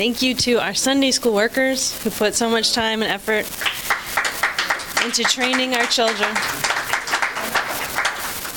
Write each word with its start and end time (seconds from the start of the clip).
Thank 0.00 0.22
you 0.22 0.32
to 0.34 0.54
our 0.54 0.72
Sunday 0.72 1.10
school 1.10 1.34
workers 1.34 2.02
who 2.02 2.08
put 2.08 2.34
so 2.34 2.48
much 2.48 2.72
time 2.72 3.02
and 3.02 3.12
effort 3.12 3.44
into 5.04 5.22
training 5.24 5.74
our 5.74 5.84
children. 5.84 6.34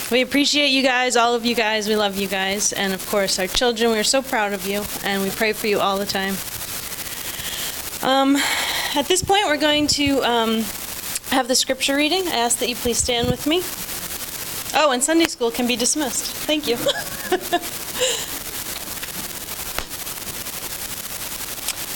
We 0.10 0.22
appreciate 0.22 0.70
you 0.70 0.82
guys, 0.84 1.18
all 1.18 1.36
of 1.36 1.46
you 1.46 1.54
guys. 1.54 1.90
We 1.90 1.98
love 1.98 2.16
you 2.16 2.30
guys. 2.30 2.72
And 2.72 2.94
of 2.94 3.06
course, 3.10 3.40
our 3.40 3.48
children, 3.48 3.92
we 3.92 4.00
are 4.00 4.06
so 4.06 4.22
proud 4.22 4.54
of 4.54 4.66
you 4.66 4.86
and 5.04 5.22
we 5.22 5.32
pray 5.32 5.52
for 5.52 5.68
you 5.68 5.82
all 5.82 5.98
the 5.98 6.06
time. 6.06 6.36
Um, 8.10 8.38
at 8.96 9.10
this 9.10 9.22
point, 9.22 9.46
we're 9.46 9.58
going 9.58 9.88
to 9.88 10.24
um, 10.24 10.62
have 11.32 11.50
the 11.50 11.56
scripture 11.56 11.98
reading. 11.98 12.26
I 12.26 12.38
ask 12.38 12.60
that 12.60 12.70
you 12.70 12.76
please 12.76 13.00
stand 13.00 13.28
with 13.28 13.46
me. 13.48 13.58
Oh, 14.82 14.92
and 14.94 15.04
Sunday 15.04 15.28
school 15.28 15.52
can 15.52 15.68
be 15.68 15.76
dismissed. 15.76 16.24
Thank 16.24 16.70
you. 16.70 16.78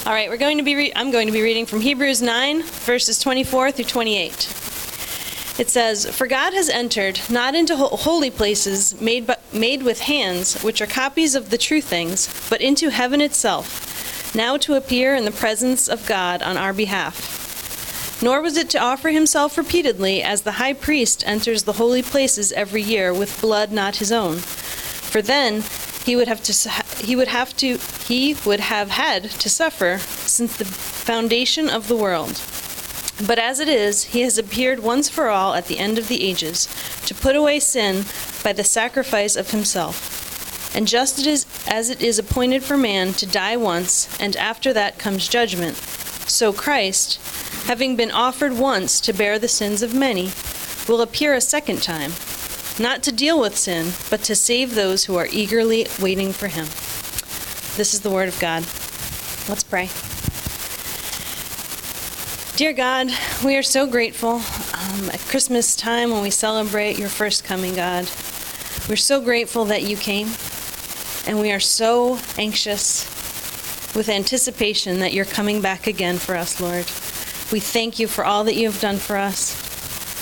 All 0.08 0.14
right, 0.14 0.30
we're 0.30 0.38
going 0.38 0.58
to 0.58 0.64
be 0.64 0.96
I'm 0.96 1.12
going 1.12 1.28
to 1.28 1.34
be 1.34 1.42
reading 1.42 1.66
from 1.66 1.82
Hebrews 1.82 2.22
9 2.22 2.64
verses 2.64 3.20
24 3.20 3.74
through 3.74 3.84
28. 3.84 4.34
It 5.60 5.70
says, 5.70 6.06
"For 6.06 6.28
God 6.28 6.54
has 6.54 6.70
entered 6.70 7.20
not 7.30 7.56
into 7.56 7.76
ho- 7.76 7.90
holy 7.90 8.30
places 8.30 9.02
made 9.02 9.30
made 9.52 9.84
with 9.84 10.00
hands, 10.00 10.64
which 10.64 10.80
are 10.80 10.88
copies 10.88 11.36
of 11.36 11.50
the 11.50 11.58
true 11.58 11.82
things, 11.82 12.30
but 12.50 12.62
into 12.62 12.88
heaven 12.90 13.20
itself, 13.20 14.34
now 14.34 14.56
to 14.56 14.76
appear 14.76 15.14
in 15.14 15.26
the 15.26 15.40
presence 15.44 15.90
of 15.90 16.06
God 16.06 16.42
on 16.42 16.56
our 16.56 16.72
behalf." 16.72 18.22
Nor 18.22 18.42
was 18.42 18.56
it 18.56 18.70
to 18.70 18.80
offer 18.80 19.10
himself 19.10 19.58
repeatedly 19.58 20.24
as 20.24 20.44
the 20.44 20.54
high 20.54 20.72
priest 20.72 21.22
enters 21.28 21.64
the 21.64 21.74
holy 21.74 22.02
places 22.02 22.54
every 22.54 22.82
year 22.82 23.14
with 23.14 23.42
blood 23.42 23.74
not 23.74 23.98
his 23.98 24.14
own. 24.14 24.38
For 24.38 25.22
then 25.22 25.66
he 26.08 26.16
would 26.16 26.30
have 26.30 26.42
to 26.42 26.54
he 27.04 27.18
would 27.18 27.28
have 27.28 27.56
to 27.58 27.78
he 28.08 28.34
would 28.46 28.62
have 28.62 28.90
had 28.90 29.26
to 29.26 29.50
suffer 29.50 29.98
since 30.00 30.56
the 30.56 30.64
foundation 30.64 31.70
of 31.70 31.90
the 31.90 31.98
world. 31.98 32.42
But 33.28 33.40
as 33.40 33.60
it 33.60 33.68
is, 33.68 34.06
he 34.06 34.22
has 34.22 34.38
appeared 34.38 34.80
once 34.80 35.10
for 35.10 35.28
all 35.28 35.54
at 35.54 35.66
the 35.66 35.80
end 35.80 35.98
of 35.98 36.08
the 36.08 36.24
ages 36.24 36.70
to 37.08 37.14
put 37.14 37.36
away 37.36 37.60
sin 37.60 38.06
by 38.42 38.54
the 38.54 38.64
sacrifice 38.64 39.36
of 39.36 39.52
himself. 39.52 40.74
And 40.74 40.88
just 40.88 41.28
as 41.68 41.90
it 41.90 42.02
is 42.02 42.18
appointed 42.20 42.64
for 42.64 42.78
man 42.78 43.12
to 43.14 43.26
die 43.26 43.58
once, 43.58 44.08
and 44.18 44.38
after 44.38 44.72
that 44.72 45.00
comes 45.00 45.28
judgment, 45.28 45.76
so 45.76 46.54
Christ, 46.54 47.20
having 47.66 47.98
been 47.98 48.12
offered 48.12 48.54
once 48.54 49.02
to 49.02 49.12
bear 49.12 49.40
the 49.40 49.50
sins 49.50 49.82
of 49.82 49.94
many, 49.94 50.32
will 50.88 51.02
appear 51.02 51.34
a 51.34 51.42
second 51.42 51.84
time, 51.84 52.12
not 52.80 53.04
to 53.04 53.12
deal 53.12 53.40
with 53.40 53.58
sin, 53.58 53.92
but 54.10 54.24
to 54.24 54.36
save 54.36 54.76
those 54.76 55.06
who 55.06 55.16
are 55.16 55.28
eagerly 55.32 55.88
waiting 56.00 56.32
for 56.32 56.48
him. 56.48 56.66
This 57.78 57.94
is 57.94 58.02
the 58.02 58.10
word 58.10 58.28
of 58.28 58.40
God. 58.40 58.64
Let's 59.50 59.64
pray. 59.64 59.90
Dear 62.58 62.74
God, 62.74 63.12
we 63.46 63.56
are 63.56 63.64
so 63.64 63.86
grateful 63.86 64.38
um, 64.38 65.10
at 65.12 65.20
Christmas 65.28 65.76
time 65.76 66.10
when 66.10 66.24
we 66.24 66.32
celebrate 66.32 66.98
your 66.98 67.10
first 67.10 67.44
coming, 67.44 67.76
God. 67.76 68.06
We're 68.90 68.96
so 68.96 69.22
grateful 69.22 69.66
that 69.66 69.84
you 69.84 69.96
came, 69.96 70.30
and 71.28 71.40
we 71.40 71.52
are 71.52 71.60
so 71.60 72.20
anxious 72.38 73.06
with 73.96 74.10
anticipation 74.10 75.00
that 75.00 75.14
you're 75.14 75.26
coming 75.26 75.62
back 75.62 75.88
again 75.88 76.18
for 76.18 76.36
us, 76.36 76.60
Lord. 76.60 76.86
We 77.52 77.60
thank 77.60 78.00
you 78.00 78.08
for 78.08 78.26
all 78.26 78.44
that 78.46 78.56
you 78.56 78.70
have 78.72 78.82
done 78.82 78.98
for 78.98 79.18
us. 79.18 79.67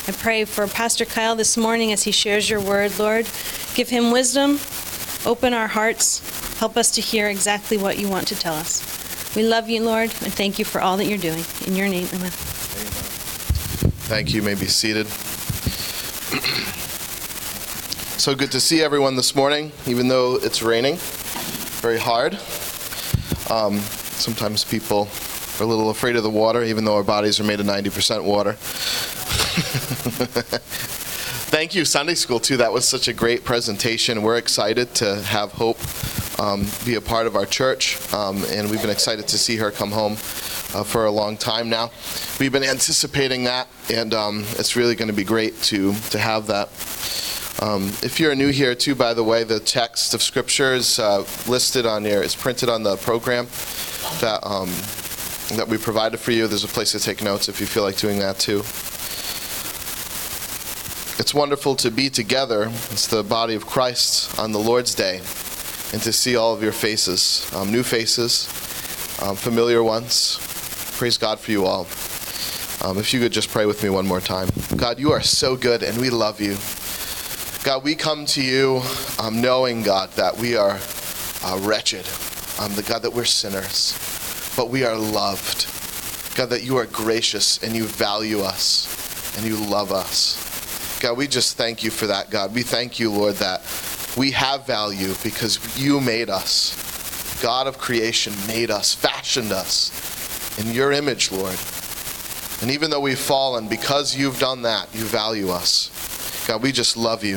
I 0.07 0.11
pray 0.11 0.45
for 0.45 0.67
Pastor 0.67 1.05
Kyle 1.05 1.35
this 1.35 1.57
morning 1.57 1.91
as 1.91 2.03
he 2.03 2.11
shares 2.11 2.47
your 2.49 2.59
word, 2.59 2.97
Lord. 2.99 3.27
Give 3.73 3.89
him 3.89 4.11
wisdom, 4.11 4.59
open 5.25 5.53
our 5.53 5.67
hearts, 5.67 6.57
help 6.59 6.77
us 6.77 6.91
to 6.91 7.01
hear 7.01 7.27
exactly 7.27 7.77
what 7.77 7.97
you 7.97 8.07
want 8.07 8.27
to 8.27 8.35
tell 8.35 8.53
us. 8.53 8.83
We 9.35 9.43
love 9.43 9.69
you, 9.69 9.83
Lord, 9.83 10.11
and 10.21 10.33
thank 10.33 10.59
you 10.59 10.65
for 10.65 10.79
all 10.79 10.97
that 10.97 11.05
you're 11.05 11.17
doing. 11.17 11.43
In 11.65 11.75
your 11.75 11.87
name, 11.87 12.07
amen. 12.13 12.31
Thank 14.07 14.29
you. 14.29 14.35
you 14.37 14.41
may 14.43 14.53
be 14.53 14.67
seated. 14.67 15.07
so 18.19 18.35
good 18.35 18.51
to 18.51 18.59
see 18.59 18.83
everyone 18.83 19.15
this 19.15 19.35
morning, 19.35 19.71
even 19.87 20.07
though 20.07 20.35
it's 20.35 20.61
raining 20.61 20.99
very 21.85 21.99
hard. 21.99 22.33
Um, 23.51 23.77
sometimes 24.17 24.63
people 24.63 25.07
are 25.59 25.63
a 25.63 25.67
little 25.67 25.91
afraid 25.91 26.15
of 26.15 26.23
the 26.23 26.31
water, 26.31 26.63
even 26.63 26.83
though 26.83 26.95
our 26.95 27.03
bodies 27.03 27.39
are 27.39 27.43
made 27.43 27.59
of 27.59 27.67
90% 27.67 28.23
water. 28.23 28.55
Thank 31.49 31.73
you, 31.73 31.83
Sunday 31.83 32.13
School, 32.13 32.39
too. 32.39 32.57
That 32.57 32.71
was 32.71 32.87
such 32.87 33.07
a 33.07 33.13
great 33.13 33.43
presentation. 33.43 34.21
We're 34.21 34.37
excited 34.37 34.93
to 34.95 35.15
have 35.23 35.51
Hope 35.53 35.79
um, 36.39 36.67
be 36.85 36.93
a 36.93 37.01
part 37.01 37.25
of 37.25 37.35
our 37.35 37.47
church, 37.47 37.97
um, 38.13 38.43
and 38.49 38.69
we've 38.69 38.81
been 38.81 38.91
excited 38.91 39.27
to 39.29 39.37
see 39.39 39.55
her 39.55 39.71
come 39.71 39.91
home 39.91 40.13
uh, 40.13 40.83
for 40.83 41.05
a 41.05 41.11
long 41.11 41.37
time 41.37 41.69
now. 41.69 41.89
We've 42.39 42.51
been 42.51 42.63
anticipating 42.63 43.45
that, 43.45 43.67
and 43.91 44.13
um, 44.13 44.45
it's 44.59 44.75
really 44.75 44.93
going 44.93 45.07
to 45.07 45.13
be 45.13 45.23
great 45.23 45.59
to 45.63 45.95
to 46.11 46.19
have 46.19 46.45
that. 46.47 46.67
Um, 47.63 47.87
if 48.03 48.19
you're 48.19 48.35
new 48.35 48.49
here, 48.49 48.75
too, 48.75 48.93
by 48.93 49.15
the 49.15 49.23
way, 49.23 49.43
the 49.43 49.59
text 49.59 50.13
of 50.13 50.21
Scripture 50.21 50.75
is 50.75 50.99
uh, 50.99 51.25
listed 51.47 51.87
on 51.87 52.05
your, 52.05 52.21
it's 52.21 52.35
printed 52.35 52.69
on 52.69 52.83
the 52.83 52.95
program 52.97 53.47
that 54.21 54.39
um, 54.43 54.69
that 55.57 55.67
we 55.67 55.79
provided 55.79 56.19
for 56.19 56.31
you. 56.31 56.45
There's 56.45 56.63
a 56.63 56.67
place 56.67 56.91
to 56.91 56.99
take 56.99 57.23
notes 57.23 57.49
if 57.49 57.59
you 57.59 57.65
feel 57.65 57.81
like 57.81 57.97
doing 57.97 58.19
that 58.19 58.37
too. 58.37 58.61
It's 61.17 61.33
wonderful 61.33 61.77
to 61.77 61.91
be 61.91 62.09
together. 62.09 62.63
It's 62.91 63.07
the 63.07 63.23
body 63.23 63.55
of 63.55 63.65
Christ 63.65 64.37
on 64.37 64.51
the 64.51 64.59
Lord's 64.59 64.93
Day 64.93 65.19
and 65.93 66.01
to 66.03 66.11
see 66.11 66.35
all 66.35 66.53
of 66.53 66.61
your 66.61 66.73
faces, 66.73 67.49
um, 67.55 67.71
new 67.71 67.83
faces, 67.83 68.49
um, 69.23 69.37
familiar 69.37 69.81
ones. 69.81 70.37
Praise 70.97 71.17
God 71.17 71.39
for 71.39 71.51
you 71.51 71.65
all. 71.65 71.87
Um, 72.83 72.97
if 72.97 73.13
you 73.13 73.21
could 73.21 73.31
just 73.31 73.49
pray 73.49 73.65
with 73.65 73.81
me 73.81 73.89
one 73.89 74.05
more 74.05 74.19
time. 74.19 74.49
God, 74.75 74.99
you 74.99 75.13
are 75.13 75.21
so 75.21 75.55
good 75.55 75.83
and 75.83 75.97
we 76.01 76.09
love 76.09 76.41
you. 76.41 76.57
God, 77.63 77.85
we 77.85 77.95
come 77.95 78.25
to 78.27 78.43
you 78.43 78.81
um, 79.17 79.39
knowing, 79.41 79.83
God, 79.83 80.11
that 80.17 80.35
we 80.35 80.57
are 80.57 80.77
uh, 81.45 81.57
wretched, 81.61 82.05
um, 82.59 82.75
the 82.75 82.83
God, 82.85 83.03
that 83.03 83.13
we're 83.13 83.23
sinners, 83.23 83.97
but 84.57 84.69
we 84.69 84.83
are 84.83 84.97
loved. 84.97 85.65
God, 86.35 86.49
that 86.49 86.63
you 86.63 86.75
are 86.75 86.85
gracious 86.87 87.63
and 87.63 87.73
you 87.73 87.85
value 87.85 88.41
us 88.41 89.37
and 89.37 89.45
you 89.45 89.55
love 89.55 89.93
us. 89.93 90.44
God, 90.99 91.17
we 91.17 91.27
just 91.27 91.57
thank 91.57 91.83
you 91.83 91.91
for 91.91 92.07
that, 92.07 92.29
God. 92.29 92.53
We 92.53 92.63
thank 92.63 92.99
you, 92.99 93.11
Lord, 93.11 93.35
that 93.35 93.61
we 94.17 94.31
have 94.31 94.65
value 94.65 95.13
because 95.23 95.59
you 95.77 95.99
made 95.99 96.29
us. 96.29 96.81
God 97.41 97.67
of 97.67 97.77
creation 97.77 98.33
made 98.47 98.71
us, 98.71 98.95
fashioned 98.95 99.51
us 99.51 100.57
in 100.57 100.73
your 100.73 100.91
image, 100.91 101.31
Lord. 101.31 101.57
And 102.61 102.71
even 102.71 102.89
though 102.89 103.01
we've 103.01 103.19
fallen, 103.19 103.67
because 103.67 104.15
you've 104.15 104.39
done 104.39 104.61
that, 104.61 104.87
you 104.95 105.03
value 105.03 105.49
us. 105.49 105.91
God, 106.47 106.63
we 106.63 106.71
just 106.71 106.95
love 106.95 107.23
you. 107.23 107.35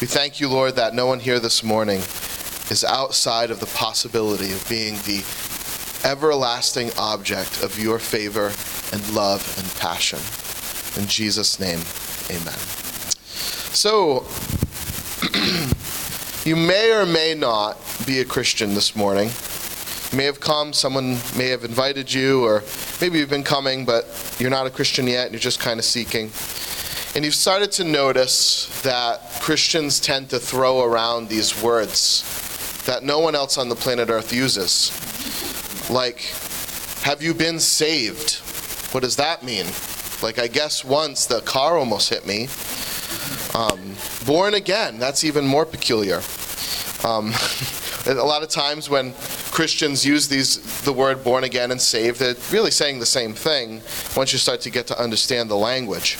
We 0.00 0.06
thank 0.06 0.40
you, 0.40 0.48
Lord, 0.48 0.76
that 0.76 0.94
no 0.94 1.06
one 1.06 1.20
here 1.20 1.38
this 1.38 1.62
morning 1.62 1.98
is 2.70 2.84
outside 2.86 3.50
of 3.50 3.60
the 3.60 3.66
possibility 3.66 4.52
of 4.52 4.66
being 4.68 4.94
the 5.06 5.24
everlasting 6.04 6.90
object 6.98 7.62
of 7.62 7.78
your 7.78 7.98
favor 7.98 8.52
and 8.92 9.14
love 9.14 9.42
and 9.58 9.80
passion. 9.80 10.20
In 11.00 11.08
Jesus' 11.08 11.60
name, 11.60 11.80
amen. 12.30 12.85
So, 13.76 14.24
You 16.46 16.54
may 16.54 16.92
or 16.92 17.04
may 17.04 17.34
not 17.34 17.76
be 18.06 18.20
a 18.20 18.24
Christian 18.24 18.74
this 18.74 18.94
morning. 18.94 19.30
You 20.12 20.16
may 20.16 20.24
have 20.26 20.38
come, 20.38 20.72
someone 20.72 21.18
may 21.36 21.48
have 21.48 21.64
invited 21.64 22.14
you, 22.14 22.44
or 22.44 22.62
maybe 23.00 23.18
you've 23.18 23.28
been 23.28 23.42
coming, 23.42 23.84
but 23.84 24.36
you're 24.38 24.48
not 24.48 24.64
a 24.64 24.70
Christian 24.70 25.08
yet, 25.08 25.24
and 25.24 25.32
you're 25.32 25.40
just 25.40 25.58
kind 25.58 25.80
of 25.80 25.84
seeking. 25.84 26.30
And 27.16 27.24
you've 27.24 27.34
started 27.34 27.72
to 27.72 27.84
notice 27.84 28.80
that 28.82 29.28
Christians 29.40 29.98
tend 29.98 30.30
to 30.30 30.38
throw 30.38 30.84
around 30.84 31.28
these 31.28 31.60
words 31.60 32.22
that 32.86 33.02
no 33.02 33.18
one 33.18 33.34
else 33.34 33.58
on 33.58 33.68
the 33.68 33.74
planet 33.74 34.08
Earth 34.08 34.32
uses. 34.32 34.92
Like, 35.90 36.20
have 37.02 37.22
you 37.22 37.34
been 37.34 37.58
saved? 37.58 38.36
What 38.94 39.02
does 39.02 39.16
that 39.16 39.42
mean? 39.42 39.66
Like, 40.22 40.38
I 40.38 40.46
guess 40.46 40.84
once 40.84 41.26
the 41.26 41.40
car 41.40 41.76
almost 41.76 42.08
hit 42.08 42.24
me. 42.24 42.46
Um, 43.56 43.94
born 44.26 44.52
again, 44.52 44.98
that's 44.98 45.24
even 45.24 45.46
more 45.46 45.64
peculiar. 45.64 46.20
Um, 47.04 47.32
a 48.06 48.12
lot 48.12 48.42
of 48.42 48.50
times 48.50 48.90
when 48.90 49.14
Christians 49.50 50.04
use 50.04 50.28
these, 50.28 50.82
the 50.82 50.92
word 50.92 51.24
born 51.24 51.42
again 51.42 51.70
and 51.70 51.80
saved, 51.80 52.20
they're 52.20 52.34
really 52.50 52.70
saying 52.70 52.98
the 52.98 53.06
same 53.06 53.32
thing 53.32 53.80
once 54.14 54.34
you 54.34 54.38
start 54.38 54.60
to 54.60 54.70
get 54.70 54.86
to 54.88 55.00
understand 55.00 55.48
the 55.48 55.56
language. 55.56 56.18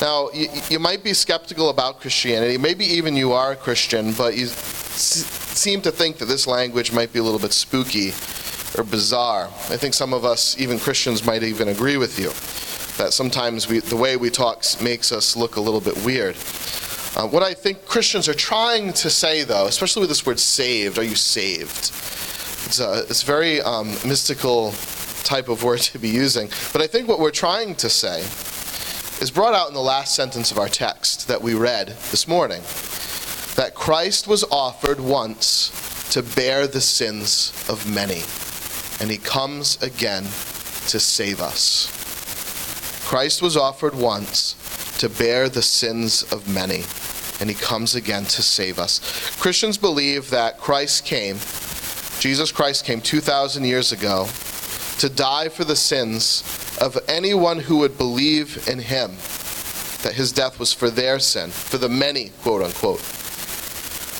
Now, 0.00 0.30
you, 0.32 0.46
you 0.70 0.78
might 0.78 1.02
be 1.02 1.14
skeptical 1.14 1.68
about 1.68 1.98
Christianity. 2.00 2.58
Maybe 2.58 2.84
even 2.84 3.16
you 3.16 3.32
are 3.32 3.50
a 3.52 3.56
Christian, 3.56 4.12
but 4.12 4.36
you 4.36 4.46
seem 4.46 5.80
to 5.80 5.90
think 5.90 6.18
that 6.18 6.26
this 6.26 6.46
language 6.46 6.92
might 6.92 7.12
be 7.12 7.18
a 7.18 7.24
little 7.24 7.40
bit 7.40 7.54
spooky 7.54 8.10
or 8.78 8.84
bizarre. 8.84 9.46
I 9.68 9.76
think 9.76 9.94
some 9.94 10.14
of 10.14 10.24
us, 10.24 10.56
even 10.60 10.78
Christians, 10.78 11.26
might 11.26 11.42
even 11.42 11.66
agree 11.66 11.96
with 11.96 12.20
you 12.20 12.30
that 12.96 13.12
sometimes 13.12 13.68
we, 13.68 13.80
the 13.80 13.96
way 13.96 14.16
we 14.16 14.30
talk 14.30 14.64
makes 14.82 15.12
us 15.12 15.36
look 15.36 15.56
a 15.56 15.60
little 15.60 15.80
bit 15.80 15.96
weird. 16.04 16.36
Uh, 17.16 17.26
what 17.26 17.42
I 17.42 17.54
think 17.54 17.86
Christians 17.86 18.28
are 18.28 18.34
trying 18.34 18.92
to 18.92 19.08
say, 19.08 19.42
though, 19.42 19.66
especially 19.66 20.00
with 20.00 20.10
this 20.10 20.26
word 20.26 20.38
saved, 20.38 20.98
are 20.98 21.02
you 21.02 21.14
saved? 21.14 21.92
It's 22.66 22.80
a, 22.80 23.04
it's 23.08 23.22
a 23.22 23.26
very 23.26 23.60
um, 23.62 23.88
mystical 24.04 24.72
type 25.24 25.48
of 25.48 25.62
word 25.62 25.80
to 25.92 25.98
be 25.98 26.08
using. 26.08 26.48
But 26.72 26.82
I 26.82 26.86
think 26.86 27.08
what 27.08 27.18
we're 27.18 27.30
trying 27.30 27.74
to 27.76 27.88
say 27.88 28.20
is 29.22 29.30
brought 29.30 29.54
out 29.54 29.68
in 29.68 29.74
the 29.74 29.80
last 29.80 30.14
sentence 30.14 30.50
of 30.50 30.58
our 30.58 30.68
text 30.68 31.26
that 31.28 31.40
we 31.40 31.54
read 31.54 31.88
this 32.10 32.28
morning 32.28 32.60
that 33.56 33.72
Christ 33.74 34.28
was 34.28 34.44
offered 34.50 35.00
once 35.00 35.72
to 36.10 36.22
bear 36.22 36.66
the 36.66 36.80
sins 36.80 37.52
of 37.70 37.90
many, 37.90 38.22
and 39.00 39.10
he 39.10 39.16
comes 39.16 39.82
again 39.82 40.24
to 40.24 41.00
save 41.00 41.40
us. 41.40 41.95
Christ 43.06 43.40
was 43.40 43.56
offered 43.56 43.94
once 43.94 44.56
to 44.98 45.08
bear 45.08 45.48
the 45.48 45.62
sins 45.62 46.24
of 46.32 46.52
many, 46.52 46.82
and 47.38 47.48
he 47.48 47.54
comes 47.54 47.94
again 47.94 48.24
to 48.24 48.42
save 48.42 48.80
us. 48.80 48.98
Christians 49.38 49.78
believe 49.78 50.28
that 50.30 50.58
Christ 50.58 51.04
came, 51.04 51.36
Jesus 52.18 52.50
Christ 52.50 52.84
came 52.84 53.00
2,000 53.00 53.64
years 53.64 53.92
ago, 53.92 54.26
to 54.98 55.08
die 55.08 55.48
for 55.48 55.62
the 55.62 55.76
sins 55.76 56.42
of 56.80 56.98
anyone 57.06 57.60
who 57.60 57.78
would 57.78 57.96
believe 57.96 58.66
in 58.68 58.80
him, 58.80 59.12
that 60.02 60.14
his 60.16 60.32
death 60.32 60.58
was 60.58 60.72
for 60.72 60.90
their 60.90 61.20
sin, 61.20 61.50
for 61.50 61.78
the 61.78 61.88
many, 61.88 62.30
quote 62.42 62.62
unquote. 62.62 63.25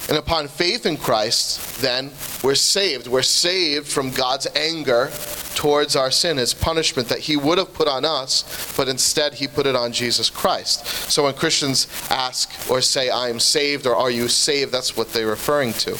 And 0.09 0.17
upon 0.17 0.47
faith 0.47 0.87
in 0.87 0.97
Christ, 0.97 1.81
then, 1.81 2.13
we're 2.43 2.55
saved. 2.55 3.09
We're 3.09 3.23
saved 3.23 3.89
from 3.89 4.11
God's 4.11 4.47
anger 4.55 5.11
towards 5.57 5.97
our 5.97 6.11
sin, 6.11 6.37
his 6.37 6.55
punishment 6.55 7.09
that 7.09 7.19
he 7.19 7.37
would 7.37 7.59
have 7.59 7.73
put 7.73 7.89
on 7.89 8.05
us, 8.05 8.75
but 8.77 8.89
instead 8.89 9.35
he 9.35 9.49
put 9.49 9.67
it 9.67 9.75
on 9.75 9.91
Jesus 9.91 10.31
Christ. 10.31 10.87
So 11.11 11.25
when 11.25 11.35
Christians 11.35 11.89
ask 12.11 12.71
or 12.71 12.81
say, 12.81 13.09
I 13.09 13.31
am 13.31 13.41
saved 13.41 13.87
or 13.87 13.97
are 13.97 14.11
you 14.11 14.29
saved, 14.29 14.71
that's 14.71 14.97
what 14.97 15.13
they're 15.13 15.27
referring 15.27 15.73
to. 15.73 15.91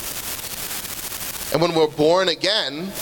And 1.53 1.63
when 1.63 1.75
we're 1.75 1.89
born 1.89 2.29
again, 2.29 2.93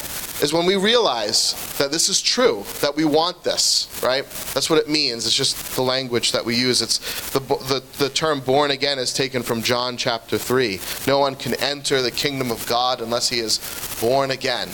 is 0.42 0.52
when 0.52 0.66
we 0.66 0.76
realize 0.76 1.54
that 1.78 1.92
this 1.92 2.08
is 2.08 2.20
true, 2.20 2.64
that 2.80 2.94
we 2.96 3.04
want 3.04 3.44
this, 3.44 3.88
right? 4.02 4.24
That's 4.52 4.68
what 4.68 4.78
it 4.78 4.88
means. 4.88 5.26
It's 5.26 5.34
just 5.34 5.76
the 5.76 5.82
language 5.82 6.32
that 6.32 6.44
we 6.44 6.56
use. 6.56 6.82
It's 6.82 7.30
the, 7.30 7.40
the, 7.40 7.82
the 7.98 8.08
term 8.08 8.40
born 8.40 8.70
again 8.70 8.98
is 8.98 9.12
taken 9.12 9.42
from 9.42 9.62
John 9.62 9.96
chapter 9.96 10.36
3. 10.36 10.80
No 11.06 11.18
one 11.18 11.36
can 11.36 11.54
enter 11.62 12.02
the 12.02 12.10
kingdom 12.10 12.50
of 12.50 12.66
God 12.66 13.00
unless 13.00 13.28
he 13.28 13.38
is 13.38 13.58
born 14.00 14.32
again. 14.32 14.68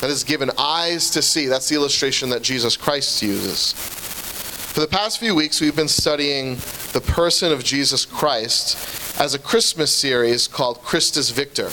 That 0.00 0.10
is 0.10 0.24
given 0.24 0.50
eyes 0.58 1.10
to 1.10 1.22
see. 1.22 1.46
That's 1.46 1.68
the 1.68 1.74
illustration 1.74 2.28
that 2.30 2.42
Jesus 2.42 2.76
Christ 2.76 3.22
uses. 3.22 3.72
For 3.72 4.80
the 4.80 4.86
past 4.86 5.18
few 5.18 5.34
weeks, 5.34 5.60
we've 5.60 5.74
been 5.74 5.88
studying 5.88 6.56
the 6.92 7.00
person 7.00 7.50
of 7.50 7.64
Jesus 7.64 8.04
Christ 8.04 9.18
as 9.18 9.34
a 9.34 9.38
Christmas 9.38 9.90
series 9.90 10.46
called 10.46 10.82
Christus 10.82 11.30
Victor. 11.30 11.70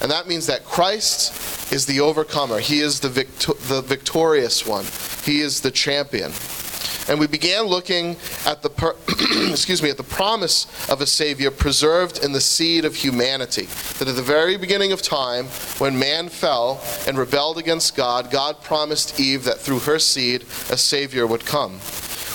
And 0.00 0.10
that 0.10 0.28
means 0.28 0.46
that 0.46 0.64
Christ 0.64 1.32
is 1.70 1.86
the 1.86 2.00
overcomer. 2.00 2.58
He 2.58 2.80
is 2.80 3.00
the, 3.00 3.08
victor- 3.08 3.54
the 3.68 3.82
victorious 3.82 4.66
one. 4.66 4.84
He 5.24 5.40
is 5.40 5.60
the 5.60 5.70
champion. 5.70 6.32
And 7.08 7.20
we 7.20 7.28
began 7.28 7.64
looking 7.64 8.16
at 8.46 8.62
the 8.62 8.70
per- 8.70 8.96
excuse 9.48 9.80
me 9.80 9.90
at 9.90 9.96
the 9.96 10.02
promise 10.02 10.66
of 10.88 11.00
a 11.00 11.06
savior 11.06 11.52
preserved 11.52 12.24
in 12.24 12.32
the 12.32 12.40
seed 12.40 12.84
of 12.84 12.96
humanity. 12.96 13.66
That 13.98 14.08
at 14.08 14.16
the 14.16 14.22
very 14.22 14.56
beginning 14.56 14.90
of 14.92 15.02
time, 15.02 15.44
when 15.78 15.98
man 15.98 16.28
fell 16.28 16.80
and 17.06 17.16
rebelled 17.16 17.58
against 17.58 17.96
God, 17.96 18.30
God 18.30 18.60
promised 18.60 19.20
Eve 19.20 19.44
that 19.44 19.58
through 19.58 19.80
her 19.80 20.00
seed 20.00 20.42
a 20.70 20.76
savior 20.76 21.26
would 21.26 21.44
come. 21.44 21.78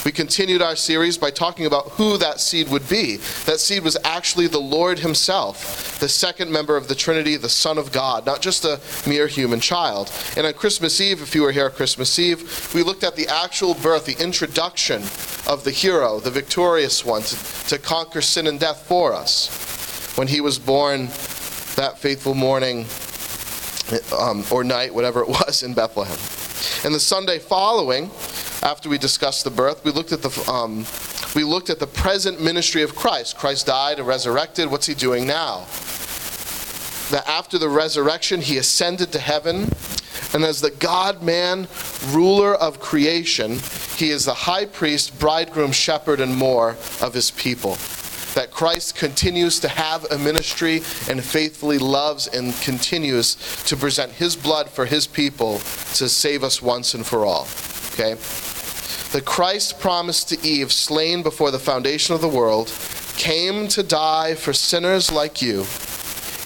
We 0.04 0.12
continued 0.12 0.64
our 0.64 0.76
series 0.76 1.18
by 1.18 1.30
talking 1.30 1.68
about 1.68 1.90
who 1.90 2.18
that 2.18 2.40
seed 2.40 2.70
would 2.70 2.90
be. 2.90 3.18
That 3.46 3.60
seed 3.60 3.84
was 3.84 3.98
actually 4.04 4.48
the 4.48 4.60
Lord 4.60 4.98
Himself, 4.98 6.00
the 6.00 6.10
second 6.10 6.52
member 6.52 6.76
of 6.76 6.88
the 6.88 6.96
Trinity, 6.96 7.38
the 7.38 7.50
Son 7.50 7.78
of 7.78 7.92
God, 7.92 8.26
not 8.26 8.42
just 8.42 8.66
a 8.66 8.80
mere 9.08 9.28
human 9.28 9.60
child. 9.60 10.12
And 10.36 10.48
on 10.48 10.54
Christmas 10.54 11.00
Eve, 11.00 11.22
if 11.22 11.36
you 11.36 11.44
were 11.44 11.52
here 11.52 11.66
on 11.66 11.72
Christmas 11.72 12.18
Eve, 12.18 12.74
we 12.74 12.82
looked 12.82 13.04
at 13.04 13.16
the 13.16 13.28
actual 13.28 13.76
birth, 13.76 14.06
the 14.06 14.20
introduction 14.22 15.04
of 15.48 15.64
the 15.64 15.72
hero, 15.72 16.20
the 16.20 16.32
victorious 16.32 17.06
one, 17.06 17.22
to, 17.22 17.68
to 17.68 17.78
conquer 17.78 18.22
sin 18.22 18.48
and 18.48 18.60
death 18.60 18.88
for 18.88 19.14
us. 19.14 20.16
When 20.18 20.28
he 20.28 20.42
was 20.42 20.58
born 20.58 21.08
that 21.76 22.00
faithful 22.00 22.34
morning 22.34 22.88
um, 24.18 24.44
or 24.52 24.64
night, 24.64 24.94
whatever 24.94 25.22
it 25.22 25.28
was, 25.46 25.62
in 25.62 25.76
Bethlehem. 25.76 26.18
And 26.84 26.96
the 26.96 27.00
Sunday 27.00 27.38
following, 27.38 28.10
after 28.64 28.90
we 28.90 28.98
discussed 28.98 29.44
the 29.44 29.50
birth, 29.50 29.84
we 29.84 29.92
looked 29.92 30.12
at 30.12 30.22
the 30.22 30.52
um, 30.52 30.86
we 31.36 31.44
looked 31.44 31.70
at 31.70 31.80
the 31.80 31.88
present 31.88 32.42
ministry 32.42 32.84
of 32.84 32.96
Christ. 32.96 33.38
Christ 33.38 33.66
died 33.68 34.00
and 34.00 34.08
resurrected. 34.08 34.70
What's 34.70 34.86
he 34.86 34.94
doing 34.94 35.26
now? 35.26 35.66
That 37.10 37.24
after 37.28 37.58
the 37.58 37.70
resurrection, 37.70 38.42
he 38.42 38.58
ascended 38.58 39.12
to 39.14 39.20
heaven, 39.20 39.70
and 40.34 40.44
as 40.44 40.62
the 40.62 40.72
God 40.72 41.24
man, 41.24 41.68
ruler 42.10 42.56
of 42.56 42.80
creation, 42.80 43.60
he 43.98 44.10
is 44.10 44.26
the 44.26 44.34
high 44.34 44.66
priest, 44.66 45.20
bridegroom, 45.20 45.72
shepherd, 45.72 46.20
and 46.20 46.36
more 46.36 46.72
of 47.02 47.14
his 47.14 47.32
people. 47.32 47.78
That 48.36 48.50
Christ 48.52 48.96
continues 48.96 49.60
to 49.60 49.68
have 49.68 50.06
a 50.06 50.18
ministry 50.18 50.78
and 51.10 51.22
faithfully 51.22 51.78
loves 51.78 52.28
and 52.28 52.54
continues 52.62 53.36
to 53.66 53.76
present 53.76 54.14
his 54.14 54.38
blood 54.38 54.70
for 54.70 54.86
his 54.86 55.06
people 55.06 55.58
to 55.96 56.08
save 56.08 56.44
us 56.44 56.62
once 56.62 56.94
and 56.94 57.06
for 57.06 57.26
all. 57.26 57.48
Okay? 57.94 58.16
The 59.12 59.22
Christ 59.22 59.80
promised 59.80 60.30
to 60.30 60.48
Eve, 60.48 60.72
slain 60.72 61.22
before 61.22 61.52
the 61.52 61.60
foundation 61.60 62.16
of 62.16 62.22
the 62.22 62.30
world, 62.30 62.72
came 63.18 63.68
to 63.68 63.84
die 63.84 64.36
for 64.36 64.54
sinners 64.54 65.12
like 65.12 65.42
you, 65.42 65.66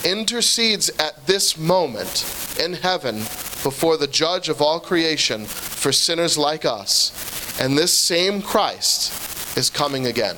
intercedes 0.03 0.89
at 0.99 1.27
this 1.27 1.59
moment 1.59 2.25
in 2.59 2.73
heaven 2.73 3.17
before 3.61 3.97
the 3.97 4.07
judge 4.07 4.49
of 4.49 4.63
all 4.63 4.79
creation 4.79 5.45
for 5.45 5.91
sinners 5.91 6.39
like 6.39 6.65
us. 6.65 7.11
And 7.59 7.77
this 7.77 7.93
same 7.93 8.41
Christ 8.41 9.57
is 9.57 9.69
coming 9.69 10.07
again. 10.07 10.35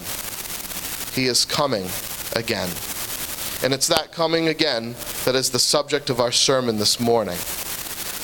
He 1.14 1.28
is 1.28 1.46
coming 1.46 1.86
again. 2.36 2.70
And 3.64 3.74
it's 3.74 3.88
that 3.88 4.10
coming 4.12 4.50
again 4.50 4.96
that 5.24 5.34
is 5.34 5.50
the 5.50 5.60
subject 5.60 6.10
of 6.10 6.20
our 6.20 6.34
sermon 6.34 6.78
this 6.78 7.00
morning. 7.00 7.38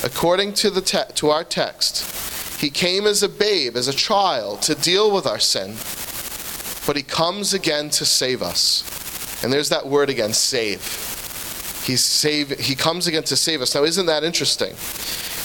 According 0.04 0.54
to, 0.56 0.70
the 0.70 0.82
te- 0.82 1.14
to 1.16 1.30
our 1.30 1.44
text, 1.44 2.23
he 2.64 2.70
came 2.70 3.06
as 3.06 3.22
a 3.22 3.28
babe, 3.28 3.76
as 3.76 3.90
a 3.90 3.94
child, 3.94 4.62
to 4.62 4.74
deal 4.74 5.12
with 5.12 5.28
our 5.28 5.38
sin, 5.38 5.72
but 6.88 6.96
he 6.96 7.04
comes 7.04 7.54
again 7.54 7.90
to 7.90 8.06
save 8.06 8.42
us. 8.42 9.44
And 9.44 9.52
there's 9.52 9.68
that 9.68 9.86
word 9.86 10.10
again, 10.10 10.32
save. 10.32 10.80
He's 11.86 12.06
save, 12.06 12.58
he 12.58 12.74
comes 12.74 13.06
again 13.06 13.24
to 13.24 13.36
save 13.36 13.62
us. 13.62 13.76
Now, 13.76 13.84
isn't 13.84 14.06
that 14.06 14.24
interesting? 14.24 14.72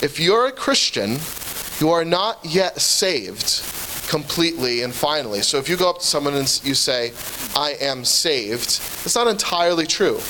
If 0.01 0.21
you're 0.21 0.47
a 0.47 0.53
Christian, 0.53 1.19
you 1.81 1.91
are 1.91 2.05
not 2.05 2.39
yet 2.45 2.81
saved 2.81 3.65
completely 4.09 4.83
and 4.83 4.95
finally. 4.95 5.41
So 5.41 5.59
if 5.59 5.69
you 5.69 5.77
go 5.77 5.91
up 5.91 5.99
to 5.99 6.07
someone 6.07 6.35
and 6.35 6.61
you 6.63 6.75
say, 6.75 7.11
I 7.57 7.75
am 7.81 8.05
saved, 8.05 8.81
it's 9.05 9.17
not 9.17 9.27
entirely 9.27 9.89
true. 9.89 10.21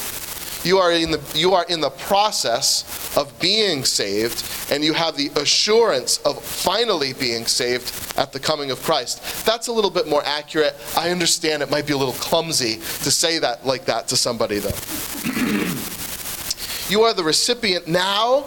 You 0.64 0.78
are 0.78 0.92
in 0.92 1.10
the, 1.10 1.20
you 1.34 1.54
are 1.54 1.64
in 1.68 1.80
the 1.80 1.90
process 1.90 3.16
of 3.16 3.38
being 3.40 3.84
saved, 3.84 4.72
and 4.72 4.84
you 4.84 4.92
have 4.92 5.16
the 5.16 5.30
assurance 5.40 6.18
of 6.18 6.42
finally 6.42 7.12
being 7.12 7.46
saved 7.46 8.18
at 8.18 8.32
the 8.32 8.40
coming 8.40 8.70
of 8.70 8.82
Christ. 8.82 9.46
That's 9.46 9.68
a 9.68 9.72
little 9.72 9.90
bit 9.90 10.08
more 10.08 10.22
accurate. 10.24 10.74
I 10.96 11.10
understand 11.10 11.62
it 11.62 11.70
might 11.70 11.86
be 11.86 11.92
a 11.92 11.96
little 11.96 12.14
clumsy 12.14 12.76
to 12.76 13.10
say 13.10 13.38
that 13.38 13.64
like 13.64 13.84
that 13.86 14.08
to 14.08 14.16
somebody, 14.16 14.58
though. 14.58 14.68
you 16.88 17.02
are 17.02 17.14
the 17.14 17.24
recipient 17.24 17.86
now 17.86 18.44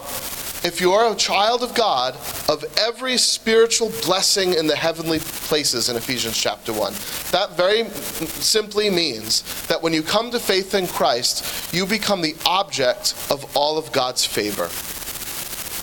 if 0.64 0.80
you 0.80 0.92
are 0.92 1.12
a 1.12 1.16
child 1.16 1.64
of 1.64 1.74
God, 1.74 2.16
of 2.48 2.64
every 2.78 3.18
spiritual 3.18 3.92
blessing 4.06 4.54
in 4.54 4.68
the 4.68 4.76
heavenly 4.76 5.18
places 5.20 5.90
in 5.90 5.96
Ephesians 5.96 6.38
chapter 6.38 6.72
1. 6.72 6.94
That 7.32 7.58
very 7.58 7.90
simply 7.90 8.90
means 8.90 9.42
that 9.68 9.82
when 9.82 9.92
you 9.92 10.04
come 10.04 10.30
to 10.32 10.40
faith 10.40 10.76
in 10.76 10.86
Christ, 10.86 11.74
you 11.74 11.88
become 11.88 12.22
the 12.22 12.36
object 12.46 13.16
of 13.32 13.58
all 13.58 13.80
of 13.80 13.92
God's 13.92 14.24
favor. 14.24 14.70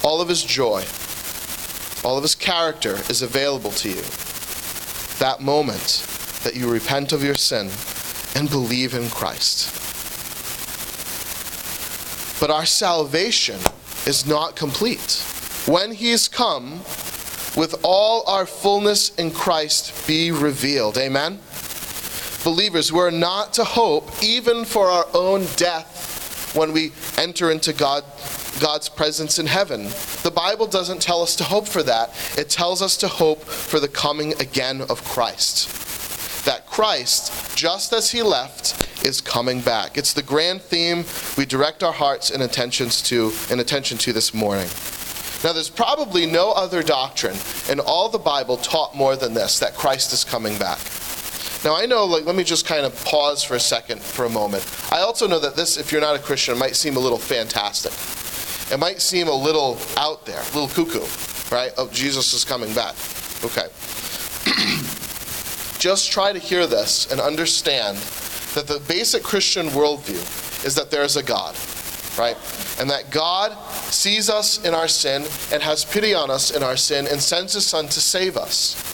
All 0.07 0.21
of 0.21 0.29
his 0.29 0.45
joy, 0.45 0.85
all 2.05 2.17
of 2.17 2.23
his 2.23 2.37
character 2.37 2.95
is 3.11 3.23
available 3.23 3.73
to 3.73 3.89
you. 3.89 4.03
That 5.19 5.41
moment 5.41 6.07
that 6.45 6.55
you 6.55 6.71
repent 6.71 7.13
of 7.13 7.25
your 7.25 7.35
sin 7.35 7.69
and 8.37 8.49
believe 8.49 8.95
in 8.95 9.11
Christ. 9.11 9.75
But 12.41 12.53
our 12.53 12.65
salvation 12.65 13.59
is 14.09 14.27
not 14.27 14.57
complete. 14.57 15.23
When 15.67 15.93
he's 15.93 16.29
come, 16.29 16.79
with 17.59 17.75
all 17.83 18.25
our 18.27 18.47
fullness 18.47 19.15
in 19.17 19.31
Christ 19.31 20.07
be 20.07 20.31
revealed. 20.31 20.97
Amen? 20.97 21.39
Believers, 22.43 22.91
we're 22.91 23.11
not 23.11 23.53
to 23.55 23.65
hope 23.65 24.11
even 24.23 24.65
for 24.65 24.87
our 24.87 25.05
own 25.13 25.45
death 25.57 26.55
when 26.57 26.73
we 26.73 26.93
enter 27.19 27.51
into 27.51 27.75
God, 27.75 28.03
God's 28.61 28.89
presence 28.89 29.39
in 29.39 29.47
heaven. 29.47 29.85
The 30.23 30.33
Bible 30.35 30.67
doesn't 30.67 31.03
tell 31.03 31.21
us 31.21 31.37
to 31.37 31.45
hope 31.45 31.69
for 31.69 31.83
that, 31.83 32.09
it 32.39 32.49
tells 32.49 32.81
us 32.81 32.97
to 32.99 33.09
hope 33.09 33.43
for 33.43 33.79
the 33.79 33.89
coming 33.89 34.33
again 34.41 34.81
of 34.81 35.05
Christ. 35.05 36.47
That 36.47 36.67
Christ, 36.67 37.55
just 37.55 37.93
as 37.93 38.11
he 38.11 38.23
left 38.23 38.88
is 39.05 39.21
coming 39.21 39.61
back. 39.61 39.97
It's 39.97 40.13
the 40.13 40.23
grand 40.23 40.63
theme 40.63 41.05
we 41.37 41.47
direct 41.47 41.83
our 41.83 41.93
hearts 41.93 42.31
and 42.31 42.43
attentions 42.43 43.03
to 43.03 43.33
and 43.51 43.61
attention 43.61 43.99
to 43.99 44.13
this 44.13 44.35
morning. 44.35 44.69
Now, 45.45 45.53
there's 45.53 45.71
probably 45.71 46.27
no 46.27 46.51
other 46.51 46.83
doctrine 46.83 47.37
in 47.71 47.79
all 47.79 48.09
the 48.09 48.19
Bible 48.19 48.57
taught 48.57 48.97
more 48.97 49.15
than 49.15 49.35
this 49.35 49.61
that 49.61 49.75
Christ 49.75 50.13
is 50.13 50.25
coming 50.25 50.59
back. 50.59 50.81
Now, 51.65 51.77
I 51.77 51.87
know, 51.87 52.05
like, 52.05 52.25
let 52.25 52.35
me 52.35 52.45
just 52.45 52.67
kind 52.67 52.85
of 52.85 53.05
pause 53.05 53.45
for 53.45 53.55
a 53.55 53.61
second, 53.61 54.01
for 54.01 54.25
a 54.25 54.31
moment. 54.31 54.65
I 54.93 55.01
also 55.01 55.27
know 55.27 55.41
that 55.41 55.57
this, 55.57 55.77
if 55.77 55.93
you're 55.93 56.01
not 56.01 56.17
a 56.17 56.19
Christian, 56.19 56.59
might 56.59 56.77
seem 56.77 56.97
a 56.97 57.01
little 57.01 57.19
fantastic. 57.19 57.93
It 58.73 58.79
might 58.79 59.01
seem 59.01 59.29
a 59.29 59.35
little 59.35 59.79
out 59.97 60.27
there, 60.27 60.41
a 60.41 60.59
little 60.59 60.69
cuckoo, 60.69 61.07
right? 61.55 61.73
Oh, 61.79 61.89
Jesus 61.93 62.33
is 62.33 62.45
coming 62.45 62.73
back. 62.75 62.95
Okay. 63.45 63.69
just 65.79 66.11
try 66.11 66.33
to 66.33 66.39
hear 66.39 66.67
this 66.67 67.11
and 67.11 67.21
understand 67.21 67.97
that 68.55 68.67
the 68.67 68.81
basic 68.89 69.23
Christian 69.23 69.69
worldview 69.69 70.65
is 70.65 70.75
that 70.75 70.91
there 70.91 71.03
is 71.03 71.17
a 71.17 71.23
God, 71.23 71.55
right? 72.19 72.37
And 72.81 72.91
that 72.91 73.11
God 73.11 73.57
sees 73.91 74.29
us 74.29 74.65
in 74.65 74.75
our 74.75 74.89
sin 74.89 75.25
and 75.53 75.63
has 75.63 75.85
pity 75.85 76.15
on 76.15 76.31
us 76.31 76.51
in 76.51 76.63
our 76.63 76.77
sin 76.77 77.07
and 77.07 77.21
sends 77.21 77.55
his 77.55 77.67
Son 77.67 77.87
to 77.87 78.01
save 78.01 78.37
us. 78.37 78.85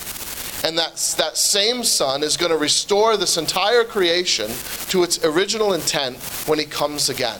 And 0.64 0.78
that, 0.78 0.96
that 1.18 1.37
same 1.37 1.84
Son 1.84 2.23
is 2.23 2.37
going 2.37 2.50
to 2.50 2.56
restore 2.56 3.16
this 3.16 3.37
entire 3.37 3.84
creation 3.84 4.50
to 4.88 5.02
its 5.02 5.23
original 5.25 5.75
intent 5.75 6.16
when 6.46 6.58
he 6.58 6.64
comes 6.64 7.11
again. 7.11 7.38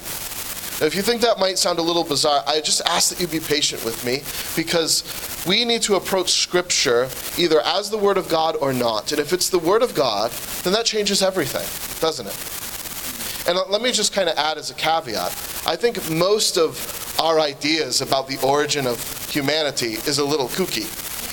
Now, 0.81 0.87
if 0.87 0.95
you 0.95 1.03
think 1.03 1.21
that 1.23 1.39
might 1.39 1.59
sound 1.59 1.79
a 1.79 1.83
little 1.83 2.05
bizarre, 2.05 2.43
I 2.47 2.61
just 2.61 2.83
ask 2.87 3.11
that 3.11 3.21
you 3.21 3.29
be 3.29 3.39
patient 3.39 3.85
with 3.85 4.05
me 4.05 4.23
because 4.57 5.05
we 5.47 5.65
need 5.65 5.83
to 5.83 5.95
approach 5.95 6.33
Scripture 6.33 7.09
either 7.39 7.61
as 7.61 7.91
the 7.91 7.99
Word 7.99 8.17
of 8.17 8.29
God 8.29 8.57
or 8.61 8.73
not. 8.73 9.13
And 9.13 9.21
if 9.21 9.33
it's 9.33 9.49
the 9.49 9.59
Word 9.59 9.83
of 9.83 9.95
God, 9.95 10.31
then 10.65 10.73
that 10.73 10.85
changes 10.85 11.23
everything, 11.23 11.67
doesn't 12.01 12.27
it? 12.27 13.49
And 13.49 13.59
let 13.71 13.83
me 13.83 13.93
just 13.93 14.13
kind 14.13 14.29
of 14.29 14.37
add 14.37 14.59
as 14.59 14.71
a 14.71 14.75
caveat 14.75 15.33
I 15.67 15.77
think 15.77 16.11
most 16.11 16.59
of 16.59 17.17
our 17.19 17.41
ideas 17.41 18.03
about 18.03 18.29
the 18.29 18.39
origin 18.47 18.87
of 18.87 19.01
humanity 19.31 19.95
is 19.95 20.19
a 20.19 20.25
little 20.25 20.49
kooky. 20.49 20.85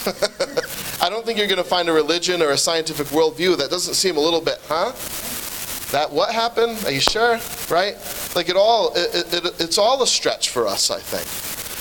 I 1.04 1.10
don't 1.10 1.26
think 1.26 1.38
you're 1.38 1.48
going 1.48 1.58
to 1.58 1.66
find 1.66 1.90
a 1.90 1.92
religion 1.92 2.42
or 2.42 2.52
a 2.52 2.58
scientific 2.58 3.08
worldview 3.08 3.58
that 3.58 3.70
doesn't 3.70 3.96
seem 3.96 4.16
a 4.16 4.22
little 4.22 4.40
bit, 4.40 4.60
huh? 4.70 4.94
That 5.92 6.12
what 6.12 6.34
happened? 6.34 6.84
Are 6.86 6.92
you 6.92 7.02
sure? 7.02 7.40
Right? 7.70 7.96
Like 8.36 8.48
it 8.48 8.56
all, 8.56 8.94
it, 8.96 9.34
it, 9.34 9.62
it's 9.62 9.78
all 9.78 10.02
a 10.02 10.08
stretch 10.08 10.50
for 10.50 10.68
us, 10.68 10.90
I 10.90 11.00
think. 11.00 11.28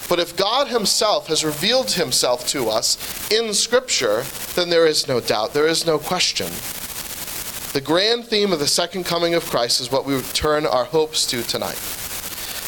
But 0.09 0.19
if 0.19 0.37
God 0.37 0.67
Himself 0.67 1.29
has 1.29 1.45
revealed 1.45 1.93
Himself 1.93 2.47
to 2.49 2.69
us 2.69 2.99
in 3.31 3.55
Scripture, 3.55 4.25
then 4.57 4.69
there 4.69 4.87
is 4.87 5.07
no 5.07 5.21
doubt, 5.21 5.55
there 5.55 5.69
is 5.69 5.87
no 5.87 5.99
question. 5.99 6.49
The 7.73 7.81
grand 7.81 8.25
theme 8.25 8.52
of 8.52 8.59
the 8.59 8.67
second 8.67 9.05
coming 9.05 9.35
of 9.35 9.47
Christ 9.47 9.81
is 9.81 9.93
what 9.93 10.05
we 10.05 10.21
turn 10.33 10.67
our 10.67 10.85
hopes 10.85 11.25
to 11.26 11.45
tonight. 11.45 11.79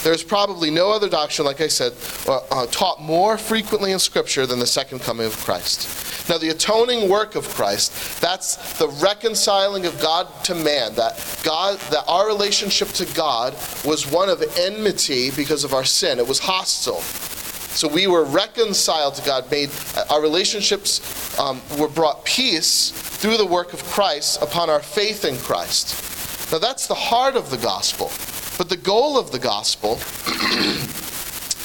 There's 0.04 0.22
probably 0.22 0.70
no 0.70 0.92
other 0.92 1.08
doctrine, 1.08 1.44
like 1.44 1.60
I 1.60 1.66
said, 1.66 1.92
uh, 2.28 2.40
uh, 2.52 2.66
taught 2.66 3.00
more 3.00 3.36
frequently 3.36 3.90
in 3.90 3.98
Scripture 3.98 4.46
than 4.46 4.60
the 4.60 4.66
second 4.66 5.00
coming 5.00 5.26
of 5.26 5.36
Christ. 5.38 6.11
Now, 6.28 6.38
the 6.38 6.50
atoning 6.50 7.08
work 7.08 7.34
of 7.34 7.48
Christ, 7.48 8.20
that's 8.20 8.78
the 8.78 8.88
reconciling 8.88 9.86
of 9.86 10.00
God 10.00 10.28
to 10.44 10.54
man, 10.54 10.94
that 10.94 11.40
God, 11.42 11.78
that 11.90 12.04
our 12.06 12.26
relationship 12.26 12.88
to 12.88 13.14
God 13.14 13.54
was 13.84 14.10
one 14.10 14.28
of 14.28 14.42
enmity 14.56 15.30
because 15.32 15.64
of 15.64 15.74
our 15.74 15.84
sin. 15.84 16.18
It 16.18 16.26
was 16.26 16.38
hostile. 16.38 17.00
So 17.00 17.88
we 17.88 18.06
were 18.06 18.24
reconciled 18.24 19.14
to 19.16 19.24
God, 19.24 19.50
made 19.50 19.70
our 20.10 20.20
relationships 20.20 21.38
um, 21.40 21.60
were 21.78 21.88
brought 21.88 22.24
peace 22.24 22.90
through 22.90 23.38
the 23.38 23.46
work 23.46 23.72
of 23.72 23.82
Christ 23.84 24.42
upon 24.42 24.68
our 24.68 24.80
faith 24.80 25.24
in 25.24 25.36
Christ. 25.38 26.52
Now 26.52 26.58
that's 26.58 26.86
the 26.86 26.94
heart 26.94 27.34
of 27.34 27.50
the 27.50 27.56
gospel. 27.56 28.12
But 28.58 28.68
the 28.68 28.76
goal 28.76 29.18
of 29.18 29.32
the 29.32 29.38
gospel 29.38 29.94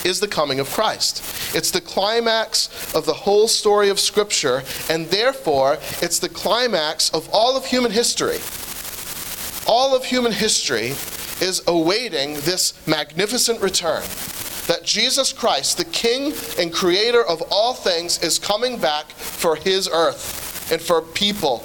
is 0.07 0.19
the 0.19 0.27
coming 0.27 0.59
of 0.59 0.69
Christ. 0.71 1.21
It's 1.55 1.71
the 1.71 1.81
climax 1.81 2.69
of 2.95 3.05
the 3.05 3.13
whole 3.13 3.47
story 3.47 3.89
of 3.89 3.99
Scripture, 3.99 4.63
and 4.89 5.05
therefore 5.07 5.77
it's 6.01 6.19
the 6.19 6.29
climax 6.29 7.09
of 7.11 7.29
all 7.31 7.55
of 7.57 7.65
human 7.65 7.91
history. 7.91 8.39
All 9.67 9.95
of 9.95 10.05
human 10.05 10.31
history 10.31 10.95
is 11.45 11.61
awaiting 11.67 12.35
this 12.35 12.73
magnificent 12.87 13.61
return 13.61 14.03
that 14.67 14.83
Jesus 14.83 15.31
Christ, 15.31 15.77
the 15.77 15.85
King 15.85 16.33
and 16.59 16.73
Creator 16.73 17.23
of 17.23 17.41
all 17.51 17.73
things, 17.73 18.21
is 18.21 18.37
coming 18.37 18.77
back 18.77 19.09
for 19.11 19.55
His 19.55 19.89
earth 19.91 20.71
and 20.71 20.81
for 20.81 21.01
people. 21.01 21.59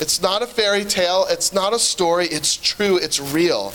It's 0.00 0.20
not 0.20 0.42
a 0.42 0.46
fairy 0.46 0.84
tale, 0.84 1.26
it's 1.30 1.52
not 1.52 1.72
a 1.72 1.78
story, 1.78 2.26
it's 2.26 2.56
true, 2.56 2.98
it's 2.98 3.20
real. 3.20 3.72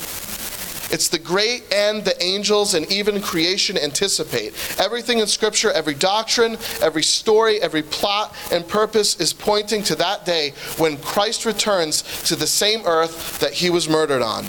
It's 0.91 1.07
the 1.07 1.19
great 1.19 1.71
end 1.73 2.05
the 2.05 2.21
angels 2.23 2.73
and 2.73 2.91
even 2.91 3.21
creation 3.21 3.77
anticipate. 3.77 4.53
Everything 4.79 5.19
in 5.19 5.27
Scripture, 5.27 5.71
every 5.71 5.93
doctrine, 5.93 6.57
every 6.81 7.03
story, 7.03 7.61
every 7.61 7.83
plot 7.83 8.35
and 8.51 8.67
purpose 8.67 9.19
is 9.19 9.33
pointing 9.33 9.83
to 9.83 9.95
that 9.95 10.25
day 10.25 10.53
when 10.77 10.97
Christ 10.97 11.45
returns 11.45 12.01
to 12.23 12.35
the 12.35 12.47
same 12.47 12.85
earth 12.85 13.39
that 13.39 13.53
he 13.53 13.69
was 13.69 13.89
murdered 13.89 14.21
on. 14.21 14.45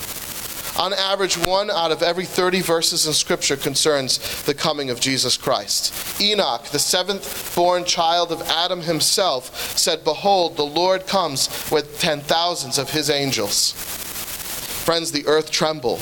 On 0.79 0.95
average, 0.95 1.37
one 1.37 1.71
out 1.71 1.93
of 1.93 2.03
every 2.03 2.25
30 2.25 2.63
verses 2.63 3.07
in 3.07 3.13
Scripture 3.13 3.57
concerns 3.57 4.43
the 4.45 4.55
coming 4.55 4.89
of 4.89 5.01
Jesus 5.01 5.37
Christ. 5.37 6.21
Enoch, 6.21 6.65
the 6.67 6.79
seventh 6.79 7.55
born 7.55 7.85
child 7.85 8.33
of 8.33 8.41
Adam 8.49 8.81
himself, 8.81 9.77
said, 9.77 10.05
Behold, 10.05 10.57
the 10.57 10.65
Lord 10.65 11.07
comes 11.07 11.49
with 11.71 12.01
ten 12.01 12.21
thousands 12.21 12.79
of 12.79 12.91
his 12.91 13.11
angels. 13.11 13.75
Friends, 14.91 15.13
the 15.13 15.25
earth 15.29 15.53
tremble, 15.53 15.99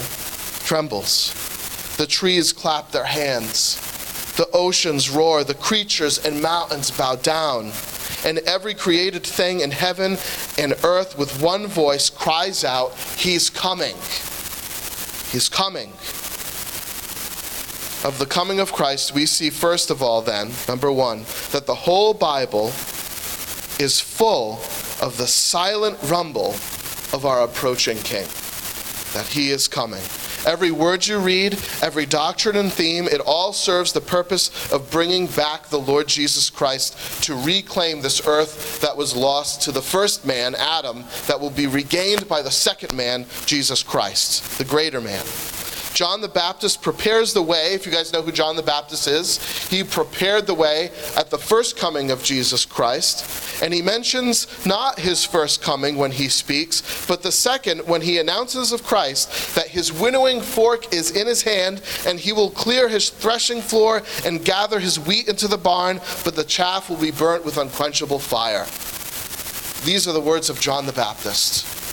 trembles. 0.64 1.34
The 1.98 2.06
trees 2.06 2.54
clap 2.54 2.90
their 2.90 3.04
hands. 3.04 3.76
The 4.38 4.48
oceans 4.54 5.10
roar. 5.10 5.44
The 5.44 5.52
creatures 5.52 6.24
and 6.24 6.40
mountains 6.40 6.90
bow 6.90 7.16
down. 7.16 7.72
And 8.24 8.38
every 8.46 8.72
created 8.72 9.24
thing 9.24 9.60
in 9.60 9.72
heaven 9.72 10.16
and 10.56 10.72
earth 10.84 11.18
with 11.18 11.42
one 11.42 11.66
voice 11.66 12.08
cries 12.08 12.64
out, 12.64 12.94
He's 13.18 13.50
coming. 13.50 13.94
He's 15.32 15.50
coming. 15.50 15.90
Of 18.08 18.16
the 18.18 18.26
coming 18.26 18.58
of 18.58 18.72
Christ, 18.72 19.12
we 19.12 19.26
see 19.26 19.50
first 19.50 19.90
of 19.90 20.02
all, 20.02 20.22
then, 20.22 20.50
number 20.66 20.90
one, 20.90 21.26
that 21.52 21.66
the 21.66 21.74
whole 21.74 22.14
Bible 22.14 22.68
is 23.78 24.00
full 24.00 24.54
of 25.02 25.16
the 25.18 25.26
silent 25.26 25.98
rumble 26.04 26.52
of 27.12 27.26
our 27.26 27.42
approaching 27.42 27.98
King, 27.98 28.26
that 29.14 29.26
He 29.26 29.50
is 29.50 29.68
coming. 29.68 30.02
Every 30.46 30.70
word 30.70 31.06
you 31.06 31.18
read, 31.18 31.54
every 31.82 32.06
doctrine 32.06 32.56
and 32.56 32.72
theme, 32.72 33.06
it 33.06 33.20
all 33.20 33.52
serves 33.52 33.92
the 33.92 34.00
purpose 34.00 34.72
of 34.72 34.90
bringing 34.90 35.26
back 35.26 35.68
the 35.68 35.80
Lord 35.80 36.06
Jesus 36.06 36.48
Christ 36.50 37.22
to 37.24 37.34
reclaim 37.34 38.00
this 38.00 38.26
earth 38.26 38.80
that 38.80 38.96
was 38.96 39.16
lost 39.16 39.62
to 39.62 39.72
the 39.72 39.82
first 39.82 40.24
man, 40.24 40.54
Adam, 40.54 41.04
that 41.26 41.40
will 41.40 41.50
be 41.50 41.66
regained 41.66 42.28
by 42.28 42.42
the 42.42 42.50
second 42.50 42.94
man, 42.94 43.26
Jesus 43.46 43.82
Christ, 43.82 44.58
the 44.58 44.64
greater 44.64 45.00
man. 45.00 45.24
John 45.98 46.20
the 46.20 46.28
Baptist 46.28 46.80
prepares 46.80 47.34
the 47.34 47.42
way. 47.42 47.74
If 47.74 47.84
you 47.84 47.90
guys 47.90 48.12
know 48.12 48.22
who 48.22 48.30
John 48.30 48.54
the 48.54 48.62
Baptist 48.62 49.08
is, 49.08 49.66
he 49.66 49.82
prepared 49.82 50.46
the 50.46 50.54
way 50.54 50.92
at 51.16 51.28
the 51.28 51.38
first 51.38 51.76
coming 51.76 52.12
of 52.12 52.22
Jesus 52.22 52.64
Christ. 52.64 53.60
And 53.64 53.74
he 53.74 53.82
mentions 53.82 54.64
not 54.64 55.00
his 55.00 55.24
first 55.24 55.60
coming 55.60 55.96
when 55.96 56.12
he 56.12 56.28
speaks, 56.28 57.04
but 57.08 57.24
the 57.24 57.32
second 57.32 57.80
when 57.80 58.00
he 58.00 58.18
announces 58.18 58.70
of 58.70 58.84
Christ 58.84 59.56
that 59.56 59.66
his 59.66 59.92
winnowing 59.92 60.40
fork 60.40 60.94
is 60.94 61.16
in 61.16 61.26
his 61.26 61.42
hand 61.42 61.82
and 62.06 62.20
he 62.20 62.32
will 62.32 62.50
clear 62.50 62.88
his 62.88 63.10
threshing 63.10 63.60
floor 63.60 64.04
and 64.24 64.44
gather 64.44 64.78
his 64.78 65.00
wheat 65.00 65.26
into 65.26 65.48
the 65.48 65.58
barn, 65.58 66.00
but 66.24 66.36
the 66.36 66.44
chaff 66.44 66.88
will 66.88 66.96
be 66.96 67.10
burnt 67.10 67.44
with 67.44 67.58
unquenchable 67.58 68.20
fire. 68.20 68.66
These 69.84 70.06
are 70.06 70.12
the 70.12 70.20
words 70.20 70.48
of 70.48 70.60
John 70.60 70.86
the 70.86 70.92
Baptist. 70.92 71.87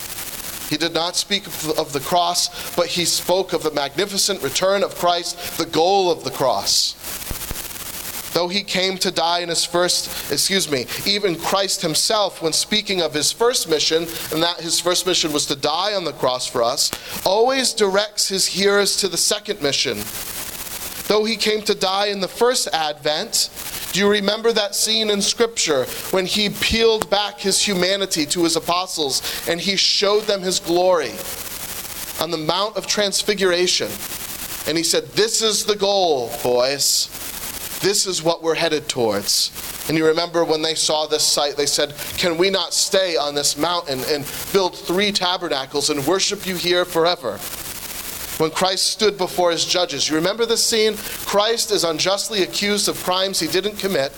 He 0.76 0.80
did 0.80 0.94
not 0.94 1.16
speak 1.16 1.48
of 1.48 1.94
the 1.94 2.02
cross, 2.02 2.76
but 2.76 2.88
he 2.88 3.06
spoke 3.06 3.54
of 3.54 3.64
the 3.64 3.72
magnificent 3.72 4.44
return 4.44 4.84
of 4.84 4.94
Christ, 4.96 5.58
the 5.58 5.66
goal 5.66 6.12
of 6.12 6.26
the 6.26 6.32
cross. 6.32 6.96
Though 8.34 8.50
he 8.50 8.62
came 8.62 8.98
to 8.98 9.10
die 9.10 9.40
in 9.40 9.48
his 9.48 9.64
first, 9.64 10.30
excuse 10.34 10.70
me, 10.70 10.86
even 11.06 11.38
Christ 11.38 11.82
himself, 11.82 12.42
when 12.42 12.52
speaking 12.52 13.02
of 13.02 13.14
his 13.14 13.32
first 13.32 13.70
mission, 13.70 14.04
and 14.34 14.44
that 14.44 14.60
his 14.60 14.82
first 14.82 15.08
mission 15.08 15.32
was 15.32 15.46
to 15.46 15.56
die 15.56 15.96
on 15.96 16.04
the 16.04 16.12
cross 16.12 16.46
for 16.46 16.62
us, 16.62 16.92
always 17.26 17.72
directs 17.72 18.28
his 18.28 18.46
hearers 18.46 18.98
to 18.98 19.08
the 19.08 19.16
second 19.16 19.62
mission. 19.62 20.00
Though 21.08 21.24
he 21.24 21.36
came 21.36 21.62
to 21.64 21.76
die 21.76 22.08
in 22.08 22.20
the 22.20 22.28
first 22.28 22.68
advent, 22.74 23.50
do 23.94 24.00
you 24.00 24.10
remember 24.10 24.52
that 24.52 24.76
scene 24.76 25.10
in 25.10 25.22
Scripture 25.22 25.86
when 26.12 26.26
he 26.26 26.50
peeled 26.50 27.10
back 27.10 27.40
his 27.40 27.62
humanity 27.62 28.26
to 28.26 28.44
his 28.44 28.56
apostles 28.56 29.22
and 29.48 29.62
he 29.62 29.76
showed 29.76 30.24
them 30.24 30.42
his 30.42 30.60
glory 30.60 31.12
on 32.20 32.32
the 32.32 32.38
Mount 32.38 32.76
of 32.76 32.88
Transfiguration? 32.88 33.88
And 34.68 34.78
he 34.78 34.84
said, 34.84 35.06
This 35.10 35.42
is 35.42 35.64
the 35.64 35.76
goal, 35.76 36.32
boys. 36.42 37.10
This 37.82 38.08
is 38.08 38.24
what 38.24 38.42
we're 38.42 38.56
headed 38.56 38.90
towards. 38.90 39.52
And 39.88 39.98
you 39.98 40.08
remember 40.08 40.44
when 40.44 40.64
they 40.64 40.74
saw 40.74 41.06
this 41.06 41.24
sight, 41.24 41.56
they 41.56 41.68
said, 41.68 41.94
Can 42.18 42.38
we 42.38 42.50
not 42.50 42.74
stay 42.74 43.16
on 43.16 43.36
this 43.36 43.56
mountain 43.56 44.02
and 44.10 44.26
build 44.52 44.76
three 44.76 45.12
tabernacles 45.12 45.92
and 45.92 46.06
worship 46.08 46.48
you 46.48 46.56
here 46.56 46.84
forever? 46.84 47.40
When 48.38 48.52
Christ 48.52 48.88
stood 48.88 49.18
before 49.18 49.52
his 49.52 49.64
judges, 49.64 50.10
you 50.10 50.16
remember 50.16 50.46
this 50.46 50.64
scene? 50.64 50.98
Christ 51.26 51.72
is 51.72 51.86
unjustly 51.86 52.44
accused 52.44 52.90
of 52.90 53.02
crimes 53.02 53.40
he 53.40 53.48
didn't 53.48 53.78
commit. 53.78 54.12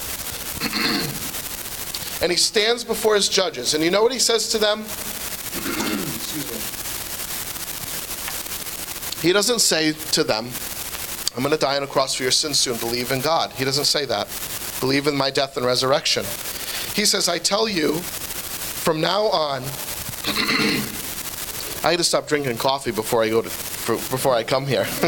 and 2.22 2.32
he 2.32 2.38
stands 2.38 2.84
before 2.84 3.14
his 3.14 3.30
judges. 3.30 3.76
And 3.76 3.84
you 3.84 3.92
know 3.92 4.02
what 4.02 4.12
he 4.12 4.20
says 4.20 4.50
to 4.50 4.58
them? 4.58 4.86
He 9.22 9.34
doesn't 9.34 9.60
say 9.60 9.94
to 9.94 10.24
them, 10.24 10.46
I'm 11.36 11.42
going 11.42 11.52
to 11.52 11.58
die 11.60 11.76
on 11.76 11.82
a 11.82 11.88
cross 11.88 12.14
for 12.14 12.22
your 12.22 12.32
sins 12.32 12.60
soon. 12.60 12.78
Believe 12.78 13.12
in 13.12 13.20
God. 13.20 13.52
He 13.52 13.66
doesn't 13.66 13.86
say 13.86 14.06
that. 14.06 14.28
Believe 14.80 15.08
in 15.08 15.18
my 15.18 15.32
death 15.32 15.58
and 15.58 15.66
resurrection. 15.66 16.24
He 16.94 17.04
says, 17.04 17.28
I 17.28 17.40
tell 17.40 17.68
you, 17.68 17.96
from 17.96 19.02
now 19.02 19.24
on, 19.24 19.64
I 21.84 21.92
had 21.92 21.98
to 21.98 22.04
stop 22.04 22.28
drinking 22.28 22.58
coffee 22.58 22.92
before 22.92 23.24
I 23.24 23.30
go 23.30 23.42
to 23.42 23.50
before 23.96 24.34
I 24.34 24.44
come 24.44 24.66
here. 24.66 24.86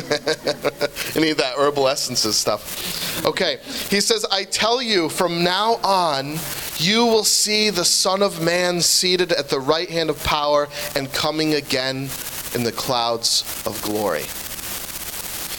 Any 1.16 1.32
of 1.32 1.38
that 1.38 1.54
herbal 1.58 1.88
essences 1.88 2.36
stuff. 2.36 3.26
Okay, 3.26 3.60
he 3.90 4.02
says, 4.02 4.26
I 4.32 4.44
tell 4.46 4.82
you, 4.82 5.10
from 5.10 5.44
now 5.44 5.76
on, 5.84 6.38
you 6.78 7.06
will 7.06 7.24
see 7.24 7.70
the 7.70 7.86
Son 7.86 8.24
of 8.24 8.42
Man 8.44 8.82
seated 8.82 9.32
at 9.32 9.50
the 9.50 9.60
right 9.60 9.90
hand 9.90 10.10
of 10.10 10.24
power 10.24 10.68
and 10.96 11.12
coming 11.12 11.56
again 11.56 12.10
in 12.56 12.64
the 12.64 12.72
clouds 12.76 13.44
of 13.66 13.82
glory. 13.82 14.22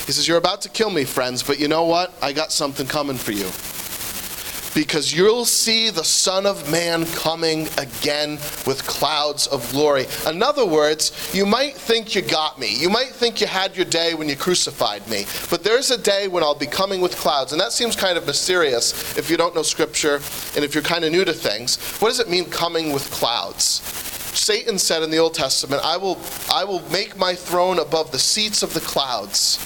He 0.07 0.13
says, 0.13 0.27
You're 0.27 0.39
about 0.39 0.63
to 0.63 0.69
kill 0.69 0.91
me, 0.91 1.05
friends, 1.05 1.43
but 1.43 1.61
you 1.61 1.69
know 1.69 1.85
what? 1.85 2.13
I 2.23 2.33
got 2.33 2.53
something 2.53 2.87
coming 2.87 3.17
for 3.17 3.33
you 3.33 3.51
because 4.75 5.13
you'll 5.13 5.45
see 5.45 5.91
the 5.91 6.05
Son 6.05 6.47
of 6.47 6.71
Man 6.71 7.07
coming 7.07 7.69
again 7.79 8.33
with 8.67 8.85
clouds 8.87 9.47
of 9.49 9.69
glory. 9.73 10.07
In 10.27 10.43
other 10.43 10.67
words, 10.67 11.31
you 11.35 11.47
might 11.47 11.75
think 11.75 12.15
you 12.15 12.23
got 12.23 12.59
me. 12.59 12.75
You 12.75 12.89
might 12.89 13.11
think 13.11 13.41
you 13.41 13.47
had 13.47 13.77
your 13.77 13.87
day 13.87 14.15
when 14.15 14.29
you 14.29 14.37
crucified 14.37 15.07
me. 15.09 15.25
But 15.51 15.65
there's 15.65 15.91
a 15.91 15.99
day 15.99 16.29
when 16.29 16.43
I'll 16.43 16.55
be 16.55 16.67
coming 16.67 17.01
with 17.01 17.17
clouds. 17.17 17.53
And 17.53 17.61
that 17.61 17.73
seems 17.73 17.97
kind 17.97 18.17
of 18.17 18.27
mysterious 18.27 19.17
if 19.19 19.31
you 19.31 19.37
don't 19.37 19.55
know 19.55 19.63
Scripture 19.63 20.21
and 20.55 20.65
if 20.65 20.75
you're 20.75 20.83
kind 20.83 21.05
of 21.05 21.13
new 21.13 21.25
to 21.25 21.33
things. 21.33 21.79
What 22.01 22.09
does 22.09 22.21
it 22.21 22.29
mean, 22.29 22.47
coming 22.47 22.93
with 22.93 23.11
clouds? 23.11 23.83
Satan 24.35 24.79
said 24.79 25.03
in 25.03 25.11
the 25.11 25.19
Old 25.19 25.35
Testament, 25.35 25.83
I 25.85 25.97
will, 25.97 26.19
I 26.53 26.65
will 26.65 26.81
make 26.91 27.17
my 27.17 27.35
throne 27.35 27.79
above 27.81 28.13
the 28.13 28.19
seats 28.19 28.63
of 28.63 28.73
the 28.75 28.81
clouds. 28.81 29.59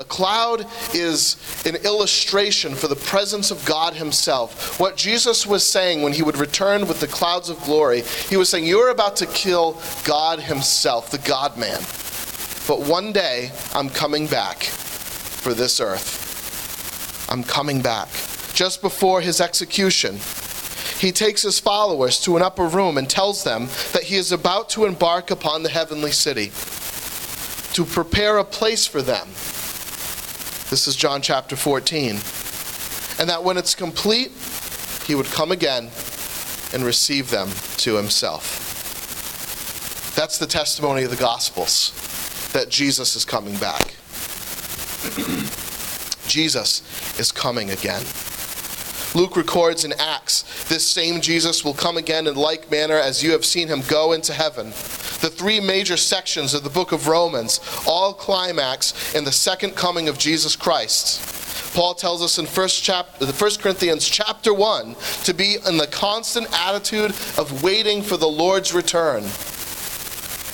A 0.00 0.04
cloud 0.04 0.66
is 0.94 1.36
an 1.66 1.76
illustration 1.76 2.74
for 2.74 2.88
the 2.88 2.96
presence 2.96 3.50
of 3.50 3.62
God 3.66 3.92
Himself. 3.92 4.80
What 4.80 4.96
Jesus 4.96 5.46
was 5.46 5.64
saying 5.64 6.00
when 6.00 6.14
He 6.14 6.22
would 6.22 6.38
return 6.38 6.88
with 6.88 7.00
the 7.00 7.06
clouds 7.06 7.50
of 7.50 7.62
glory, 7.64 8.00
He 8.30 8.38
was 8.38 8.48
saying, 8.48 8.64
You're 8.64 8.88
about 8.88 9.16
to 9.16 9.26
kill 9.26 9.78
God 10.04 10.40
Himself, 10.40 11.10
the 11.10 11.18
God 11.18 11.58
man. 11.58 11.80
But 12.66 12.88
one 12.88 13.12
day, 13.12 13.52
I'm 13.74 13.90
coming 13.90 14.26
back 14.26 14.62
for 14.62 15.52
this 15.52 15.80
earth. 15.80 17.28
I'm 17.30 17.44
coming 17.44 17.82
back. 17.82 18.08
Just 18.54 18.80
before 18.80 19.20
His 19.20 19.38
execution, 19.38 20.18
he 20.98 21.12
takes 21.12 21.40
his 21.40 21.58
followers 21.58 22.20
to 22.20 22.36
an 22.36 22.42
upper 22.42 22.66
room 22.66 22.98
and 22.98 23.08
tells 23.08 23.42
them 23.42 23.68
that 23.92 24.02
he 24.02 24.16
is 24.16 24.32
about 24.32 24.68
to 24.70 24.84
embark 24.84 25.30
upon 25.30 25.62
the 25.62 25.70
heavenly 25.70 26.10
city 26.10 26.52
to 27.72 27.86
prepare 27.86 28.36
a 28.36 28.44
place 28.44 28.86
for 28.86 29.00
them 29.00 29.26
this 30.70 30.86
is 30.86 30.94
John 30.94 31.20
chapter 31.20 31.56
14. 31.56 32.10
And 33.18 33.28
that 33.28 33.42
when 33.42 33.58
it's 33.58 33.74
complete, 33.74 34.30
he 35.04 35.16
would 35.16 35.26
come 35.26 35.50
again 35.50 35.90
and 36.72 36.84
receive 36.84 37.30
them 37.30 37.48
to 37.78 37.96
himself. 37.96 38.68
That's 40.14 40.38
the 40.38 40.46
testimony 40.46 41.02
of 41.02 41.10
the 41.10 41.16
Gospels 41.16 41.92
that 42.52 42.68
Jesus 42.68 43.16
is 43.16 43.24
coming 43.24 43.56
back. 43.56 43.80
Jesus 46.28 47.18
is 47.18 47.32
coming 47.32 47.70
again. 47.70 48.04
Luke 49.14 49.36
records 49.36 49.84
in 49.84 49.92
Acts, 49.98 50.44
this 50.68 50.86
same 50.86 51.20
Jesus 51.20 51.64
will 51.64 51.74
come 51.74 51.96
again 51.96 52.28
in 52.28 52.36
like 52.36 52.70
manner 52.70 52.94
as 52.94 53.24
you 53.24 53.32
have 53.32 53.44
seen 53.44 53.66
him 53.66 53.82
go 53.88 54.12
into 54.12 54.32
heaven. 54.32 54.72
The 55.20 55.30
three 55.30 55.60
major 55.60 55.96
sections 55.96 56.54
of 56.54 56.64
the 56.64 56.70
book 56.70 56.92
of 56.92 57.06
Romans 57.06 57.60
all 57.86 58.14
climax 58.14 59.14
in 59.14 59.24
the 59.24 59.32
second 59.32 59.76
coming 59.76 60.08
of 60.08 60.18
Jesus 60.18 60.56
Christ. 60.56 61.74
Paul 61.74 61.94
tells 61.94 62.22
us 62.22 62.38
in 62.38 62.46
1 62.46 62.68
chapter, 62.68 63.26
1 63.26 63.50
Corinthians 63.60 64.08
chapter 64.08 64.52
1 64.52 64.96
to 65.24 65.34
be 65.34 65.56
in 65.66 65.76
the 65.76 65.86
constant 65.86 66.48
attitude 66.52 67.10
of 67.38 67.62
waiting 67.62 68.02
for 68.02 68.16
the 68.16 68.26
Lord's 68.26 68.72
return. 68.72 69.22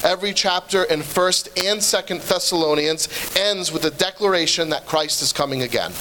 Every 0.04 0.34
chapter 0.34 0.84
in 0.84 1.00
1st 1.00 1.66
and 1.66 1.80
2nd 1.80 2.28
Thessalonians 2.28 3.08
ends 3.36 3.72
with 3.72 3.82
the 3.82 3.90
declaration 3.92 4.68
that 4.70 4.86
Christ 4.86 5.22
is 5.22 5.32
coming 5.32 5.62
again. 5.62 5.92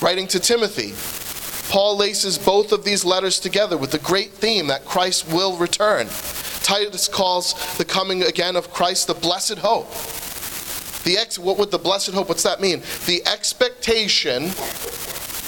Writing 0.00 0.28
to 0.28 0.38
Timothy, 0.38 0.94
Paul 1.72 1.96
laces 1.96 2.38
both 2.38 2.72
of 2.72 2.84
these 2.84 3.04
letters 3.04 3.40
together 3.40 3.76
with 3.76 3.90
the 3.90 3.98
great 3.98 4.30
theme 4.30 4.68
that 4.68 4.84
Christ 4.84 5.28
will 5.32 5.56
return. 5.56 6.08
Titus 6.68 7.08
calls 7.08 7.54
the 7.78 7.84
coming 7.86 8.24
again 8.24 8.54
of 8.54 8.70
Christ 8.74 9.06
the 9.06 9.14
blessed 9.14 9.56
hope. 9.56 9.88
The 11.04 11.16
ex, 11.16 11.38
what 11.38 11.56
would 11.58 11.70
the 11.70 11.78
blessed 11.78 12.10
hope, 12.10 12.28
what's 12.28 12.42
that 12.42 12.60
mean? 12.60 12.82
The 13.06 13.26
expectation, 13.26 14.48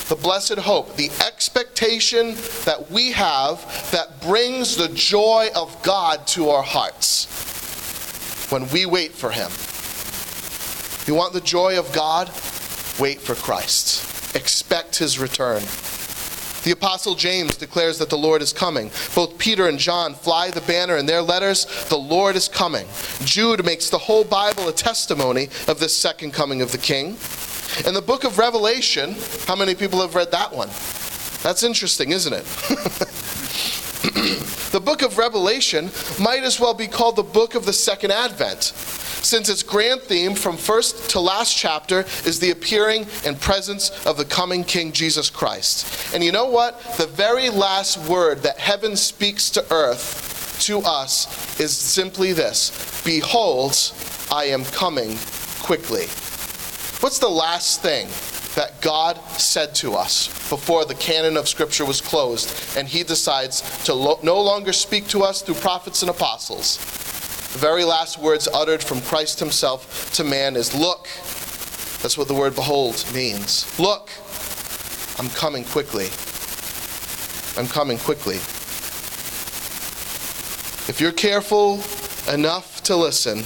the 0.09 0.19
blessed 0.19 0.57
hope, 0.57 0.97
the 0.97 1.11
expectation 1.23 2.37
that 2.65 2.91
we 2.91 3.13
have 3.13 3.61
that 3.91 4.23
brings 4.23 4.79
the 4.79 4.89
joy 4.89 5.51
of 5.55 5.83
God 5.83 6.27
to 6.29 6.49
our 6.49 6.63
hearts 6.63 7.27
when 8.51 8.67
we 8.71 8.87
wait 8.87 9.13
for 9.13 9.31
Him. 9.31 9.51
You 11.07 11.15
want 11.15 11.35
the 11.35 11.43
joy 11.43 11.79
of 11.79 11.93
God? 11.93 12.29
Wait 12.99 13.21
for 13.21 13.35
Christ. 13.35 14.35
Expect 14.35 14.97
His 14.97 15.19
return. 15.19 15.61
The 16.63 16.73
Apostle 16.73 17.15
James 17.15 17.57
declares 17.57 17.99
that 17.99 18.11
the 18.11 18.19
Lord 18.19 18.43
is 18.43 18.53
coming. 18.53 18.91
Both 19.15 19.39
Peter 19.39 19.69
and 19.69 19.79
John 19.79 20.15
fly 20.15 20.51
the 20.51 20.61
banner 20.63 20.99
in 20.99 21.07
their 21.07 21.23
letters, 21.23 21.67
the 21.89 21.97
Lord 21.97 22.37
is 22.37 22.49
coming. 22.49 22.87
Jude 23.25 23.65
makes 23.65 23.89
the 23.89 23.99
whole 23.99 24.25
Bible 24.25 24.69
a 24.69 24.73
testimony 24.73 25.49
of 25.69 25.81
this 25.81 25.97
second 25.97 26.33
coming 26.33 26.61
of 26.61 26.71
the 26.71 26.79
King. 26.79 27.17
In 27.87 27.95
the 27.95 28.05
book 28.05 28.25
of 28.25 28.39
Revelation, 28.39 29.17
how 29.47 29.57
many 29.57 29.75
people 29.75 30.01
have 30.03 30.15
read 30.15 30.31
that 30.33 30.53
one? 30.53 30.69
That's 31.43 31.63
interesting, 31.63 32.11
isn't 32.11 32.33
it? 32.33 32.45
the 34.73 34.81
book 34.81 35.01
of 35.01 35.17
Revelation 35.17 35.91
might 36.21 36.43
as 36.43 36.61
well 36.61 36.75
be 36.75 36.87
called 36.87 37.17
the 37.17 37.23
book 37.23 37.55
of 37.55 37.65
the 37.65 37.73
second 37.73 38.11
advent 38.11 38.75
since 39.23 39.49
its 39.49 39.63
grand 39.63 40.01
theme 40.03 40.35
from 40.35 40.57
first 40.57 41.11
to 41.11 41.21
last 41.21 41.57
chapter 41.57 42.01
is 42.25 42.41
the 42.41 42.51
appearing 42.51 43.07
and 43.25 43.41
presence 43.41 43.91
of 44.07 44.17
the 44.17 44.25
coming 44.25 44.65
King 44.65 44.93
Jesus 44.93 45.31
Christ. 45.31 46.15
And 46.15 46.25
you 46.25 46.33
know 46.33 46.47
what? 46.47 46.81
The 46.97 47.07
very 47.07 47.51
last 47.51 47.99
word 48.09 48.39
that 48.43 48.59
heaven 48.59 48.97
speaks 48.97 49.51
to 49.51 49.73
earth 49.73 50.63
to 50.63 50.81
us 50.81 51.59
is 51.61 51.77
simply 51.77 52.33
this 52.33 53.03
Behold, 53.05 53.77
I 54.31 54.45
am 54.45 54.65
coming 54.67 55.17
quickly. 55.63 56.07
What's 57.01 57.19
the 57.19 57.29
last 57.29 57.83
thing 57.83 58.09
that 58.57 58.81
God 58.83 59.17
said 59.39 59.75
to 59.77 59.95
us 59.95 60.27
before 60.49 60.85
the 60.85 60.95
canon 60.95 61.37
of 61.37 61.49
Scripture 61.49 61.85
was 61.85 62.01
closed 62.01 62.77
and 62.77 62.87
He 62.87 63.03
decides 63.03 63.85
to 63.85 63.95
lo- 63.95 64.19
no 64.23 64.41
longer 64.41 64.73
speak 64.73 65.07
to 65.09 65.23
us 65.23 65.41
through 65.41 65.55
prophets 65.57 66.03
and 66.03 66.11
apostles? 66.11 66.79
The 67.53 67.59
very 67.59 67.85
last 67.85 68.19
words 68.19 68.47
uttered 68.53 68.83
from 68.83 69.01
Christ 69.01 69.41
himself 69.41 70.13
to 70.15 70.25
man 70.25 70.57
is, 70.57 70.75
Look. 70.75 71.09
That's 72.03 72.17
what 72.17 72.29
the 72.29 72.35
word 72.35 72.55
behold 72.55 73.05
means. 73.13 73.79
Look, 73.79 74.11
I'm 75.19 75.29
coming 75.31 75.65
quickly. 75.65 76.09
I'm 77.59 77.69
coming 77.69 77.99
quickly. 77.99 78.37
If 80.89 80.99
you're 80.99 81.13
careful 81.13 81.83
enough 82.33 82.83
to 82.85 82.97
listen, 82.97 83.45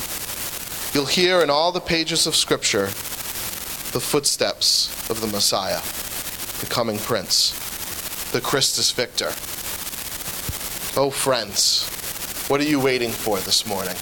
you'll 0.95 1.07
hear 1.07 1.41
in 1.43 1.51
all 1.51 1.73
the 1.73 1.81
pages 1.81 2.27
of 2.27 2.37
Scripture 2.37 2.87
the 3.93 4.01
footsteps 4.01 4.89
of 5.11 5.21
the 5.21 5.27
Messiah, 5.27 5.81
the 6.61 6.67
coming 6.67 6.99
Prince, 6.99 7.53
the 8.33 8.41
Christus 8.41 8.93
Victor. 8.93 9.33
Oh, 10.97 11.11
friends, 11.11 11.91
what 12.49 12.61
are 12.61 12.65
you 12.65 12.79
waiting 12.79 13.11
for 13.11 13.39
this 13.41 13.67
morning? 13.67 13.97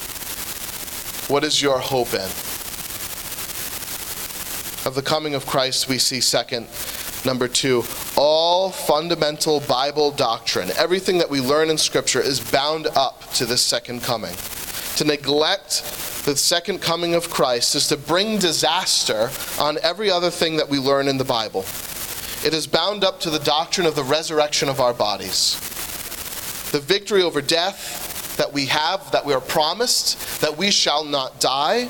What 1.29 1.45
is 1.45 1.63
your 1.63 1.79
hope 1.79 2.13
in? 2.13 2.29
Of 4.85 4.95
the 4.97 5.03
coming 5.03 5.37
of 5.37 5.47
Christ, 5.47 5.89
we 5.89 5.99
see 5.99 6.21
second, 6.21 6.67
number 7.25 7.47
two, 7.47 7.85
all 8.17 8.71
fundamental 8.71 9.61
Bible 9.61 10.11
doctrine, 10.11 10.71
everything 10.77 11.19
that 11.19 11.31
we 11.31 11.41
learn 11.41 11.71
in 11.71 11.79
Scripture 11.79 12.21
is 12.21 12.41
bound 12.41 12.89
up 12.97 13.23
to 13.35 13.47
this 13.47 13.63
second 13.63 14.03
coming. 14.03 14.35
To 14.97 15.05
neglect 15.05 16.25
the 16.25 16.37
second 16.37 16.81
coming 16.81 17.15
of 17.15 17.31
Christ 17.31 17.77
is 17.77 17.87
to 17.89 17.97
bring 17.97 18.39
disaster 18.39 19.31
on 19.61 19.79
every 19.83 20.11
other 20.11 20.31
thing 20.31 20.57
that 20.57 20.69
we 20.69 20.79
learn 20.79 21.07
in 21.07 21.17
the 21.17 21.25
Bible. 21.25 21.65
it 22.45 22.53
is 22.53 22.67
bound 22.67 23.05
up 23.05 23.21
to 23.21 23.31
the 23.31 23.39
doctrine 23.39 23.87
of 23.87 23.95
the 23.95 24.03
resurrection 24.03 24.69
of 24.69 24.81
our 24.81 24.93
bodies. 24.93 25.61
The 26.73 26.81
victory 26.81 27.23
over 27.23 27.41
death 27.41 28.12
that 28.43 28.53
we 28.53 28.67
have, 28.67 29.09
that 29.13 29.25
we 29.25 29.33
are 29.33 29.41
promised, 29.41 30.41
that 30.41 30.59
we 30.59 30.69
shall 30.73 31.05
not 31.05 31.39
die. 31.39 31.85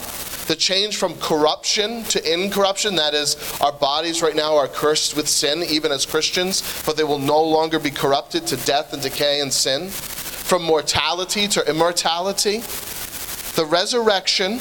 The 0.49 0.55
change 0.55 0.99
from 0.99 1.15
corruption 1.15 2.05
to 2.05 2.31
incorruption, 2.31 2.97
that 2.97 3.15
is, 3.15 3.59
our 3.63 3.73
bodies 3.73 4.21
right 4.21 4.37
now 4.37 4.59
are 4.59 4.69
cursed 4.69 5.17
with 5.17 5.27
sin, 5.27 5.63
even 5.63 5.91
as 5.91 6.05
Christians, 6.05 6.83
but 6.85 6.99
they 6.99 7.05
will 7.05 7.19
no 7.19 7.43
longer 7.43 7.79
be 7.79 7.91
corrupted 7.91 8.47
to 8.49 8.59
death 8.67 8.93
and 8.93 9.01
decay 9.01 9.41
and 9.41 9.51
sin. 9.51 9.89
From 9.89 10.63
mortality 10.63 11.49
to 11.49 11.67
immortality. 11.67 12.59
The 13.57 13.65
resurrection 13.67 14.61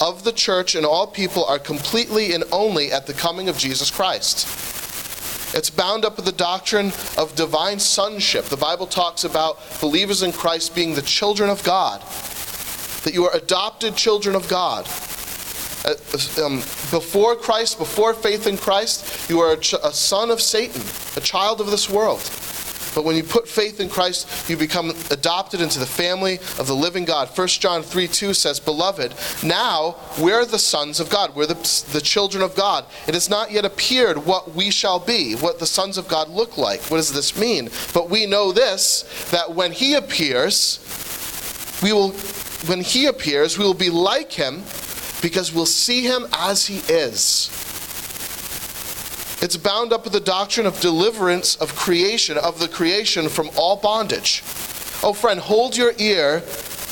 of 0.00 0.24
the 0.24 0.32
church 0.32 0.74
and 0.74 0.84
all 0.84 1.06
people 1.06 1.44
are 1.44 1.60
completely 1.60 2.32
and 2.34 2.42
only 2.50 2.90
at 2.90 3.06
the 3.06 3.14
coming 3.14 3.48
of 3.48 3.56
Jesus 3.56 3.92
Christ. 3.92 4.77
It's 5.54 5.70
bound 5.70 6.04
up 6.04 6.16
with 6.16 6.26
the 6.26 6.32
doctrine 6.32 6.92
of 7.16 7.34
divine 7.34 7.78
sonship. 7.78 8.44
The 8.46 8.56
Bible 8.56 8.86
talks 8.86 9.24
about 9.24 9.58
believers 9.80 10.22
in 10.22 10.32
Christ 10.32 10.74
being 10.74 10.94
the 10.94 11.02
children 11.02 11.48
of 11.48 11.62
God, 11.64 12.00
that 13.04 13.14
you 13.14 13.24
are 13.24 13.34
adopted 13.34 13.96
children 13.96 14.36
of 14.36 14.48
God. 14.48 14.86
Uh, 15.84 15.94
um, 16.44 16.56
before 16.90 17.36
Christ, 17.36 17.78
before 17.78 18.12
faith 18.12 18.46
in 18.46 18.58
Christ, 18.58 19.30
you 19.30 19.40
are 19.40 19.52
a, 19.52 19.56
ch- 19.56 19.74
a 19.74 19.92
son 19.92 20.30
of 20.30 20.40
Satan, 20.42 20.82
a 21.16 21.20
child 21.20 21.60
of 21.60 21.70
this 21.70 21.88
world. 21.88 22.20
But 22.94 23.04
when 23.04 23.16
you 23.16 23.22
put 23.22 23.48
faith 23.48 23.80
in 23.80 23.88
Christ, 23.88 24.48
you 24.48 24.56
become 24.56 24.90
adopted 25.10 25.60
into 25.60 25.78
the 25.78 25.86
family 25.86 26.38
of 26.58 26.66
the 26.66 26.74
living 26.74 27.04
God. 27.04 27.28
1 27.36 27.48
John 27.48 27.82
3 27.82 28.08
2 28.08 28.34
says, 28.34 28.60
Beloved, 28.60 29.14
now 29.42 29.96
we're 30.20 30.44
the 30.44 30.58
sons 30.58 31.00
of 31.00 31.10
God. 31.10 31.34
We're 31.34 31.46
the, 31.46 31.84
the 31.92 32.00
children 32.00 32.42
of 32.42 32.54
God. 32.54 32.84
It 33.06 33.14
has 33.14 33.30
not 33.30 33.50
yet 33.50 33.64
appeared 33.64 34.18
what 34.18 34.54
we 34.54 34.70
shall 34.70 34.98
be, 34.98 35.34
what 35.34 35.58
the 35.58 35.66
sons 35.66 35.98
of 35.98 36.08
God 36.08 36.28
look 36.28 36.56
like. 36.58 36.80
What 36.82 36.98
does 36.98 37.12
this 37.12 37.38
mean? 37.38 37.70
But 37.92 38.10
we 38.10 38.26
know 38.26 38.52
this, 38.52 39.02
that 39.30 39.54
when 39.54 39.72
He 39.72 39.94
appears, 39.94 40.78
we 41.82 41.92
will, 41.92 42.10
when 42.66 42.80
He 42.80 43.06
appears, 43.06 43.58
we 43.58 43.64
will 43.64 43.74
be 43.74 43.90
like 43.90 44.32
Him 44.32 44.62
because 45.22 45.52
we'll 45.52 45.66
see 45.66 46.02
Him 46.02 46.26
as 46.32 46.66
He 46.66 46.78
is. 46.92 47.67
It's 49.40 49.56
bound 49.56 49.92
up 49.92 50.04
with 50.04 50.12
the 50.12 50.20
doctrine 50.20 50.66
of 50.66 50.80
deliverance 50.80 51.54
of 51.56 51.74
creation, 51.76 52.36
of 52.36 52.58
the 52.58 52.68
creation 52.68 53.28
from 53.28 53.50
all 53.56 53.76
bondage. 53.76 54.42
Oh, 55.02 55.12
friend, 55.12 55.38
hold 55.38 55.76
your 55.76 55.92
ear 55.98 56.42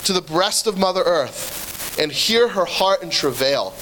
to 0.04 0.12
the 0.12 0.20
breast 0.20 0.66
of 0.66 0.78
Mother 0.78 1.02
Earth 1.02 1.98
and 1.98 2.12
hear 2.12 2.48
her 2.48 2.64
heart 2.64 3.02
in 3.02 3.10
travail. 3.10 3.74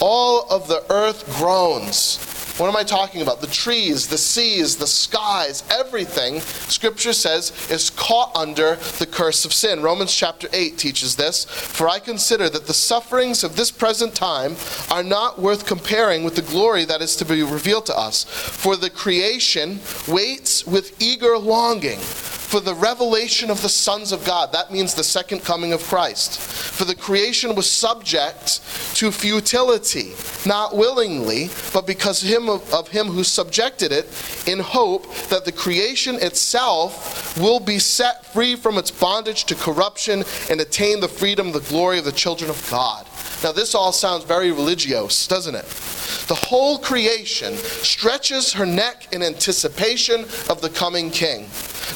All 0.00 0.46
of 0.48 0.68
the 0.68 0.84
earth 0.90 1.26
groans 1.36 2.18
what 2.58 2.68
am 2.68 2.76
I 2.76 2.84
talking 2.84 3.20
about? 3.20 3.42
The 3.42 3.48
trees, 3.48 4.08
the 4.08 4.16
seas, 4.16 4.76
the 4.76 4.86
skies, 4.86 5.62
everything, 5.70 6.40
Scripture 6.40 7.12
says, 7.12 7.52
is 7.70 7.90
caught 7.90 8.34
under 8.34 8.76
the 8.98 9.06
curse 9.06 9.44
of 9.44 9.52
sin. 9.52 9.82
Romans 9.82 10.14
chapter 10.14 10.48
8 10.52 10.78
teaches 10.78 11.16
this. 11.16 11.44
For 11.44 11.86
I 11.86 11.98
consider 11.98 12.48
that 12.48 12.66
the 12.66 12.72
sufferings 12.72 13.44
of 13.44 13.56
this 13.56 13.70
present 13.70 14.14
time 14.14 14.56
are 14.90 15.02
not 15.02 15.38
worth 15.38 15.66
comparing 15.66 16.24
with 16.24 16.34
the 16.34 16.42
glory 16.42 16.86
that 16.86 17.02
is 17.02 17.14
to 17.16 17.26
be 17.26 17.42
revealed 17.42 17.86
to 17.86 17.98
us. 17.98 18.24
For 18.24 18.76
the 18.76 18.90
creation 18.90 19.80
waits 20.08 20.66
with 20.66 21.00
eager 21.00 21.36
longing 21.36 21.98
for 22.46 22.60
the 22.60 22.74
revelation 22.74 23.50
of 23.50 23.60
the 23.60 23.68
sons 23.68 24.12
of 24.12 24.24
God. 24.24 24.52
That 24.52 24.70
means 24.72 24.94
the 24.94 25.02
second 25.02 25.40
coming 25.40 25.72
of 25.72 25.82
Christ. 25.82 26.38
For 26.38 26.84
the 26.84 26.94
creation 26.94 27.56
was 27.56 27.68
subject 27.68 28.60
to 28.96 29.10
futility, 29.10 30.12
not 30.46 30.76
willingly, 30.76 31.50
but 31.72 31.86
because 31.86 32.22
him 32.22 32.48
of, 32.48 32.72
of 32.72 32.88
him 32.88 33.08
who 33.08 33.24
subjected 33.24 33.90
it, 33.90 34.06
in 34.46 34.60
hope 34.60 35.12
that 35.28 35.44
the 35.44 35.52
creation 35.52 36.16
itself 36.16 37.36
will 37.36 37.58
be 37.58 37.80
set 37.80 38.24
free 38.26 38.54
from 38.54 38.78
its 38.78 38.90
bondage 38.90 39.44
to 39.44 39.54
corruption 39.56 40.22
and 40.48 40.60
attain 40.60 41.00
the 41.00 41.08
freedom, 41.08 41.50
the 41.50 41.60
glory 41.60 41.98
of 41.98 42.04
the 42.04 42.12
children 42.12 42.48
of 42.48 42.70
God. 42.70 43.06
Now, 43.44 43.52
this 43.52 43.74
all 43.74 43.92
sounds 43.92 44.24
very 44.24 44.50
religious, 44.50 45.26
doesn't 45.26 45.54
it? 45.54 45.66
The 46.28 46.34
whole 46.34 46.78
creation 46.78 47.54
stretches 47.56 48.52
her 48.54 48.66
neck 48.66 49.08
in 49.12 49.22
anticipation 49.22 50.22
of 50.48 50.60
the 50.60 50.70
coming 50.70 51.10
king. 51.10 51.48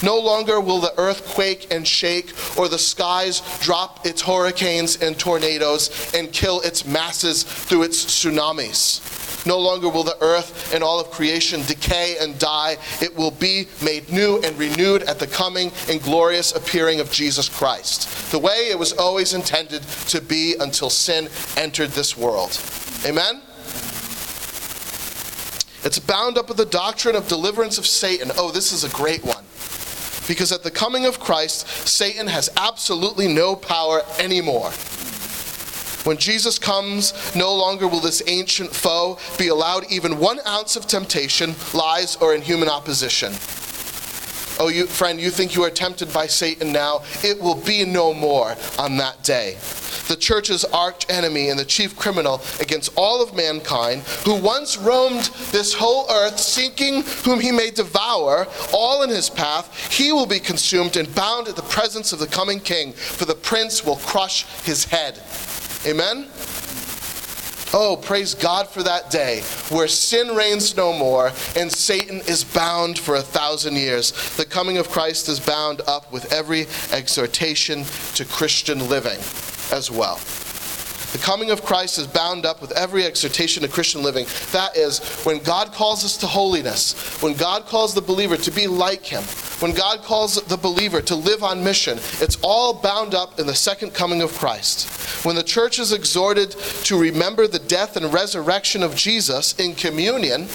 No 0.03 0.19
longer 0.19 0.61
will 0.61 0.79
the 0.79 0.95
earth 0.99 1.27
quake 1.35 1.73
and 1.73 1.87
shake, 1.87 2.33
or 2.57 2.69
the 2.69 2.79
skies 2.79 3.43
drop 3.61 4.07
its 4.07 4.23
hurricanes 4.23 5.03
and 5.03 5.19
tornadoes 5.19 6.13
and 6.15 6.33
kill 6.33 6.61
its 6.61 6.87
masses 6.87 7.43
through 7.43 7.83
its 7.83 8.05
tsunamis. 8.05 9.21
No 9.47 9.59
longer 9.59 9.89
will 9.89 10.05
the 10.05 10.23
earth 10.23 10.75
and 10.75 10.85
all 10.85 11.01
of 11.01 11.11
creation 11.11 11.63
decay 11.63 12.17
and 12.21 12.39
die. 12.39 12.77
It 13.01 13.17
will 13.17 13.31
be 13.31 13.69
made 13.83 14.11
new 14.11 14.39
and 14.43 14.59
renewed 14.59 15.03
at 15.05 15.19
the 15.19 15.27
coming 15.27 15.73
and 15.89 16.03
glorious 16.03 16.53
appearing 16.53 17.01
of 17.01 17.11
Jesus 17.11 17.49
Christ, 17.49 18.31
the 18.33 18.39
way 18.39 18.69
it 18.71 18.79
was 18.79 18.93
always 18.93 19.33
intended 19.33 19.83
to 20.09 20.21
be 20.21 20.57
until 20.61 20.91
sin 20.91 21.29
entered 21.57 21.91
this 21.91 22.17
world. 22.17 22.61
Amen? 23.05 23.43
It's 25.83 25.99
bound 25.99 26.37
up 26.37 26.49
with 26.49 26.59
the 26.59 26.67
doctrine 26.67 27.17
of 27.17 27.27
deliverance 27.29 27.79
of 27.79 27.87
Satan. 27.87 28.31
Oh, 28.37 28.51
this 28.51 28.73
is 28.73 28.85
a 28.85 28.91
great 28.91 29.25
one. 29.25 29.45
Because 30.29 30.53
at 30.53 30.63
the 30.63 30.71
coming 30.71 31.07
of 31.07 31.19
Christ, 31.19 31.67
Satan 31.89 32.27
has 32.27 32.51
absolutely 32.57 33.27
no 33.27 33.57
power 33.57 34.03
anymore. 34.19 34.71
When 36.05 36.17
Jesus 36.17 36.59
comes, 36.59 37.35
no 37.35 37.55
longer 37.55 37.89
will 37.89 38.01
this 38.01 38.23
ancient 38.27 38.75
foe 38.75 39.19
be 39.39 39.49
allowed 39.49 39.91
even 39.91 40.19
one 40.19 40.41
ounce 40.47 40.77
of 40.77 40.87
temptation, 40.87 41.55
lies, 41.75 42.17
or 42.17 42.35
inhuman 42.35 42.69
opposition. 42.69 43.33
Oh, 44.59 44.69
you, 44.69 44.87
friend, 44.87 45.21
you 45.21 45.31
think 45.31 45.55
you 45.55 45.65
are 45.65 45.71
tempted 45.71 46.13
by 46.13 46.27
Satan 46.27 46.73
now? 46.73 47.03
It 47.23 47.41
will 47.41 47.55
be 47.55 47.85
no 47.85 48.13
more 48.13 48.55
on 48.79 48.99
that 48.99 49.23
day. 49.23 49.57
The 50.09 50.17
church's 50.17 50.65
arch 50.65 51.07
enemy 51.09 51.49
and 51.49 51.59
the 51.59 51.65
chief 51.65 51.97
criminal 51.97 52.41
against 52.61 52.93
all 52.97 53.23
of 53.23 53.35
mankind, 53.35 54.03
who 54.25 54.35
once 54.35 54.77
roamed 54.77 55.25
this 55.53 55.75
whole 55.75 56.07
earth 56.11 56.39
seeking 56.39 57.03
whom 57.25 57.41
he 57.41 57.53
may 57.53 57.71
devour, 57.71 58.47
all 58.73 59.03
in 59.03 59.11
his 59.11 59.31
path, 59.31 59.93
he 59.93 60.13
will 60.13 60.27
be 60.27 60.41
consumed 60.41 60.97
and 60.97 61.15
bound 61.15 61.49
at 61.49 61.57
the 61.57 61.63
presence 61.63 62.13
of 62.13 62.19
the 62.19 62.27
coming 62.27 62.61
king, 62.61 62.93
for 62.93 63.25
the 63.25 63.35
prince 63.35 63.85
will 63.85 63.97
crush 63.97 64.45
his 64.65 64.85
head. 64.85 65.21
Amen? 65.87 66.29
Oh, 67.73 67.97
praise 67.97 68.35
God 68.35 68.69
for 68.69 68.83
that 68.83 69.11
day 69.11 69.43
where 69.69 69.87
sin 69.87 70.35
reigns 70.35 70.77
no 70.77 70.93
more 70.93 71.29
and 71.55 71.71
Satan 71.71 72.21
is 72.27 72.43
bound 72.43 72.99
for 72.99 73.15
a 73.15 73.23
thousand 73.23 73.77
years. 73.77 74.11
The 74.37 74.45
coming 74.45 74.79
of 74.79 74.91
Christ 74.91 75.29
is 75.29 75.39
bound 75.39 75.81
up 75.87 76.11
with 76.13 76.33
every 76.33 76.67
exhortation 76.91 77.85
to 78.15 78.25
Christian 78.25 78.89
living 78.89 79.21
as 79.73 79.91
well. 79.91 80.21
The 81.13 81.19
coming 81.19 81.51
of 81.51 81.65
Christ 81.65 81.99
is 81.99 82.07
bound 82.07 82.47
up 82.47 82.61
with 82.61 82.71
every 82.73 83.05
exhortation 83.05 83.65
to 83.65 83.69
Christian 83.69 84.03
living. 84.03 84.27
That 84.53 84.77
is, 84.77 85.01
when 85.25 85.41
God 85.41 85.73
calls 85.73 86.05
us 86.05 86.17
to 86.19 86.29
holiness, 86.29 87.21
when 87.21 87.35
God 87.35 87.67
calls 87.67 87.95
the 87.95 88.01
believer 88.01 88.37
to 88.37 88.51
be 88.53 88.69
like 88.69 89.05
Him, 89.05 89.25
when 89.61 89.75
God 89.75 90.03
calls 90.03 90.37
the 90.37 90.57
believer 90.57 91.03
to 91.03 91.17
live 91.17 91.43
on 91.43 91.65
mission, 91.65 91.99
it's 92.21 92.39
all 92.43 92.75
bound 92.75 93.15
up 93.15 93.41
in 93.41 93.47
the 93.47 93.55
second 93.57 93.93
coming 93.93 94.23
of 94.23 94.33
Christ. 94.39 95.25
When 95.25 95.35
the 95.35 95.43
church 95.43 95.81
is 95.81 95.93
exhorted 95.93 96.53
to 96.53 96.99
remember 96.99 97.49
the 97.49 97.59
death 97.59 97.97
and 97.97 98.15
resurrection 98.15 98.83
of 98.83 98.95
Jesus 98.95 99.59
in 99.59 99.75
communion, 99.75 100.47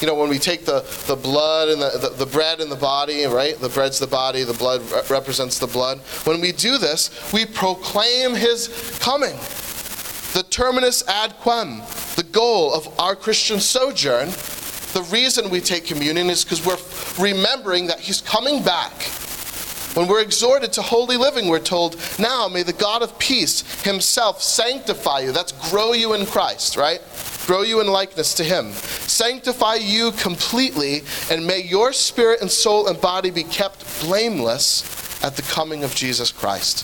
you 0.00 0.06
know, 0.06 0.14
when 0.14 0.28
we 0.28 0.38
take 0.38 0.64
the, 0.64 0.80
the 1.06 1.16
blood 1.16 1.68
and 1.68 1.80
the, 1.80 2.08
the, 2.08 2.24
the, 2.24 2.26
bread 2.26 2.60
and 2.60 2.70
the 2.70 2.76
body, 2.76 3.24
right? 3.24 3.58
The 3.58 3.68
bread's 3.68 3.98
the 3.98 4.06
body, 4.06 4.44
the 4.44 4.54
blood 4.54 4.82
represents 5.10 5.58
the 5.58 5.66
blood. 5.66 5.98
When 6.24 6.40
we 6.40 6.52
do 6.52 6.78
this, 6.78 7.32
we 7.32 7.46
proclaim 7.46 8.34
his 8.34 8.98
coming 9.00 9.36
the 10.36 10.42
terminus 10.42 11.02
ad 11.08 11.34
quem, 11.38 11.78
the 12.16 12.26
goal 12.30 12.74
of 12.74 13.00
our 13.00 13.16
Christian 13.16 13.58
sojourn, 13.58 14.28
the 14.92 15.02
reason 15.10 15.48
we 15.48 15.60
take 15.60 15.86
communion 15.86 16.28
is 16.28 16.44
because 16.44 16.64
we're 16.64 16.76
remembering 17.22 17.86
that 17.86 18.00
He's 18.00 18.20
coming 18.20 18.62
back. 18.62 18.92
When 19.96 20.06
we're 20.06 20.20
exhorted 20.20 20.74
to 20.74 20.82
holy 20.82 21.16
living, 21.16 21.48
we're 21.48 21.58
told, 21.58 21.96
now 22.18 22.48
may 22.48 22.62
the 22.62 22.74
God 22.74 23.02
of 23.02 23.18
peace 23.18 23.82
Himself 23.82 24.42
sanctify 24.42 25.20
you. 25.20 25.32
That's 25.32 25.52
grow 25.70 25.94
you 25.94 26.12
in 26.12 26.26
Christ, 26.26 26.76
right? 26.76 27.00
Grow 27.46 27.62
you 27.62 27.80
in 27.80 27.86
likeness 27.86 28.34
to 28.34 28.44
Him. 28.44 28.72
Sanctify 29.06 29.76
you 29.76 30.12
completely, 30.12 31.02
and 31.30 31.46
may 31.46 31.62
your 31.62 31.92
spirit 31.92 32.40
and 32.40 32.50
soul 32.50 32.88
and 32.88 33.00
body 33.00 33.30
be 33.30 33.44
kept 33.44 34.00
blameless 34.00 35.22
at 35.22 35.36
the 35.36 35.42
coming 35.42 35.84
of 35.84 35.94
Jesus 35.94 36.32
Christ. 36.32 36.80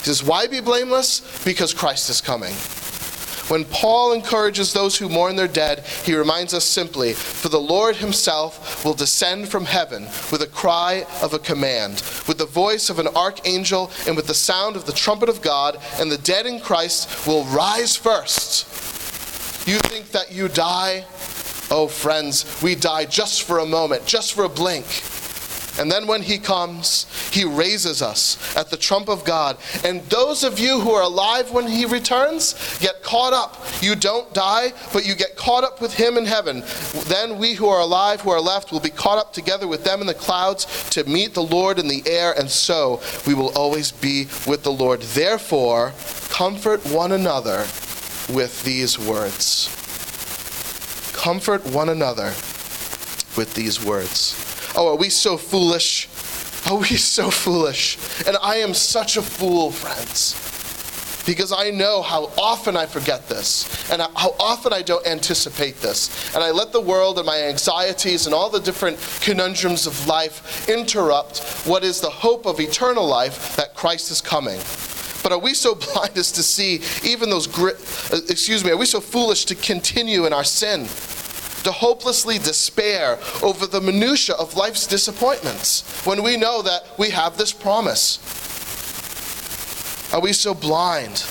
He 0.00 0.06
says, 0.06 0.22
Why 0.22 0.46
be 0.46 0.60
blameless? 0.60 1.44
Because 1.44 1.72
Christ 1.72 2.10
is 2.10 2.20
coming. 2.20 2.54
When 3.48 3.64
Paul 3.66 4.12
encourages 4.12 4.72
those 4.72 4.96
who 4.96 5.08
mourn 5.08 5.36
their 5.36 5.48
dead, 5.48 5.80
he 6.04 6.14
reminds 6.14 6.54
us 6.54 6.64
simply 6.64 7.12
For 7.12 7.48
the 7.48 7.60
Lord 7.60 7.96
himself 7.96 8.84
will 8.84 8.94
descend 8.94 9.48
from 9.48 9.64
heaven 9.66 10.04
with 10.30 10.42
a 10.42 10.46
cry 10.46 11.04
of 11.22 11.34
a 11.34 11.38
command, 11.38 12.02
with 12.26 12.38
the 12.38 12.46
voice 12.46 12.88
of 12.88 12.98
an 12.98 13.08
archangel, 13.08 13.90
and 14.06 14.16
with 14.16 14.26
the 14.26 14.34
sound 14.34 14.74
of 14.74 14.86
the 14.86 14.92
trumpet 14.92 15.28
of 15.28 15.42
God, 15.42 15.78
and 15.98 16.10
the 16.10 16.18
dead 16.18 16.46
in 16.46 16.60
Christ 16.60 17.26
will 17.26 17.44
rise 17.44 17.94
first. 17.94 18.71
You 19.66 19.78
think 19.78 20.10
that 20.10 20.32
you 20.32 20.48
die 20.48 21.04
Oh, 21.74 21.88
friends, 21.88 22.60
we 22.62 22.74
die 22.74 23.06
just 23.06 23.44
for 23.44 23.60
a 23.60 23.64
moment, 23.64 24.04
just 24.04 24.34
for 24.34 24.44
a 24.44 24.48
blink. 24.48 24.84
And 25.80 25.90
then 25.90 26.06
when 26.06 26.20
he 26.20 26.36
comes, 26.36 27.06
he 27.32 27.46
raises 27.46 28.02
us 28.02 28.54
at 28.58 28.68
the 28.68 28.76
trump 28.76 29.08
of 29.08 29.24
God. 29.24 29.56
And 29.82 30.02
those 30.02 30.44
of 30.44 30.58
you 30.58 30.80
who 30.80 30.90
are 30.90 31.04
alive 31.04 31.50
when 31.50 31.66
he 31.66 31.86
returns 31.86 32.78
get 32.78 33.02
caught 33.02 33.32
up. 33.32 33.64
You 33.80 33.94
don't 33.94 34.34
die, 34.34 34.74
but 34.92 35.06
you 35.06 35.14
get 35.14 35.34
caught 35.34 35.64
up 35.64 35.80
with 35.80 35.94
him 35.94 36.18
in 36.18 36.26
heaven. 36.26 36.62
Then 37.06 37.38
we 37.38 37.54
who 37.54 37.68
are 37.68 37.80
alive, 37.80 38.20
who 38.20 38.32
are 38.32 38.40
left, 38.40 38.70
will 38.70 38.78
be 38.78 38.90
caught 38.90 39.16
up 39.16 39.32
together 39.32 39.66
with 39.66 39.82
them 39.82 40.02
in 40.02 40.06
the 40.06 40.12
clouds 40.12 40.90
to 40.90 41.04
meet 41.04 41.32
the 41.32 41.42
Lord 41.42 41.78
in 41.78 41.88
the 41.88 42.02
air. 42.04 42.38
And 42.38 42.50
so 42.50 43.00
we 43.26 43.32
will 43.32 43.56
always 43.56 43.92
be 43.92 44.24
with 44.46 44.62
the 44.62 44.72
Lord. 44.72 45.00
Therefore, 45.00 45.94
comfort 46.28 46.84
one 46.84 47.12
another 47.12 47.64
with 48.28 48.62
these 48.64 48.98
words. 48.98 49.68
Comfort 51.12 51.64
one 51.66 51.88
another 51.88 52.32
with 53.36 53.54
these 53.54 53.84
words. 53.84 54.36
Oh, 54.76 54.88
are 54.88 54.96
we 54.96 55.08
so 55.08 55.36
foolish? 55.36 56.08
Are 56.70 56.76
we 56.76 56.86
so 56.96 57.30
foolish? 57.30 57.98
And 58.26 58.36
I 58.42 58.56
am 58.56 58.74
such 58.74 59.16
a 59.16 59.22
fool, 59.22 59.70
friends. 59.70 60.38
Because 61.24 61.52
I 61.52 61.70
know 61.70 62.02
how 62.02 62.32
often 62.36 62.76
I 62.76 62.86
forget 62.86 63.28
this, 63.28 63.88
and 63.92 64.02
how 64.16 64.34
often 64.40 64.72
I 64.72 64.82
don't 64.82 65.06
anticipate 65.06 65.76
this. 65.76 66.34
And 66.34 66.42
I 66.42 66.50
let 66.50 66.72
the 66.72 66.80
world 66.80 67.18
and 67.18 67.26
my 67.26 67.42
anxieties 67.42 68.26
and 68.26 68.34
all 68.34 68.50
the 68.50 68.58
different 68.58 68.98
conundrums 69.20 69.86
of 69.86 70.08
life 70.08 70.68
interrupt 70.68 71.38
what 71.64 71.84
is 71.84 72.00
the 72.00 72.10
hope 72.10 72.44
of 72.44 72.58
eternal 72.58 73.06
life 73.06 73.54
that 73.54 73.74
Christ 73.74 74.10
is 74.10 74.20
coming. 74.20 74.58
But 75.22 75.32
are 75.32 75.38
we 75.38 75.54
so 75.54 75.74
blind 75.92 76.16
as 76.16 76.32
to 76.32 76.42
see 76.42 76.80
even 77.08 77.30
those, 77.30 77.46
gri- 77.46 77.72
uh, 78.12 78.20
excuse 78.28 78.64
me, 78.64 78.70
are 78.70 78.76
we 78.76 78.86
so 78.86 79.00
foolish 79.00 79.44
to 79.46 79.54
continue 79.54 80.26
in 80.26 80.32
our 80.32 80.44
sin? 80.44 80.86
to 81.62 81.70
hopelessly 81.70 82.38
despair 82.38 83.20
over 83.40 83.68
the 83.68 83.80
minutiae 83.80 84.34
of 84.34 84.56
life's 84.56 84.84
disappointments 84.84 86.04
when 86.04 86.20
we 86.22 86.36
know 86.36 86.60
that 86.60 86.84
we 86.98 87.08
have 87.10 87.36
this 87.36 87.52
promise? 87.52 88.18
Are 90.12 90.20
we 90.20 90.32
so 90.32 90.54
blind 90.54 91.24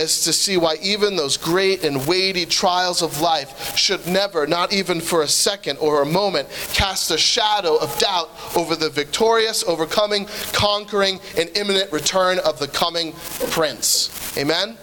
as 0.00 0.24
to 0.24 0.32
see 0.32 0.56
why 0.56 0.76
even 0.82 1.16
those 1.16 1.36
great 1.36 1.84
and 1.84 2.06
weighty 2.06 2.46
trials 2.46 3.02
of 3.02 3.20
life 3.20 3.76
should 3.76 4.04
never, 4.06 4.46
not 4.46 4.72
even 4.72 5.00
for 5.00 5.22
a 5.22 5.28
second 5.28 5.78
or 5.78 6.02
a 6.02 6.06
moment, 6.06 6.48
cast 6.72 7.10
a 7.10 7.18
shadow 7.18 7.76
of 7.76 7.96
doubt 7.98 8.30
over 8.56 8.74
the 8.74 8.90
victorious, 8.90 9.62
overcoming, 9.64 10.26
conquering, 10.52 11.20
and 11.36 11.48
imminent 11.56 11.92
return 11.92 12.38
of 12.40 12.58
the 12.58 12.68
coming 12.68 13.12
Prince? 13.50 14.36
Amen? 14.36 14.76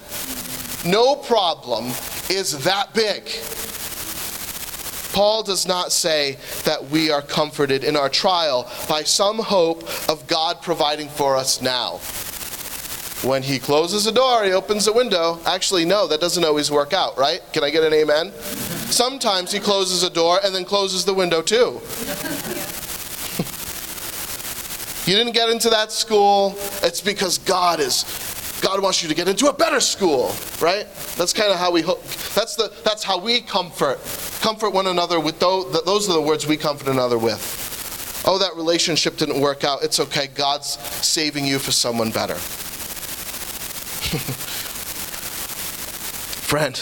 No 0.85 1.15
problem 1.15 1.85
is 2.29 2.63
that 2.63 2.93
big 2.93 3.27
Paul 5.17 5.41
does 5.41 5.67
not 5.67 5.91
say 5.91 6.37
that 6.65 6.91
we 6.91 7.09
are 7.09 7.23
comforted 7.23 7.83
in 7.83 7.95
our 7.95 8.07
trial 8.07 8.71
by 8.87 9.01
some 9.01 9.39
hope 9.39 9.81
of 10.07 10.27
God 10.27 10.61
providing 10.61 11.09
for 11.09 11.35
us 11.35 11.59
now. 11.59 11.99
When 13.23 13.41
he 13.43 13.59
closes 13.59 14.05
a 14.05 14.11
door, 14.11 14.43
he 14.43 14.51
opens 14.51 14.87
a 14.87 14.93
window. 14.93 15.39
Actually, 15.45 15.85
no, 15.85 16.07
that 16.07 16.21
doesn't 16.21 16.43
always 16.43 16.69
work 16.69 16.93
out, 16.93 17.17
right? 17.17 17.41
Can 17.51 17.63
I 17.63 17.71
get 17.71 17.83
an 17.83 17.93
amen? 17.93 18.31
Sometimes 18.91 19.51
he 19.51 19.59
closes 19.59 20.03
a 20.03 20.09
door 20.09 20.39
and 20.43 20.53
then 20.53 20.65
closes 20.65 21.03
the 21.03 21.13
window 21.13 21.41
too. 21.41 21.81
you 25.09 25.17
didn't 25.17 25.33
get 25.33 25.49
into 25.49 25.69
that 25.69 25.91
school, 25.91 26.55
it's 26.83 27.01
because 27.01 27.37
God 27.39 27.79
is 27.79 28.05
God 28.61 28.81
wants 28.81 29.03
you 29.03 29.09
to 29.09 29.15
get 29.15 29.27
into 29.27 29.47
a 29.47 29.53
better 29.53 29.79
school, 29.79 30.33
right? 30.59 30.87
That's 31.15 31.31
kind 31.31 31.51
of 31.51 31.59
how 31.59 31.71
we 31.71 31.81
hook. 31.81 32.03
That's 32.33 32.55
the 32.55 32.73
that's 32.83 33.03
how 33.03 33.19
we 33.19 33.41
comfort 33.41 33.99
comfort 34.41 34.69
one 34.69 34.87
another 34.87 35.19
with 35.19 35.39
those, 35.39 35.83
those 35.83 36.09
are 36.09 36.13
the 36.13 36.21
words 36.21 36.47
we 36.47 36.57
comfort 36.57 36.87
another 36.87 37.17
with. 37.17 38.23
Oh, 38.25 38.37
that 38.37 38.55
relationship 38.55 39.17
didn't 39.17 39.39
work 39.39 39.63
out. 39.63 39.83
It's 39.83 39.99
okay. 39.99 40.27
God's 40.27 40.79
saving 41.05 41.45
you 41.45 41.59
for 41.59 41.71
someone 41.71 42.11
better. 42.11 42.37
Friend, 46.47 46.75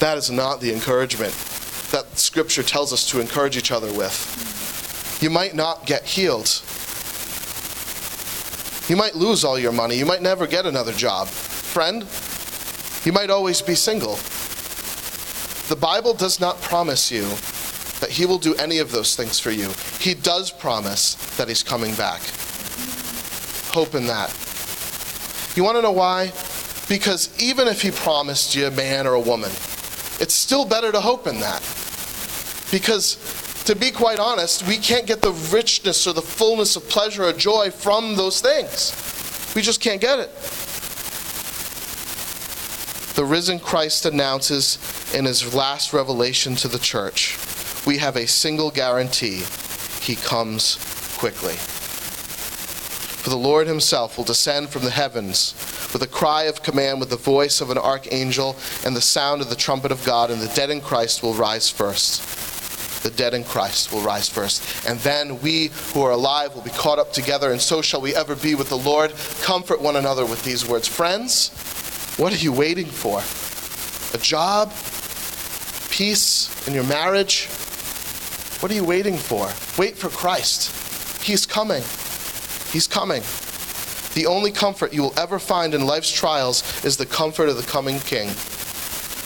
that 0.00 0.18
is 0.18 0.30
not 0.30 0.60
the 0.60 0.70
encouragement 0.72 1.32
that 1.92 2.18
Scripture 2.18 2.62
tells 2.62 2.92
us 2.92 3.08
to 3.10 3.20
encourage 3.20 3.56
each 3.56 3.72
other 3.72 3.90
with. 3.92 5.18
You 5.22 5.30
might 5.30 5.54
not 5.54 5.86
get 5.86 6.04
healed. 6.04 6.62
You 8.88 8.96
might 8.96 9.14
lose 9.14 9.44
all 9.44 9.58
your 9.58 9.72
money. 9.72 9.96
You 9.96 10.04
might 10.04 10.20
never 10.20 10.46
get 10.46 10.66
another 10.66 10.92
job. 10.92 11.28
Friend, 11.28 12.06
you 13.06 13.12
might 13.12 13.30
always 13.30 13.62
be 13.62 13.74
single. 13.74 14.16
The 15.68 15.76
Bible 15.80 16.12
does 16.12 16.38
not 16.38 16.60
promise 16.60 17.10
you 17.10 17.22
that 18.00 18.10
He 18.10 18.26
will 18.26 18.38
do 18.38 18.54
any 18.56 18.78
of 18.78 18.92
those 18.92 19.16
things 19.16 19.40
for 19.40 19.50
you. 19.50 19.70
He 19.98 20.12
does 20.12 20.50
promise 20.50 21.14
that 21.38 21.48
He's 21.48 21.62
coming 21.62 21.94
back. 21.94 22.20
Hope 23.72 23.94
in 23.94 24.06
that. 24.06 24.45
You 25.56 25.64
want 25.64 25.76
to 25.76 25.82
know 25.82 25.92
why? 25.92 26.26
Because 26.88 27.30
even 27.42 27.66
if 27.66 27.82
He 27.82 27.90
promised 27.90 28.54
you 28.54 28.66
a 28.66 28.70
man 28.70 29.06
or 29.06 29.14
a 29.14 29.20
woman, 29.20 29.50
it's 30.20 30.34
still 30.34 30.64
better 30.64 30.92
to 30.92 31.00
hope 31.00 31.26
in 31.26 31.40
that. 31.40 31.60
Because 32.70 33.16
to 33.64 33.74
be 33.74 33.90
quite 33.90 34.20
honest, 34.20 34.66
we 34.68 34.76
can't 34.76 35.06
get 35.06 35.22
the 35.22 35.32
richness 35.52 36.06
or 36.06 36.12
the 36.12 36.22
fullness 36.22 36.76
of 36.76 36.88
pleasure 36.88 37.24
or 37.24 37.32
joy 37.32 37.70
from 37.70 38.14
those 38.14 38.40
things. 38.40 38.92
We 39.56 39.62
just 39.62 39.80
can't 39.80 40.00
get 40.00 40.20
it. 40.20 40.32
The 43.16 43.24
risen 43.24 43.58
Christ 43.58 44.06
announces 44.06 44.78
in 45.14 45.24
his 45.24 45.54
last 45.54 45.92
revelation 45.92 46.54
to 46.56 46.68
the 46.68 46.78
church 46.78 47.36
we 47.86 47.98
have 47.98 48.16
a 48.16 48.26
single 48.26 48.70
guarantee 48.70 49.44
he 50.00 50.16
comes 50.16 50.76
quickly. 51.16 51.54
For 53.26 53.30
the 53.30 53.36
Lord 53.36 53.66
himself 53.66 54.16
will 54.16 54.22
descend 54.24 54.68
from 54.68 54.84
the 54.84 54.90
heavens 54.92 55.52
with 55.92 56.00
a 56.00 56.06
cry 56.06 56.44
of 56.44 56.62
command, 56.62 57.00
with 57.00 57.10
the 57.10 57.16
voice 57.16 57.60
of 57.60 57.70
an 57.70 57.76
archangel, 57.76 58.54
and 58.84 58.94
the 58.94 59.00
sound 59.00 59.42
of 59.42 59.50
the 59.50 59.56
trumpet 59.56 59.90
of 59.90 60.04
God, 60.04 60.30
and 60.30 60.40
the 60.40 60.54
dead 60.54 60.70
in 60.70 60.80
Christ 60.80 61.24
will 61.24 61.34
rise 61.34 61.68
first 61.68 62.22
the 63.02 63.10
dead 63.10 63.34
in 63.34 63.42
Christ 63.42 63.92
will 63.92 64.00
rise 64.00 64.28
first. 64.28 64.86
And 64.86 65.00
then 65.00 65.40
we 65.40 65.70
who 65.92 66.02
are 66.02 66.12
alive 66.12 66.54
will 66.54 66.62
be 66.62 66.70
caught 66.70 67.00
up 67.00 67.12
together, 67.12 67.50
and 67.50 67.60
so 67.60 67.82
shall 67.82 68.00
we 68.00 68.14
ever 68.14 68.36
be 68.36 68.54
with 68.54 68.68
the 68.68 68.78
Lord. 68.78 69.12
Comfort 69.42 69.80
one 69.80 69.96
another 69.96 70.24
with 70.24 70.44
these 70.44 70.64
words. 70.64 70.86
Friends, 70.86 71.50
what 72.18 72.32
are 72.32 72.36
you 72.36 72.52
waiting 72.52 72.86
for? 72.86 73.18
A 74.16 74.22
job? 74.22 74.70
Peace 75.90 76.68
in 76.68 76.74
your 76.74 76.84
marriage? 76.84 77.48
What 78.60 78.70
are 78.70 78.74
you 78.76 78.84
waiting 78.84 79.16
for? 79.16 79.46
Wait 79.76 79.96
for 79.96 80.10
Christ. 80.10 81.24
He's 81.24 81.44
coming. 81.44 81.82
He's 82.76 82.86
coming. 82.86 83.22
The 84.12 84.26
only 84.26 84.50
comfort 84.50 84.92
you 84.92 85.00
will 85.00 85.18
ever 85.18 85.38
find 85.38 85.72
in 85.72 85.86
life's 85.86 86.12
trials 86.12 86.62
is 86.84 86.98
the 86.98 87.06
comfort 87.06 87.48
of 87.48 87.56
the 87.56 87.62
coming 87.62 88.00
King. 88.00 88.28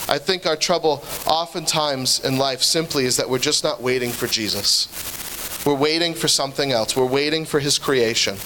I 0.09 0.19
think 0.19 0.47
our 0.47 0.55
trouble 0.55 1.03
oftentimes 1.27 2.25
in 2.25 2.39
life 2.39 2.63
simply 2.63 3.07
is 3.07 3.17
that 3.17 3.29
we're 3.29 3.41
just 3.41 3.65
not 3.65 3.83
waiting 3.83 4.11
for 4.11 4.29
Jesus. 4.29 4.87
We're 5.67 5.75
waiting 5.75 6.15
for 6.15 6.29
something 6.29 6.71
else. 6.71 6.97
We're 6.97 7.07
waiting 7.07 7.45
for 7.45 7.59
His 7.59 7.77
creation. 7.77 8.37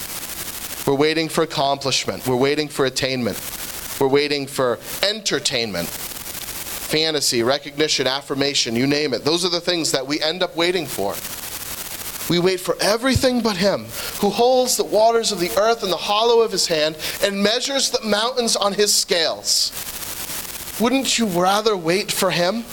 We're 0.87 0.99
waiting 0.99 1.29
for 1.29 1.43
accomplishment. 1.43 2.25
We're 2.25 2.35
waiting 2.35 2.67
for 2.67 2.87
attainment. 2.87 3.37
We're 4.01 4.07
waiting 4.07 4.47
for 4.47 4.79
entertainment, 5.07 5.87
fantasy, 5.87 7.43
recognition, 7.43 8.07
affirmation, 8.07 8.75
you 8.75 8.87
name 8.87 9.13
it. 9.13 9.23
Those 9.23 9.45
are 9.45 9.49
the 9.49 9.61
things 9.61 9.91
that 9.91 10.07
we 10.07 10.19
end 10.19 10.41
up 10.41 10.55
waiting 10.55 10.87
for. 10.87 11.13
We 12.29 12.39
wait 12.39 12.59
for 12.59 12.75
everything 12.81 13.41
but 13.41 13.57
Him, 13.57 13.85
who 14.19 14.29
holds 14.29 14.77
the 14.77 14.83
waters 14.83 15.31
of 15.31 15.39
the 15.39 15.51
earth 15.57 15.83
in 15.83 15.89
the 15.89 15.97
hollow 15.97 16.41
of 16.41 16.51
His 16.51 16.67
hand 16.67 16.97
and 17.23 17.41
measures 17.41 17.89
the 17.89 18.05
mountains 18.07 18.55
on 18.55 18.73
His 18.73 18.93
scales. 18.93 19.71
Wouldn't 20.79 21.17
you 21.19 21.27
rather 21.27 21.77
wait 21.77 22.11
for 22.11 22.31
Him? 22.31 22.63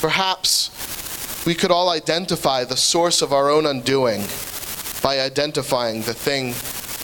Perhaps 0.00 0.70
we 1.46 1.54
could 1.54 1.70
all 1.70 1.90
identify 1.90 2.64
the 2.64 2.76
source 2.76 3.22
of 3.22 3.32
our 3.32 3.50
own 3.50 3.66
undoing 3.66 4.24
by 5.02 5.20
identifying 5.20 6.02
the 6.02 6.14
thing 6.14 6.54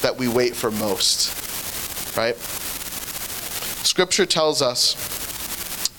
that 0.03 0.17
we 0.17 0.29
wait 0.29 0.55
for 0.55 0.71
most 0.71 1.39
right? 2.19 2.37
Scripture 3.87 4.27
tells 4.27 4.61
us 4.61 4.97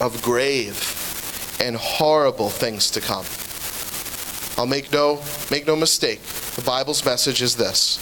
of 0.02 0.22
grave 0.22 1.58
and 1.62 1.78
horrible 1.78 2.50
things 2.50 2.92
to 2.92 3.02
come. 3.02 3.26
I'll 4.60 4.65
make 4.65 4.91
no 4.91 5.22
make 5.50 5.65
no 5.65 5.78
mistake. 5.78 6.22
The 6.22 6.62
Bible's 6.62 7.06
message 7.06 7.41
is 7.41 7.56
this 7.56 7.95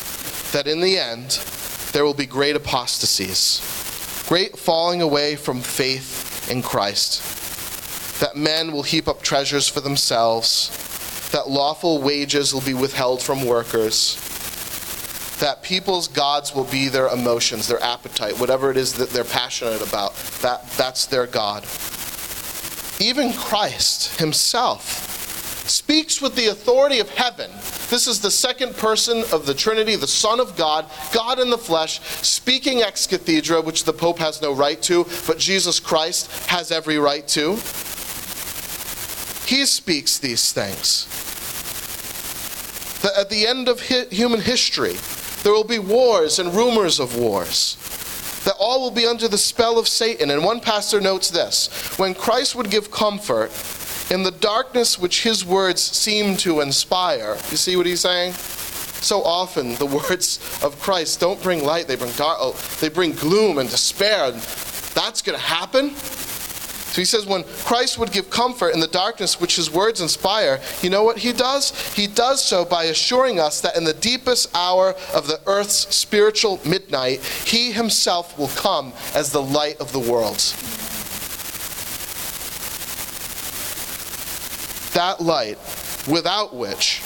that 0.53 0.65
in 0.65 0.81
the 0.81 0.97
end 0.97 1.39
there 1.93 2.03
will 2.03 2.15
be 2.15 2.25
great 2.25 2.55
apostasies, 2.55 3.61
great 4.27 4.57
falling 4.57 5.03
away 5.03 5.35
from 5.35 5.61
faith 5.61 6.49
in 6.49 6.63
Christ. 6.63 7.21
That 8.21 8.35
men 8.35 8.71
will 8.71 8.81
heap 8.81 9.07
up 9.07 9.21
treasures 9.21 9.67
for 9.67 9.81
themselves, 9.81 11.29
that 11.31 11.47
lawful 11.47 12.01
wages 12.01 12.55
will 12.55 12.61
be 12.61 12.73
withheld 12.73 13.21
from 13.21 13.45
workers, 13.45 14.15
that 15.39 15.61
people's 15.61 16.07
gods 16.07 16.55
will 16.55 16.63
be 16.63 16.87
their 16.87 17.09
emotions, 17.09 17.67
their 17.67 17.83
appetite, 17.83 18.39
whatever 18.39 18.71
it 18.71 18.77
is 18.77 18.93
that 18.93 19.11
they're 19.11 19.23
passionate 19.23 19.87
about. 19.87 20.15
That, 20.41 20.67
that's 20.71 21.05
their 21.05 21.27
God. 21.27 21.67
even 22.99 23.31
Christ 23.33 24.19
himself 24.19 25.06
speaks 25.69 26.21
with 26.21 26.35
the 26.35 26.47
authority 26.47 26.99
of 26.99 27.09
heaven. 27.09 27.51
This 27.89 28.07
is 28.07 28.19
the 28.19 28.31
second 28.31 28.75
person 28.75 29.23
of 29.31 29.45
the 29.45 29.53
Trinity, 29.53 29.95
the 29.95 30.07
Son 30.07 30.39
of 30.39 30.55
God, 30.55 30.85
God 31.13 31.39
in 31.39 31.49
the 31.49 31.57
flesh, 31.57 32.01
speaking 32.01 32.81
ex 32.81 33.07
cathedra, 33.07 33.61
which 33.61 33.83
the 33.83 33.93
Pope 33.93 34.19
has 34.19 34.41
no 34.41 34.53
right 34.53 34.81
to, 34.83 35.05
but 35.25 35.37
Jesus 35.37 35.79
Christ 35.79 36.31
has 36.47 36.71
every 36.71 36.97
right 36.97 37.27
to. 37.29 37.57
He 39.47 39.65
speaks 39.65 40.17
these 40.17 40.51
things. 40.51 41.07
That 43.01 43.17
at 43.17 43.29
the 43.29 43.47
end 43.47 43.69
of 43.69 43.79
human 43.79 44.41
history, 44.41 44.95
there 45.43 45.53
will 45.53 45.63
be 45.63 45.79
wars 45.79 46.39
and 46.39 46.53
rumors 46.53 46.99
of 46.99 47.17
wars. 47.17 47.77
That 48.43 48.55
all 48.59 48.81
will 48.81 48.91
be 48.91 49.05
under 49.05 49.27
the 49.27 49.37
spell 49.37 49.79
of 49.79 49.87
Satan. 49.87 50.31
And 50.31 50.43
one 50.43 50.59
pastor 50.59 50.99
notes 50.99 51.29
this 51.29 51.69
when 51.97 52.13
Christ 52.13 52.55
would 52.55 52.69
give 52.69 52.91
comfort, 52.91 53.51
in 54.09 54.23
the 54.23 54.31
darkness 54.31 54.97
which 54.97 55.23
his 55.23 55.45
words 55.45 55.81
seem 55.81 56.37
to 56.37 56.61
inspire. 56.61 57.35
You 57.51 57.57
see 57.57 57.75
what 57.75 57.85
he's 57.85 58.01
saying? 58.01 58.33
So 58.33 59.23
often 59.23 59.75
the 59.75 59.85
words 60.09 60.39
of 60.63 60.79
Christ 60.79 61.19
don't 61.19 61.41
bring 61.41 61.63
light, 61.63 61.87
they 61.87 61.95
bring 61.95 62.11
dark, 62.13 62.37
oh, 62.39 62.53
they 62.79 62.89
bring 62.89 63.13
gloom 63.13 63.57
and 63.57 63.69
despair. 63.69 64.31
And 64.31 64.35
that's 64.95 65.21
going 65.21 65.37
to 65.37 65.43
happen. 65.43 65.95
So 65.95 67.01
he 67.01 67.05
says 67.05 67.27
when 67.27 67.43
Christ 67.43 67.99
would 67.99 68.11
give 68.11 68.31
comfort 68.31 68.69
in 68.69 68.79
the 68.79 68.87
darkness 68.87 69.39
which 69.39 69.57
his 69.57 69.69
words 69.69 70.01
inspire, 70.01 70.59
you 70.81 70.89
know 70.89 71.03
what 71.03 71.19
he 71.19 71.31
does? 71.31 71.93
He 71.93 72.07
does 72.07 72.43
so 72.43 72.65
by 72.65 72.85
assuring 72.85 73.39
us 73.39 73.61
that 73.61 73.77
in 73.77 73.83
the 73.83 73.93
deepest 73.93 74.55
hour 74.55 74.95
of 75.13 75.27
the 75.27 75.39
earth's 75.45 75.95
spiritual 75.95 76.59
midnight, 76.65 77.23
he 77.45 77.71
himself 77.71 78.39
will 78.39 78.47
come 78.47 78.93
as 79.13 79.31
the 79.31 79.41
light 79.41 79.79
of 79.79 79.91
the 79.91 79.99
world. 79.99 80.41
That 84.97 85.21
light 85.21 85.59
without 86.07 86.55
which 86.55 87.01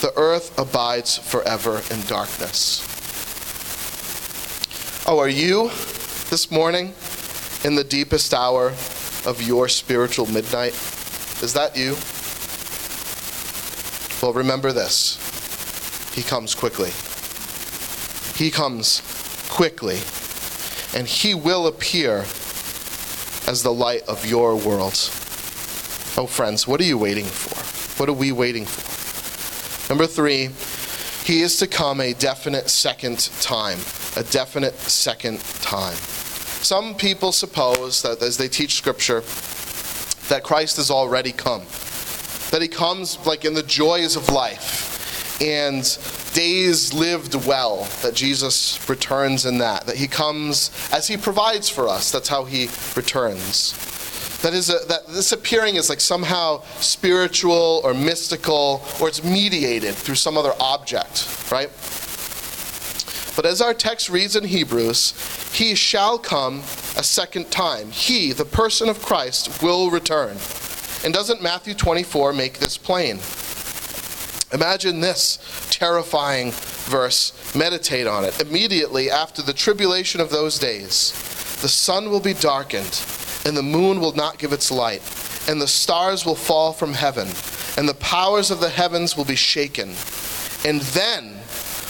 the 0.00 0.10
earth 0.16 0.58
abides 0.58 1.18
forever 1.18 1.82
in 1.90 2.00
darkness. 2.06 2.80
Oh, 5.06 5.18
are 5.18 5.28
you 5.28 5.68
this 6.30 6.50
morning 6.50 6.94
in 7.64 7.74
the 7.74 7.84
deepest 7.84 8.32
hour 8.32 8.68
of 9.26 9.42
your 9.46 9.68
spiritual 9.68 10.24
midnight? 10.24 10.72
Is 11.42 11.52
that 11.52 11.76
you? 11.76 11.96
Well, 14.22 14.32
remember 14.32 14.72
this 14.72 15.18
He 16.14 16.22
comes 16.22 16.54
quickly. 16.54 16.92
He 18.42 18.50
comes 18.50 19.02
quickly, 19.50 19.98
and 20.98 21.06
He 21.06 21.34
will 21.34 21.66
appear 21.66 22.20
as 23.46 23.62
the 23.62 23.72
light 23.74 24.08
of 24.08 24.24
your 24.24 24.56
world. 24.56 25.10
Oh, 26.18 26.26
friends, 26.26 26.66
what 26.66 26.80
are 26.80 26.84
you 26.84 26.96
waiting 26.96 27.26
for? 27.26 28.00
What 28.00 28.08
are 28.08 28.14
we 28.14 28.32
waiting 28.32 28.64
for? 28.64 29.92
Number 29.92 30.06
three, 30.06 30.48
he 31.24 31.42
is 31.42 31.58
to 31.58 31.66
come 31.66 32.00
a 32.00 32.14
definite 32.14 32.70
second 32.70 33.30
time. 33.42 33.78
A 34.16 34.22
definite 34.22 34.74
second 34.76 35.40
time. 35.60 35.94
Some 36.62 36.94
people 36.94 37.32
suppose 37.32 38.00
that 38.00 38.22
as 38.22 38.38
they 38.38 38.48
teach 38.48 38.76
Scripture, 38.76 39.20
that 40.28 40.42
Christ 40.42 40.78
has 40.78 40.90
already 40.90 41.32
come. 41.32 41.64
That 42.50 42.62
he 42.62 42.68
comes 42.68 43.24
like 43.26 43.44
in 43.44 43.52
the 43.52 43.62
joys 43.62 44.16
of 44.16 44.30
life 44.30 45.42
and 45.42 45.82
days 46.32 46.94
lived 46.94 47.34
well, 47.46 47.86
that 48.00 48.14
Jesus 48.14 48.88
returns 48.88 49.44
in 49.44 49.58
that. 49.58 49.84
That 49.84 49.96
he 49.96 50.08
comes 50.08 50.70
as 50.90 51.08
he 51.08 51.18
provides 51.18 51.68
for 51.68 51.88
us. 51.88 52.10
That's 52.10 52.28
how 52.30 52.44
he 52.44 52.70
returns. 52.96 53.74
That 54.42 54.52
is 54.54 54.70
a, 54.70 54.84
that 54.86 55.06
this 55.08 55.32
appearing 55.32 55.76
is 55.76 55.88
like 55.88 56.00
somehow 56.00 56.62
spiritual 56.78 57.80
or 57.82 57.94
mystical 57.94 58.82
or 59.00 59.08
it's 59.08 59.24
mediated 59.24 59.94
through 59.94 60.14
some 60.16 60.36
other 60.36 60.52
object, 60.60 61.50
right? 61.50 61.70
But 63.34 63.44
as 63.44 63.60
our 63.60 63.74
text 63.74 64.08
reads 64.08 64.36
in 64.36 64.44
Hebrews, 64.44 65.52
he 65.52 65.74
shall 65.74 66.18
come 66.18 66.60
a 66.96 67.02
second 67.02 67.50
time. 67.50 67.90
He, 67.90 68.32
the 68.32 68.44
person 68.44 68.88
of 68.88 69.02
Christ, 69.02 69.62
will 69.62 69.90
return. 69.90 70.36
And 71.04 71.12
doesn't 71.12 71.42
Matthew 71.42 71.74
24 71.74 72.32
make 72.32 72.58
this 72.58 72.78
plain? 72.78 73.20
Imagine 74.52 75.00
this 75.00 75.38
terrifying 75.70 76.52
verse. 76.52 77.32
Meditate 77.54 78.06
on 78.06 78.24
it. 78.24 78.40
Immediately 78.40 79.10
after 79.10 79.42
the 79.42 79.52
tribulation 79.52 80.20
of 80.20 80.30
those 80.30 80.58
days, 80.58 81.12
the 81.60 81.68
sun 81.68 82.10
will 82.10 82.20
be 82.20 82.34
darkened 82.34 83.04
and 83.46 83.56
the 83.56 83.62
moon 83.62 84.00
will 84.00 84.12
not 84.12 84.38
give 84.38 84.52
its 84.52 84.70
light, 84.70 85.00
and 85.48 85.60
the 85.60 85.68
stars 85.68 86.26
will 86.26 86.34
fall 86.34 86.72
from 86.72 86.92
heaven, 86.92 87.28
and 87.78 87.88
the 87.88 87.94
powers 87.94 88.50
of 88.50 88.60
the 88.60 88.68
heavens 88.68 89.16
will 89.16 89.24
be 89.24 89.36
shaken. 89.36 89.94
And 90.64 90.80
then 90.80 91.36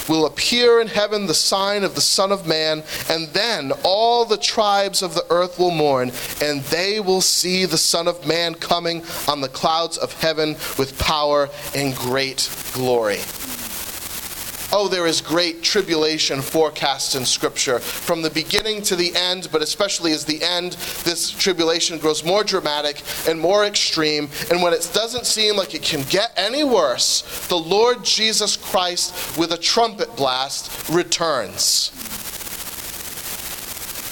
will 0.09 0.27
appear 0.27 0.81
in 0.81 0.87
heaven 0.87 1.27
the 1.27 1.35
sign 1.35 1.83
of 1.83 1.95
the 1.95 2.01
Son 2.01 2.31
of 2.31 2.47
Man, 2.47 2.83
and 3.09 3.29
then 3.29 3.73
all 3.83 4.25
the 4.25 4.37
tribes 4.37 5.03
of 5.03 5.15
the 5.15 5.27
earth 5.31 5.59
will 5.59 5.71
mourn, 5.71 6.13
and 6.43 6.61
they 6.65 7.01
will 7.01 7.21
see 7.21 7.65
the 7.65 7.79
Son 7.79 8.07
of 8.07 8.27
Man 8.27 8.55
coming 8.55 9.03
on 9.27 9.41
the 9.41 9.49
clouds 9.49 9.97
of 9.97 10.13
heaven 10.21 10.51
with 10.79 10.99
power 10.99 11.49
and 11.75 11.97
great 11.97 12.49
glory. 12.73 13.21
Oh, 14.79 14.89
there 14.89 15.07
is 15.07 15.23
great 15.23 15.63
tribulation 15.63 16.43
forecast 16.43 17.15
in 17.15 17.25
Scripture 17.25 17.79
from 17.79 18.21
the 18.21 18.29
beginning 18.29 18.83
to 18.83 18.95
the 18.95 19.17
end, 19.17 19.49
but 19.51 19.63
especially 19.63 20.13
as 20.13 20.27
the 20.27 20.45
end, 20.45 20.73
this 21.03 21.31
tribulation 21.31 21.97
grows 21.97 22.23
more 22.23 22.45
dramatic 22.45 23.03
and 23.27 23.41
more 23.41 23.65
extreme. 23.65 24.29
And 24.51 24.63
when 24.63 24.75
it 24.75 24.91
doesn't 24.93 25.25
seem 25.25 25.57
like 25.57 25.75
it 25.75 25.81
can 25.81 26.03
get 26.11 26.35
any 26.37 26.63
worse, 26.63 27.23
the 27.49 27.57
Lord 27.57 28.05
Jesus 28.05 28.59
Christ, 28.59 29.39
with 29.39 29.53
a 29.53 29.57
trumpet 29.57 30.15
blast, 30.15 30.91
returns. 30.91 31.91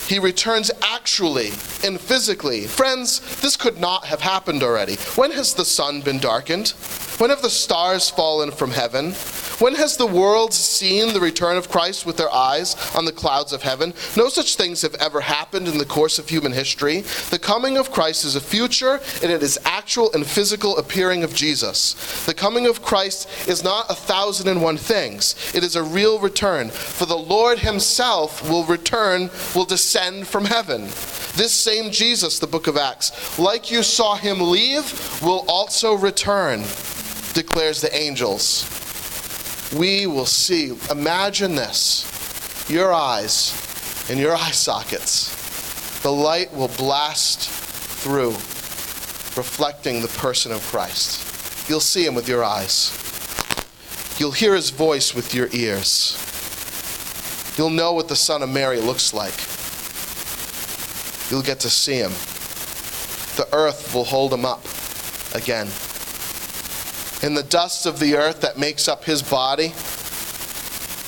He 0.09 0.19
returns 0.19 0.71
actually 0.81 1.49
and 1.85 2.01
physically. 2.01 2.67
Friends, 2.69 3.21
this 3.43 3.59
could 3.59 3.79
not 3.79 4.07
have 4.07 4.23
happened 4.23 4.63
already. 4.63 4.95
When 5.15 5.33
has 5.33 5.53
the 5.53 5.67
sun 5.67 6.01
been 6.01 6.21
darkened? 6.21 6.73
When 7.19 7.31
have 7.31 7.43
the 7.43 7.51
stars 7.51 8.11
fallen 8.11 8.51
from 8.51 8.73
heaven? 8.73 9.13
When 9.61 9.77
has 9.77 9.97
the 9.97 10.07
world 10.07 10.53
seen 10.53 11.13
the 11.13 11.21
return 11.21 11.57
of 11.57 11.69
Christ 11.69 12.05
with 12.05 12.17
their 12.17 12.33
eyes 12.33 12.75
on 12.97 13.05
the 13.05 13.13
clouds 13.13 13.53
of 13.53 13.63
heaven? 13.63 13.95
No 14.17 14.29
such 14.29 14.57
things 14.57 14.83
have 14.83 14.97
ever 14.97 15.21
happened 15.21 15.69
in 15.69 15.79
the 15.79 15.85
course 15.85 16.19
of 16.19 16.29
human 16.29 16.51
history. 16.51 17.03
The 17.31 17.39
coming 17.39 17.77
of 17.79 17.93
Christ 17.93 18.25
is 18.25 18.35
a 18.35 18.41
future, 18.41 18.99
and 19.23 19.31
it 19.31 19.45
is 19.45 19.61
actual 19.65 20.13
and 20.13 20.27
physical 20.27 20.77
appearing 20.77 21.23
of 21.23 21.33
Jesus. 21.33 21.95
The 22.27 22.35
coming 22.35 22.67
of 22.67 22.83
Christ 22.83 23.29
is 23.49 23.63
not 23.63 23.89
a 23.89 23.95
thousand 23.95 24.49
and 24.49 24.61
one 24.61 24.77
things, 24.77 25.37
it 25.55 25.63
is 25.63 25.77
a 25.77 25.85
real 25.85 26.19
return. 26.19 26.71
For 26.71 27.07
the 27.07 27.17
Lord 27.17 27.61
himself 27.61 28.49
will 28.51 28.65
return, 28.65 29.31
will 29.55 29.65
descend 29.65 30.27
from 30.27 30.47
heaven. 30.47 30.83
This 31.37 31.53
same 31.53 31.91
Jesus, 31.93 32.39
the 32.39 32.47
book 32.47 32.67
of 32.67 32.77
Acts, 32.77 33.39
like 33.39 33.71
you 33.71 33.83
saw 33.83 34.17
him 34.17 34.41
leave, 34.41 35.21
will 35.23 35.45
also 35.49 35.95
return, 35.95 36.65
declares 37.35 37.81
the 37.81 37.95
angels 37.95 38.65
we 39.77 40.07
will 40.07 40.27
see. 40.27 40.73
Imagine 40.91 41.55
this 41.55 42.11
your 42.69 42.93
eyes 42.93 43.53
and 44.09 44.19
your 44.19 44.35
eye 44.35 44.53
sockets. 44.53 45.33
The 46.03 46.13
light 46.13 46.53
will 46.55 46.69
blast 46.69 47.51
through, 47.51 48.31
reflecting 49.37 50.01
the 50.01 50.09
person 50.09 50.53
of 50.53 50.63
Christ. 50.63 51.69
You'll 51.69 51.81
see 51.81 52.07
him 52.07 52.15
with 52.15 52.29
your 52.29 52.45
eyes. 52.45 53.01
You'll 54.19 54.33
hear 54.33 54.55
his 54.55 54.71
voice 54.71 55.15
with 55.15 55.35
your 55.35 55.49
ears. 55.53 56.21
You'll 57.57 57.71
know 57.71 57.93
what 57.93 58.09
the 58.09 58.17
Son 58.17 58.43
of 58.43 58.49
Mary 58.49 58.81
looks 58.81 59.13
like. 59.13 59.35
You'll 61.31 61.43
get 61.43 61.61
to 61.61 61.71
see 61.71 61.97
him. 61.97 62.13
The 63.37 63.49
earth 63.53 63.95
will 63.95 64.05
hold 64.05 64.33
him 64.33 64.45
up 64.45 64.65
again 65.35 65.69
in 67.25 67.33
the 67.33 67.43
dust 67.43 67.87
of 67.87 68.01
the 68.01 68.15
earth 68.17 68.43
that 68.43 68.59
makes 68.59 68.87
up 68.87 69.05
his 69.05 69.23
body 69.23 69.73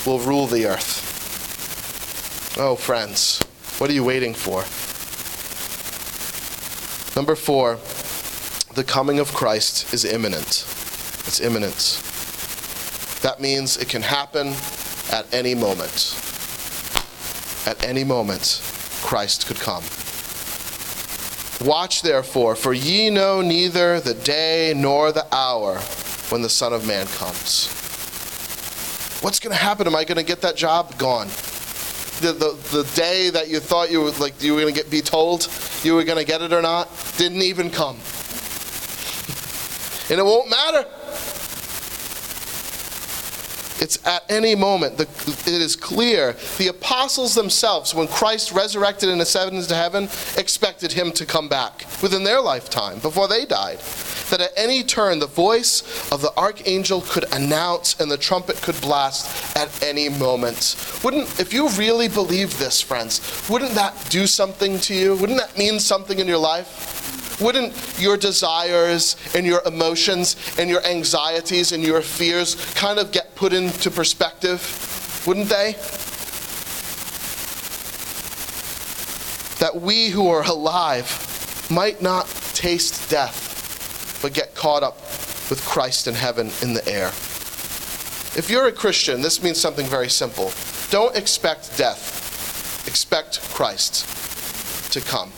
will 0.07 0.18
rule 0.26 0.46
the 0.46 0.64
earth. 0.64 1.05
Oh, 2.58 2.75
friends, 2.75 3.38
what 3.77 3.90
are 3.90 3.92
you 3.92 4.02
waiting 4.02 4.33
for? 4.33 4.64
Number 7.14 7.35
four, 7.35 7.75
the 8.75 8.83
coming 8.83 9.19
of 9.19 9.35
Christ 9.35 9.92
is 9.92 10.06
imminent. 10.06 10.64
It's 11.27 11.42
imminent. 11.42 12.00
That 13.21 13.38
means 13.38 13.77
it 13.77 13.90
can 13.90 14.00
happen 14.00 14.54
at 15.12 15.27
any 15.35 15.54
moment. 15.54 16.17
At 17.67 17.85
any 17.85 18.04
moment, 18.04 18.62
Christ 19.02 19.46
could 19.46 19.58
come. 19.58 19.83
Watch 21.67 22.00
therefore, 22.00 22.56
for 22.56 22.73
ye 22.73 23.10
know 23.10 23.42
neither 23.42 24.00
the 24.00 24.14
day 24.14 24.73
nor 24.75 25.12
the 25.12 25.27
hour 25.35 25.83
when 26.31 26.42
the 26.42 26.48
Son 26.48 26.72
of 26.72 26.87
Man 26.87 27.06
comes. 27.08 27.68
What's 29.22 29.40
going 29.40 29.56
to 29.56 29.62
happen? 29.62 29.87
Am 29.87 29.96
I 29.96 30.04
going 30.04 30.18
to 30.18 30.24
get 30.24 30.42
that 30.42 30.56
job? 30.56 30.96
Gone. 30.98 31.29
The, 32.20 32.33
the, 32.33 32.83
the 32.83 32.92
day 32.94 33.31
that 33.31 33.48
you 33.48 33.60
thought 33.60 33.90
you 33.90 34.00
were 34.00 34.10
like 34.12 34.42
you 34.42 34.54
were 34.54 34.60
going 34.62 34.74
to 34.74 34.85
be 34.85 35.02
told 35.02 35.48
you 35.83 35.94
were 35.94 36.04
going 36.04 36.18
to 36.18 36.24
get 36.24 36.40
it 36.40 36.52
or 36.52 36.62
not 36.62 36.88
didn't 37.18 37.42
even 37.42 37.70
come. 37.70 37.96
and 40.10 40.18
it 40.18 40.24
won't 40.24 40.48
matter. 40.48 40.87
It's 43.79 43.98
at 44.06 44.24
any 44.31 44.54
moment. 44.54 44.96
The, 44.96 45.04
it 45.46 45.60
is 45.60 45.77
clear. 45.77 46.33
The 46.58 46.68
apostles 46.68 47.35
themselves, 47.35 47.94
when 47.94 48.08
Christ 48.08 48.52
resurrected 48.52 49.10
and 49.10 49.20
ascended 49.20 49.54
into 49.54 49.74
heaven, 49.74 50.04
expected 50.38 50.92
him 50.92 51.12
to 51.12 51.27
come 51.27 51.48
back 51.48 51.85
within 52.02 52.24
their 52.24 52.40
lifetime, 52.40 52.98
before 53.00 53.29
they 53.29 53.44
died. 53.44 53.79
That 54.31 54.40
at 54.40 54.52
any 54.56 54.83
turn, 54.83 55.20
the 55.20 55.27
voice 55.27 56.10
of 56.10 56.20
the 56.20 56.37
archangel 56.37 57.02
could 57.02 57.33
announce 57.33 58.00
and 58.00 58.10
the 58.10 58.18
trumpet 58.18 58.60
could 58.60 58.81
blast 58.81 59.56
at 59.56 59.83
any 59.83 60.08
moment. 60.08 60.77
Wouldn't, 61.04 61.38
if 61.38 61.52
you 61.52 61.68
really 61.70 62.08
believe 62.08 62.58
this, 62.58 62.81
friends, 62.81 63.48
wouldn't 63.48 63.72
that 63.72 63.94
do 64.10 64.27
something 64.27 64.81
to 64.81 64.94
you? 64.94 65.14
Wouldn't 65.16 65.38
that 65.38 65.56
mean 65.56 65.79
something 65.79 66.18
in 66.18 66.27
your 66.27 66.38
life? 66.38 67.40
Wouldn't 67.40 67.74
your 67.98 68.16
desires 68.16 69.16
and 69.35 69.46
your 69.46 69.60
emotions 69.66 70.37
and 70.58 70.70
your 70.70 70.85
anxieties 70.85 71.72
and 71.72 71.83
your 71.83 72.00
fears 72.00 72.54
kind 72.74 72.98
of 72.98 73.12
get 73.12 73.35
put 73.35 73.52
into 73.52 73.90
perspective? 73.90 74.60
Wouldn't 75.27 75.48
they? 75.48 75.72
That 79.60 79.81
we 79.81 80.08
who 80.08 80.29
are 80.29 80.42
alive 80.44 81.06
might 81.70 82.00
not 82.00 82.27
taste 82.54 83.10
death, 83.10 83.46
but 84.23 84.33
get 84.33 84.54
caught 84.54 84.83
up 84.83 84.96
with 85.50 85.62
Christ 85.64 86.06
in 86.06 86.14
heaven 86.14 86.50
in 86.62 86.75
the 86.75 86.87
air. 86.88 87.08
If 88.37 88.48
you're 88.50 88.67
a 88.67 88.73
Christian, 88.73 89.23
this 89.23 89.42
means 89.42 89.58
something 89.58 89.87
very 89.87 90.10
simple. 90.10 90.52
Don't 90.90 91.17
expect 91.17 91.77
death, 91.79 92.87
expect 92.87 93.40
Christ 93.54 94.92
to 94.92 95.00
come. 95.00 95.31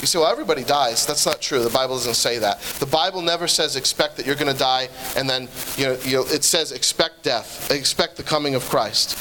You 0.00 0.06
say, 0.06 0.18
well, 0.18 0.28
everybody 0.28 0.64
dies. 0.64 1.06
That's 1.06 1.26
not 1.26 1.42
true. 1.42 1.62
The 1.62 1.68
Bible 1.68 1.96
doesn't 1.96 2.14
say 2.14 2.38
that. 2.38 2.60
The 2.80 2.86
Bible 2.86 3.20
never 3.20 3.46
says 3.46 3.76
expect 3.76 4.16
that 4.16 4.24
you're 4.24 4.34
going 4.34 4.52
to 4.52 4.58
die, 4.58 4.88
and 5.14 5.28
then 5.28 5.48
you 5.76 5.86
know, 5.86 5.98
you 6.02 6.16
know, 6.16 6.22
it 6.22 6.42
says 6.42 6.72
expect 6.72 7.22
death, 7.22 7.70
expect 7.70 8.16
the 8.16 8.22
coming 8.22 8.54
of 8.54 8.64
Christ. 8.64 9.16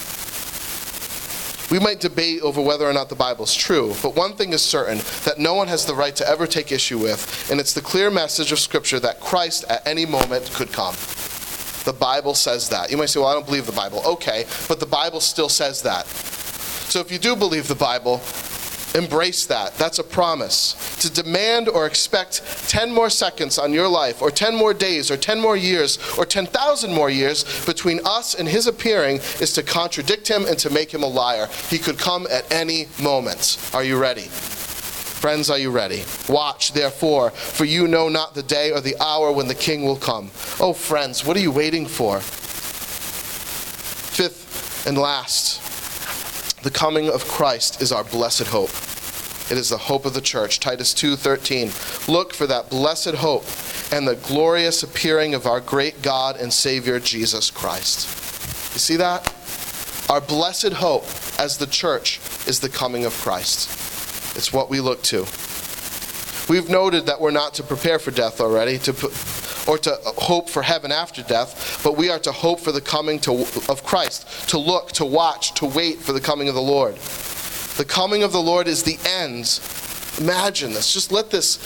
We 1.72 1.78
might 1.78 2.00
debate 2.00 2.42
over 2.42 2.62
whether 2.62 2.86
or 2.86 2.94
not 2.94 3.10
the 3.10 3.16
Bible's 3.16 3.54
true, 3.54 3.94
but 4.02 4.16
one 4.16 4.34
thing 4.34 4.54
is 4.54 4.62
certain 4.62 4.98
that 5.26 5.38
no 5.38 5.54
one 5.54 5.68
has 5.68 5.86
the 5.86 5.94
right 5.94 6.16
to 6.16 6.28
ever 6.28 6.48
take 6.48 6.72
issue 6.72 6.98
with, 6.98 7.52
and 7.52 7.60
it's 7.60 7.74
the 7.74 7.82
clear 7.82 8.10
message 8.10 8.52
of 8.52 8.60
Scripture 8.60 9.00
that 9.00 9.20
Christ 9.20 9.66
at 9.70 9.86
any 9.86 10.06
moment 10.06 10.52
could 10.54 10.72
come. 10.72 10.96
The 11.86 11.94
Bible 11.94 12.34
says 12.34 12.70
that. 12.70 12.90
You 12.90 12.98
might 12.98 13.10
say, 13.10 13.20
well, 13.20 13.30
I 13.30 13.34
don't 13.34 13.46
believe 13.46 13.68
the 13.68 13.72
Bible. 13.72 14.02
Okay, 14.06 14.46
but 14.68 14.80
the 14.80 14.88
Bible 14.88 15.22
still 15.22 15.50
says 15.50 15.84
that. 15.84 16.08
So 16.08 17.00
if 17.00 17.12
you 17.12 17.20
do 17.20 17.36
believe 17.36 17.68
the 17.68 17.76
Bible, 17.76 18.20
Embrace 18.96 19.46
that. 19.46 19.76
That's 19.76 20.00
a 20.00 20.04
promise. 20.04 20.74
To 21.02 21.12
demand 21.12 21.70
or 21.70 21.86
expect 21.86 22.42
10 22.70 22.92
more 22.92 23.10
seconds 23.10 23.60
on 23.60 23.72
your 23.72 23.88
life, 23.88 24.22
or 24.22 24.32
10 24.32 24.56
more 24.56 24.74
days, 24.74 25.12
or 25.12 25.18
10 25.18 25.40
more 25.40 25.56
years, 25.56 26.00
or 26.18 26.26
10,000 26.26 26.94
more 26.94 27.10
years 27.10 27.66
between 27.66 28.00
us 28.06 28.34
and 28.34 28.48
his 28.48 28.68
appearing 28.68 29.18
is 29.40 29.54
to 29.54 29.64
contradict 29.64 30.28
him 30.28 30.46
and 30.46 30.58
to 30.60 30.70
make 30.70 30.92
him 30.94 31.04
a 31.04 31.08
liar. 31.08 31.48
He 31.70 31.78
could 31.78 32.00
come 32.00 32.28
at 32.32 32.52
any 32.52 32.88
moment. 33.02 33.58
Are 33.74 33.84
you 33.84 33.98
ready? 33.98 34.28
Friends, 35.20 35.50
are 35.50 35.58
you 35.58 35.70
ready? 35.70 36.04
Watch, 36.30 36.72
therefore, 36.72 37.32
for 37.32 37.66
you 37.66 37.88
know 37.90 38.08
not 38.08 38.36
the 38.36 38.44
day 38.44 38.72
or 38.72 38.80
the 38.80 38.96
hour 39.04 39.34
when 39.34 39.50
the 39.50 39.56
king 39.56 39.84
will 39.84 39.98
come. 39.98 40.32
Oh, 40.62 40.72
friends, 40.72 41.26
what 41.26 41.36
are 41.36 41.42
you 41.42 41.52
waiting 41.52 41.86
for? 41.86 42.22
Fifth 44.16 44.88
and 44.88 44.98
last, 44.98 45.60
the 46.62 46.72
coming 46.72 47.10
of 47.10 47.26
Christ 47.28 47.82
is 47.82 47.92
our 47.92 48.04
blessed 48.04 48.48
hope. 48.48 48.72
It 49.52 49.58
is 49.58 49.70
the 49.70 49.78
hope 49.78 50.06
of 50.06 50.14
the 50.14 50.22
church. 50.22 50.60
Titus 50.60 50.94
2:13. 50.94 51.72
Look 52.08 52.34
for 52.34 52.46
that 52.48 52.70
blessed 52.70 53.16
hope 53.16 53.46
and 53.92 54.08
the 54.08 54.16
glorious 54.16 54.84
appearing 54.84 55.34
of 55.34 55.48
our 55.48 55.60
great 55.60 56.02
God 56.02 56.36
and 56.36 56.54
Savior 56.54 57.00
Jesus 57.00 57.50
Christ. 57.50 58.08
You 58.74 58.80
see 58.80 58.96
that? 58.98 59.32
Our 60.10 60.22
blessed 60.22 60.74
hope 60.74 61.06
as 61.40 61.58
the 61.58 61.68
church 61.68 62.20
is 62.46 62.60
the 62.60 62.70
coming 62.70 63.06
of 63.06 63.14
Christ. 63.14 63.70
It's 64.36 64.54
what 64.54 64.70
we 64.70 64.80
look 64.80 65.02
to. 65.04 65.26
We've 66.48 66.70
noted 66.70 67.06
that 67.06 67.22
we're 67.22 67.32
not 67.32 67.54
to 67.56 67.64
prepare 67.64 68.00
for 68.00 68.12
death 68.12 68.42
already, 68.42 68.78
to 68.80 68.94
or 69.70 69.78
to 69.78 69.94
uh, 69.94 70.12
hope 70.18 70.50
for 70.50 70.64
heaven 70.64 70.92
after 70.92 71.22
death, 71.22 71.82
but 71.84 71.96
we 71.96 72.10
are 72.10 72.18
to 72.18 72.32
hope 72.32 72.60
for 72.60 72.72
the 72.72 72.82
coming 72.82 73.20
to, 73.20 73.32
of 73.70 73.84
Christ, 73.86 74.50
to 74.50 74.58
look, 74.58 74.92
to 74.94 75.06
watch, 75.06 75.54
to 75.54 75.66
wait 75.66 76.00
for 76.00 76.12
the 76.12 76.20
coming 76.20 76.50
of 76.50 76.56
the 76.56 76.62
Lord. 76.62 76.96
The 77.78 77.86
coming 77.88 78.24
of 78.24 78.32
the 78.32 78.42
Lord 78.42 78.68
is 78.68 78.82
the 78.82 78.98
end. 79.06 79.62
Imagine 80.20 80.74
this. 80.74 80.92
Just 80.92 81.12
let 81.12 81.30
this 81.30 81.60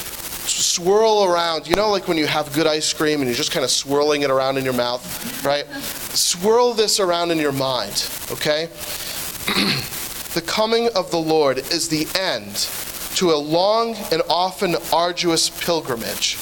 swirl 0.46 1.24
around. 1.24 1.66
You 1.66 1.78
know, 1.78 1.90
like 1.90 2.10
when 2.10 2.18
you 2.18 2.28
have 2.28 2.52
good 2.54 2.68
ice 2.68 2.92
cream 2.92 3.22
and 3.22 3.28
you're 3.28 3.38
just 3.38 3.54
kind 3.54 3.64
of 3.64 3.72
swirling 3.72 4.24
it 4.24 4.30
around 4.30 4.58
in 4.58 4.66
your 4.66 4.74
mouth, 4.74 5.46
right? 5.46 5.66
Swirl 6.14 6.74
this 6.74 7.00
around 7.00 7.32
in 7.32 7.38
your 7.38 7.54
mind, 7.54 8.10
okay? 8.30 8.66
the 10.34 10.44
coming 10.46 10.90
of 10.94 11.10
the 11.10 11.18
Lord 11.18 11.58
is 11.58 11.88
the 11.88 12.06
end 12.20 12.68
to 13.16 13.32
a 13.32 13.38
long 13.38 13.96
and 14.12 14.22
often 14.30 14.76
arduous 14.92 15.50
pilgrimage 15.50 16.36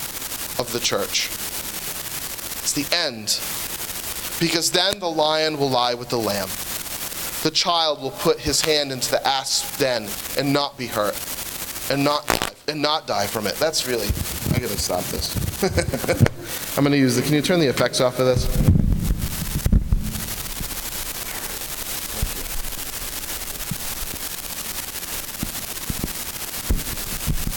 of 0.58 0.72
the 0.74 0.80
church. 0.80 1.30
It's 2.74 2.90
the 2.90 2.96
end. 2.96 3.38
Because 4.40 4.72
then 4.72 5.00
the 5.00 5.10
lion 5.10 5.58
will 5.58 5.70
lie 5.70 5.94
with 5.94 6.08
the 6.08 6.18
lamb. 6.18 6.48
The 7.44 7.52
child 7.52 8.02
will 8.02 8.12
put 8.12 8.40
his 8.40 8.62
hand 8.62 8.94
into 8.94 9.12
the 9.12 9.26
asp's 9.28 9.78
den 9.78 10.08
and 10.38 10.54
not 10.54 10.78
be 10.78 10.88
hurt 10.88 11.20
and 11.90 12.02
not 12.02 12.56
and 12.70 12.82
not 12.82 13.08
die 13.08 13.28
from 13.28 13.46
it. 13.46 13.56
That's 13.56 13.88
really 13.88 14.08
I 14.56 14.60
gotta 14.60 14.78
stop 14.78 15.04
this. 15.06 15.36
I'm 16.78 16.86
gonna 16.86 16.96
use 16.96 17.18
the 17.18 17.24
can 17.24 17.34
you 17.34 17.42
turn 17.42 17.60
the 17.60 17.68
effects 17.68 18.00
off 18.00 18.20
of 18.20 18.26
this? 18.26 18.48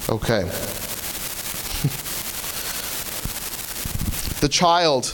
Okay. 0.08 0.83
The 4.44 4.50
child 4.50 5.04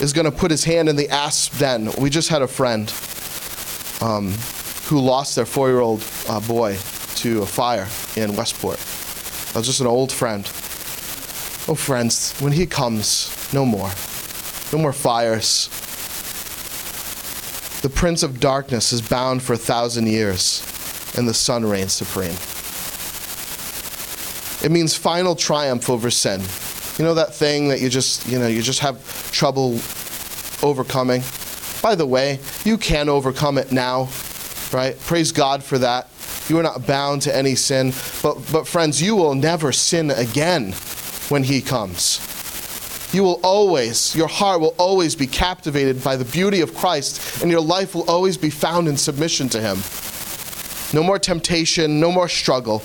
is 0.00 0.14
going 0.14 0.24
to 0.24 0.32
put 0.32 0.50
his 0.50 0.64
hand 0.64 0.88
in 0.88 0.96
the 0.96 1.10
asp 1.10 1.58
den. 1.58 1.90
We 1.98 2.08
just 2.08 2.30
had 2.30 2.40
a 2.40 2.48
friend 2.48 2.90
um, 4.00 4.32
who 4.86 4.98
lost 4.98 5.36
their 5.36 5.44
four 5.44 5.68
year 5.68 5.80
old 5.80 6.02
uh, 6.26 6.40
boy 6.40 6.78
to 7.16 7.42
a 7.42 7.46
fire 7.46 7.86
in 8.16 8.34
Westport. 8.34 8.78
That 9.48 9.56
was 9.56 9.66
just 9.66 9.82
an 9.82 9.86
old 9.86 10.10
friend. 10.10 10.42
Oh, 11.68 11.74
friends, 11.74 12.32
when 12.40 12.52
he 12.52 12.64
comes, 12.64 13.52
no 13.52 13.66
more. 13.66 13.90
No 14.72 14.78
more 14.78 14.94
fires. 14.94 15.68
The 17.82 17.90
prince 17.90 18.22
of 18.22 18.40
darkness 18.40 18.90
is 18.94 19.02
bound 19.02 19.42
for 19.42 19.52
a 19.52 19.58
thousand 19.58 20.06
years, 20.08 20.62
and 21.14 21.28
the 21.28 21.34
Son 21.34 21.62
reigns 21.66 21.92
supreme. 21.92 22.38
It 24.64 24.72
means 24.72 24.96
final 24.96 25.36
triumph 25.36 25.90
over 25.90 26.10
sin. 26.10 26.40
You 26.98 27.04
know 27.04 27.14
that 27.14 27.32
thing 27.32 27.68
that 27.68 27.80
you 27.80 27.88
just, 27.88 28.26
you 28.28 28.40
know, 28.40 28.48
you 28.48 28.60
just 28.60 28.80
have 28.80 29.30
trouble 29.30 29.74
overcoming? 30.64 31.22
By 31.80 31.94
the 31.94 32.06
way, 32.06 32.40
you 32.64 32.76
can 32.76 33.08
overcome 33.08 33.56
it 33.56 33.70
now, 33.70 34.08
right? 34.72 34.98
Praise 35.00 35.30
God 35.30 35.62
for 35.62 35.78
that. 35.78 36.08
You 36.48 36.58
are 36.58 36.62
not 36.62 36.88
bound 36.88 37.22
to 37.22 37.36
any 37.36 37.54
sin. 37.54 37.92
But, 38.20 38.38
but 38.50 38.66
friends, 38.66 39.00
you 39.00 39.14
will 39.14 39.36
never 39.36 39.70
sin 39.70 40.10
again 40.10 40.72
when 41.28 41.44
He 41.44 41.60
comes. 41.60 42.20
You 43.12 43.22
will 43.22 43.40
always, 43.44 44.16
your 44.16 44.28
heart 44.28 44.60
will 44.60 44.74
always 44.76 45.14
be 45.14 45.28
captivated 45.28 46.02
by 46.02 46.16
the 46.16 46.24
beauty 46.24 46.62
of 46.62 46.74
Christ, 46.74 47.42
and 47.42 47.50
your 47.50 47.60
life 47.60 47.94
will 47.94 48.10
always 48.10 48.36
be 48.36 48.50
found 48.50 48.88
in 48.88 48.96
submission 48.96 49.48
to 49.50 49.60
Him. 49.60 49.78
No 50.92 51.06
more 51.06 51.18
temptation, 51.20 52.00
no 52.00 52.10
more 52.10 52.28
struggle. 52.28 52.82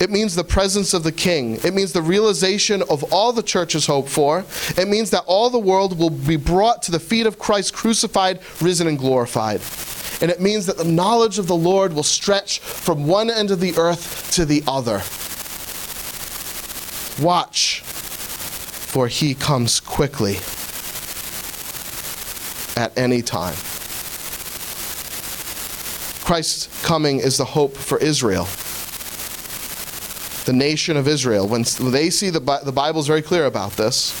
It 0.00 0.08
means 0.08 0.34
the 0.34 0.44
presence 0.44 0.94
of 0.94 1.02
the 1.02 1.12
King. 1.12 1.56
It 1.62 1.74
means 1.74 1.92
the 1.92 2.00
realization 2.00 2.82
of 2.88 3.12
all 3.12 3.34
the 3.34 3.42
churches 3.42 3.86
hope 3.86 4.08
for. 4.08 4.46
It 4.78 4.88
means 4.88 5.10
that 5.10 5.24
all 5.26 5.50
the 5.50 5.58
world 5.58 5.98
will 5.98 6.08
be 6.08 6.36
brought 6.36 6.82
to 6.84 6.90
the 6.90 6.98
feet 6.98 7.26
of 7.26 7.38
Christ 7.38 7.74
crucified, 7.74 8.40
risen, 8.62 8.86
and 8.86 8.98
glorified. 8.98 9.60
And 10.22 10.30
it 10.30 10.40
means 10.40 10.64
that 10.66 10.78
the 10.78 10.84
knowledge 10.84 11.38
of 11.38 11.48
the 11.48 11.56
Lord 11.56 11.92
will 11.92 12.02
stretch 12.02 12.60
from 12.60 13.06
one 13.06 13.30
end 13.30 13.50
of 13.50 13.60
the 13.60 13.76
earth 13.76 14.32
to 14.32 14.46
the 14.46 14.62
other. 14.66 15.02
Watch, 17.22 17.82
for 17.82 19.06
he 19.06 19.34
comes 19.34 19.80
quickly 19.80 20.36
at 22.82 22.96
any 22.96 23.20
time. 23.20 23.54
Christ's 26.24 26.82
coming 26.82 27.18
is 27.18 27.36
the 27.36 27.44
hope 27.44 27.76
for 27.76 27.98
Israel 27.98 28.48
the 30.44 30.52
nation 30.52 30.96
of 30.96 31.06
Israel, 31.06 31.46
when 31.46 31.64
they 31.80 32.10
see 32.10 32.30
the, 32.30 32.40
the 32.64 32.72
Bible 32.72 33.00
is 33.00 33.06
very 33.06 33.22
clear 33.22 33.46
about 33.46 33.72
this, 33.72 34.12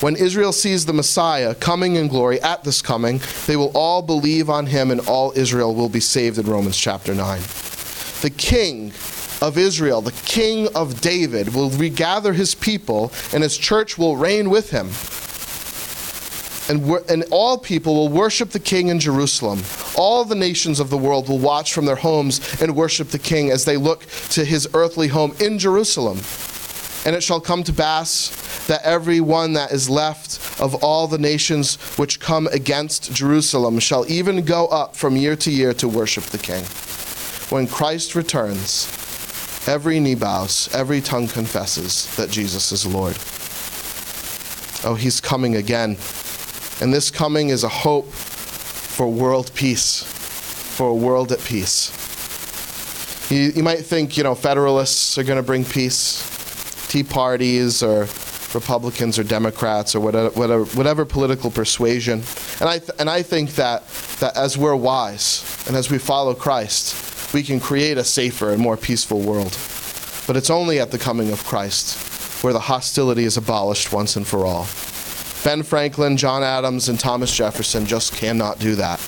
when 0.00 0.14
Israel 0.14 0.52
sees 0.52 0.86
the 0.86 0.92
Messiah 0.92 1.54
coming 1.56 1.96
in 1.96 2.06
glory 2.06 2.40
at 2.40 2.62
this 2.62 2.80
coming, 2.80 3.20
they 3.46 3.56
will 3.56 3.72
all 3.74 4.00
believe 4.00 4.48
on 4.48 4.66
him 4.66 4.92
and 4.92 5.00
all 5.00 5.32
Israel 5.34 5.74
will 5.74 5.88
be 5.88 6.00
saved 6.00 6.38
in 6.38 6.46
Romans 6.46 6.76
chapter 6.76 7.14
9. 7.14 7.40
the 8.20 8.30
king 8.30 8.92
of 9.40 9.58
Israel, 9.58 10.00
the 10.00 10.12
king 10.24 10.68
of 10.74 11.00
David, 11.00 11.54
will 11.54 11.70
regather 11.70 12.32
his 12.32 12.54
people, 12.54 13.12
and 13.32 13.42
his 13.42 13.56
church 13.56 13.96
will 13.96 14.16
reign 14.16 14.50
with 14.50 14.70
him. 14.70 14.88
And, 16.68 16.90
and 17.08 17.24
all 17.30 17.58
people 17.58 17.94
will 17.94 18.08
worship 18.08 18.50
the 18.50 18.60
king 18.60 18.88
in 18.88 19.00
Jerusalem. 19.00 19.62
All 19.98 20.24
the 20.24 20.36
nations 20.36 20.78
of 20.78 20.90
the 20.90 20.96
world 20.96 21.28
will 21.28 21.40
watch 21.40 21.72
from 21.72 21.84
their 21.84 21.96
homes 21.96 22.62
and 22.62 22.76
worship 22.76 23.08
the 23.08 23.18
king 23.18 23.50
as 23.50 23.64
they 23.64 23.76
look 23.76 24.06
to 24.30 24.44
his 24.44 24.68
earthly 24.72 25.08
home 25.08 25.34
in 25.40 25.58
Jerusalem. 25.58 26.18
And 27.04 27.16
it 27.16 27.22
shall 27.22 27.40
come 27.40 27.64
to 27.64 27.72
pass 27.72 28.66
that 28.68 28.82
every 28.84 29.20
one 29.20 29.54
that 29.54 29.72
is 29.72 29.90
left 29.90 30.60
of 30.60 30.84
all 30.84 31.08
the 31.08 31.18
nations 31.18 31.76
which 31.98 32.20
come 32.20 32.46
against 32.48 33.12
Jerusalem 33.12 33.80
shall 33.80 34.08
even 34.10 34.44
go 34.44 34.68
up 34.68 34.94
from 34.94 35.16
year 35.16 35.34
to 35.36 35.50
year 35.50 35.74
to 35.74 35.88
worship 35.88 36.24
the 36.24 36.38
king. 36.38 36.62
When 37.50 37.66
Christ 37.66 38.14
returns, 38.14 38.86
every 39.66 39.98
knee 39.98 40.14
bows, 40.14 40.68
every 40.72 41.00
tongue 41.00 41.26
confesses 41.26 42.14
that 42.16 42.30
Jesus 42.30 42.70
is 42.70 42.86
Lord. 42.86 43.16
Oh, 44.84 44.94
he's 44.94 45.20
coming 45.20 45.56
again. 45.56 45.96
And 46.80 46.94
this 46.94 47.10
coming 47.10 47.48
is 47.48 47.64
a 47.64 47.68
hope 47.68 48.12
for 48.98 49.06
world 49.06 49.52
peace, 49.54 50.02
for 50.02 50.88
a 50.88 50.94
world 50.94 51.30
at 51.30 51.38
peace. 51.44 51.92
You, 53.30 53.52
you 53.54 53.62
might 53.62 53.86
think, 53.86 54.16
you 54.16 54.24
know, 54.24 54.34
Federalists 54.34 55.16
are 55.16 55.22
going 55.22 55.36
to 55.36 55.42
bring 55.44 55.64
peace, 55.64 56.84
Tea 56.88 57.04
Parties 57.04 57.80
or 57.80 58.08
Republicans 58.54 59.16
or 59.16 59.22
Democrats 59.22 59.94
or 59.94 60.00
whatever, 60.00 60.30
whatever, 60.30 60.64
whatever 60.64 61.04
political 61.04 61.48
persuasion. 61.48 62.24
And 62.58 62.68
I, 62.68 62.78
th- 62.80 62.90
and 62.98 63.08
I 63.08 63.22
think 63.22 63.52
that, 63.52 63.86
that 64.18 64.36
as 64.36 64.58
we're 64.58 64.74
wise 64.74 65.44
and 65.68 65.76
as 65.76 65.92
we 65.92 65.98
follow 65.98 66.34
Christ, 66.34 67.32
we 67.32 67.44
can 67.44 67.60
create 67.60 67.98
a 67.98 68.04
safer 68.04 68.50
and 68.50 68.60
more 68.60 68.76
peaceful 68.76 69.20
world. 69.20 69.56
But 70.26 70.36
it's 70.36 70.50
only 70.50 70.80
at 70.80 70.90
the 70.90 70.98
coming 70.98 71.30
of 71.30 71.44
Christ 71.44 72.42
where 72.42 72.52
the 72.52 72.58
hostility 72.58 73.22
is 73.22 73.36
abolished 73.36 73.92
once 73.92 74.16
and 74.16 74.26
for 74.26 74.44
all. 74.44 74.66
Ben 75.48 75.62
Franklin, 75.62 76.18
John 76.18 76.42
Adams, 76.42 76.90
and 76.90 77.00
Thomas 77.00 77.34
Jefferson 77.34 77.86
just 77.86 78.12
cannot 78.12 78.58
do 78.58 78.74
that. 78.74 79.00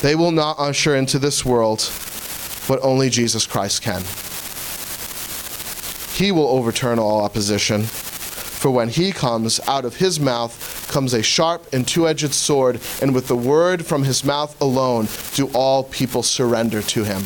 They 0.00 0.14
will 0.14 0.30
not 0.30 0.54
usher 0.56 0.94
into 0.94 1.18
this 1.18 1.44
world 1.44 1.82
what 2.68 2.78
only 2.80 3.10
Jesus 3.10 3.44
Christ 3.44 3.82
can. 3.82 4.04
He 6.14 6.30
will 6.30 6.46
overturn 6.46 7.00
all 7.00 7.24
opposition, 7.24 7.82
for 7.82 8.70
when 8.70 8.88
he 8.88 9.10
comes, 9.10 9.58
out 9.66 9.84
of 9.84 9.96
his 9.96 10.20
mouth 10.20 10.86
comes 10.92 11.12
a 11.12 11.24
sharp 11.24 11.66
and 11.72 11.88
two 11.88 12.06
edged 12.06 12.32
sword, 12.32 12.80
and 13.02 13.12
with 13.12 13.26
the 13.26 13.34
word 13.34 13.84
from 13.84 14.04
his 14.04 14.22
mouth 14.22 14.56
alone 14.60 15.08
do 15.34 15.50
all 15.54 15.82
people 15.82 16.22
surrender 16.22 16.82
to 16.82 17.02
him. 17.02 17.24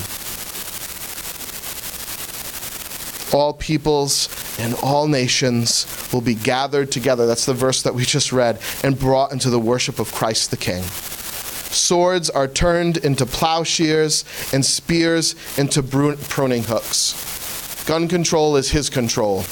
All 3.32 3.52
peoples 3.52 4.28
and 4.58 4.74
all 4.82 5.06
nations 5.06 5.86
will 6.12 6.20
be 6.20 6.34
gathered 6.34 6.90
together. 6.90 7.26
That's 7.26 7.46
the 7.46 7.54
verse 7.54 7.82
that 7.82 7.94
we 7.94 8.04
just 8.04 8.32
read, 8.32 8.60
and 8.82 8.98
brought 8.98 9.32
into 9.32 9.50
the 9.50 9.60
worship 9.60 9.98
of 9.98 10.12
Christ 10.12 10.50
the 10.50 10.56
King. 10.56 10.82
Swords 10.82 12.28
are 12.28 12.48
turned 12.48 12.96
into 12.96 13.24
plowshares, 13.24 14.24
and 14.52 14.64
spears 14.64 15.36
into 15.56 15.82
pruning 15.82 16.64
hooks. 16.64 17.84
Gun 17.86 18.08
control 18.08 18.56
is 18.56 18.70
his 18.70 18.90
control, 18.90 19.44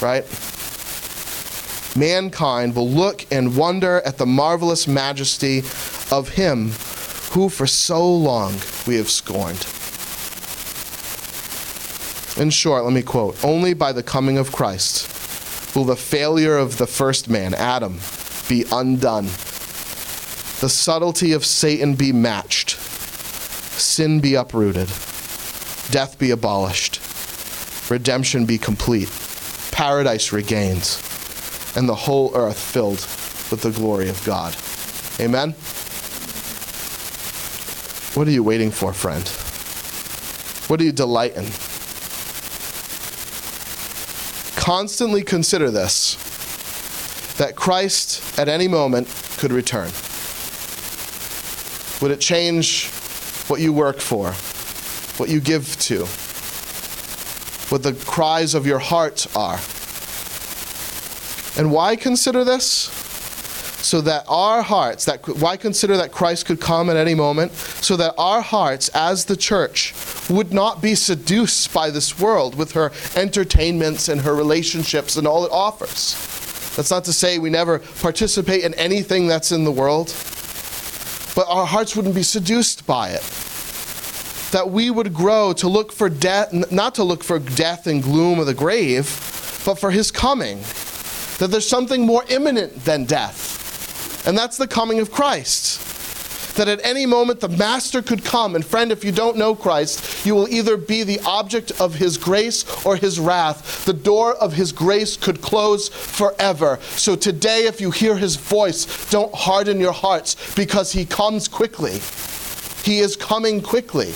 right? 0.00 0.24
Mankind 1.96 2.74
will 2.74 2.88
look 2.88 3.26
and 3.32 3.56
wonder 3.56 4.00
at 4.04 4.18
the 4.18 4.26
marvelous 4.26 4.86
majesty 4.86 5.58
of 6.10 6.30
him 6.30 6.70
who 7.32 7.48
for 7.48 7.66
so 7.66 8.12
long 8.14 8.54
we 8.86 8.96
have 8.96 9.10
scorned. 9.10 9.66
In 12.36 12.50
short, 12.50 12.82
let 12.84 12.92
me 12.92 13.02
quote 13.02 13.42
Only 13.44 13.74
by 13.74 13.92
the 13.92 14.02
coming 14.02 14.38
of 14.38 14.50
Christ 14.50 15.76
will 15.76 15.84
the 15.84 15.96
failure 15.96 16.56
of 16.56 16.78
the 16.78 16.86
first 16.86 17.28
man, 17.28 17.54
Adam, 17.54 17.98
be 18.48 18.64
undone, 18.72 19.26
the 20.60 20.68
subtlety 20.68 21.32
of 21.32 21.44
Satan 21.44 21.94
be 21.94 22.12
matched, 22.12 22.70
sin 22.70 24.20
be 24.20 24.34
uprooted, 24.34 24.88
death 25.90 26.16
be 26.18 26.30
abolished, 26.32 27.00
redemption 27.88 28.46
be 28.46 28.58
complete, 28.58 29.10
paradise 29.70 30.32
regained, 30.32 30.98
and 31.76 31.88
the 31.88 31.94
whole 31.94 32.34
earth 32.34 32.58
filled 32.58 33.06
with 33.50 33.60
the 33.62 33.70
glory 33.70 34.08
of 34.08 34.24
God. 34.24 34.56
Amen? 35.20 35.52
What 38.14 38.26
are 38.26 38.32
you 38.32 38.42
waiting 38.42 38.72
for, 38.72 38.92
friend? 38.92 39.26
What 40.68 40.78
do 40.78 40.84
you 40.84 40.92
delight 40.92 41.36
in? 41.36 41.46
Constantly 44.64 45.22
consider 45.22 45.70
this 45.70 46.14
that 47.36 47.54
Christ 47.54 48.38
at 48.38 48.48
any 48.48 48.66
moment 48.66 49.06
could 49.36 49.52
return? 49.52 49.90
Would 52.00 52.10
it 52.10 52.18
change 52.18 52.88
what 53.48 53.60
you 53.60 53.74
work 53.74 53.98
for, 53.98 54.32
what 55.18 55.28
you 55.28 55.40
give 55.40 55.78
to, 55.80 56.06
what 57.68 57.82
the 57.82 57.92
cries 58.06 58.54
of 58.54 58.66
your 58.66 58.78
heart 58.78 59.26
are? 59.36 59.60
And 61.58 61.70
why 61.70 61.94
consider 61.94 62.42
this? 62.42 62.64
So 63.84 64.00
that 64.00 64.24
our 64.28 64.62
hearts, 64.62 65.04
that 65.04 65.28
why 65.28 65.58
consider 65.58 65.98
that 65.98 66.10
Christ 66.10 66.46
could 66.46 66.58
come 66.62 66.88
at 66.88 66.96
any 66.96 67.14
moment? 67.14 67.52
So 67.52 67.98
that 67.98 68.14
our 68.16 68.40
hearts 68.40 68.88
as 68.94 69.26
the 69.26 69.36
church 69.36 69.92
would 70.30 70.52
not 70.52 70.80
be 70.80 70.94
seduced 70.94 71.72
by 71.72 71.90
this 71.90 72.18
world 72.18 72.54
with 72.54 72.72
her 72.72 72.90
entertainments 73.16 74.08
and 74.08 74.20
her 74.20 74.34
relationships 74.34 75.16
and 75.16 75.26
all 75.26 75.44
it 75.44 75.52
offers. 75.52 76.14
That's 76.76 76.90
not 76.90 77.04
to 77.04 77.12
say 77.12 77.38
we 77.38 77.50
never 77.50 77.78
participate 77.78 78.64
in 78.64 78.74
anything 78.74 79.28
that's 79.28 79.52
in 79.52 79.64
the 79.64 79.72
world, 79.72 80.14
but 81.34 81.46
our 81.48 81.66
hearts 81.66 81.94
wouldn't 81.94 82.14
be 82.14 82.22
seduced 82.22 82.86
by 82.86 83.10
it. 83.10 83.22
That 84.52 84.70
we 84.70 84.90
would 84.90 85.12
grow 85.12 85.52
to 85.54 85.68
look 85.68 85.92
for 85.92 86.08
death, 86.08 86.52
not 86.70 86.94
to 86.96 87.04
look 87.04 87.22
for 87.24 87.38
death 87.38 87.86
and 87.86 88.02
gloom 88.02 88.38
of 88.38 88.46
the 88.46 88.54
grave, 88.54 89.04
but 89.64 89.78
for 89.78 89.90
his 89.90 90.10
coming. 90.10 90.58
That 91.38 91.48
there's 91.50 91.68
something 91.68 92.06
more 92.06 92.24
imminent 92.28 92.84
than 92.84 93.04
death, 93.04 94.26
and 94.26 94.38
that's 94.38 94.56
the 94.56 94.68
coming 94.68 95.00
of 95.00 95.10
Christ 95.10 95.83
that 96.54 96.68
at 96.68 96.84
any 96.84 97.06
moment 97.06 97.40
the 97.40 97.48
Master 97.48 98.02
could 98.02 98.24
come. 98.24 98.54
And 98.54 98.64
friend, 98.64 98.92
if 98.92 99.04
you 99.04 99.12
don't 99.12 99.36
know 99.36 99.54
Christ, 99.54 100.24
you 100.26 100.34
will 100.34 100.48
either 100.48 100.76
be 100.76 101.02
the 101.02 101.20
object 101.26 101.72
of 101.80 101.94
his 101.94 102.16
grace 102.16 102.64
or 102.84 102.96
his 102.96 103.18
wrath. 103.20 103.84
The 103.84 103.92
door 103.92 104.34
of 104.34 104.52
his 104.52 104.72
grace 104.72 105.16
could 105.16 105.40
close 105.40 105.88
forever. 105.88 106.78
So 106.96 107.16
today, 107.16 107.66
if 107.66 107.80
you 107.80 107.90
hear 107.90 108.16
his 108.16 108.36
voice, 108.36 109.10
don't 109.10 109.34
harden 109.34 109.80
your 109.80 109.92
hearts 109.92 110.54
because 110.54 110.92
he 110.92 111.04
comes 111.04 111.48
quickly. 111.48 112.00
He 112.84 112.98
is 112.98 113.16
coming 113.16 113.62
quickly. 113.62 114.12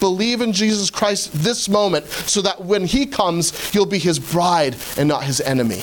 Believe 0.00 0.40
in 0.40 0.52
Jesus 0.52 0.90
Christ 0.90 1.30
this 1.32 1.68
moment 1.68 2.06
so 2.06 2.40
that 2.42 2.64
when 2.64 2.86
he 2.86 3.06
comes, 3.06 3.74
you'll 3.74 3.86
be 3.86 3.98
his 3.98 4.18
bride 4.18 4.76
and 4.96 5.08
not 5.08 5.24
his 5.24 5.40
enemy. 5.40 5.82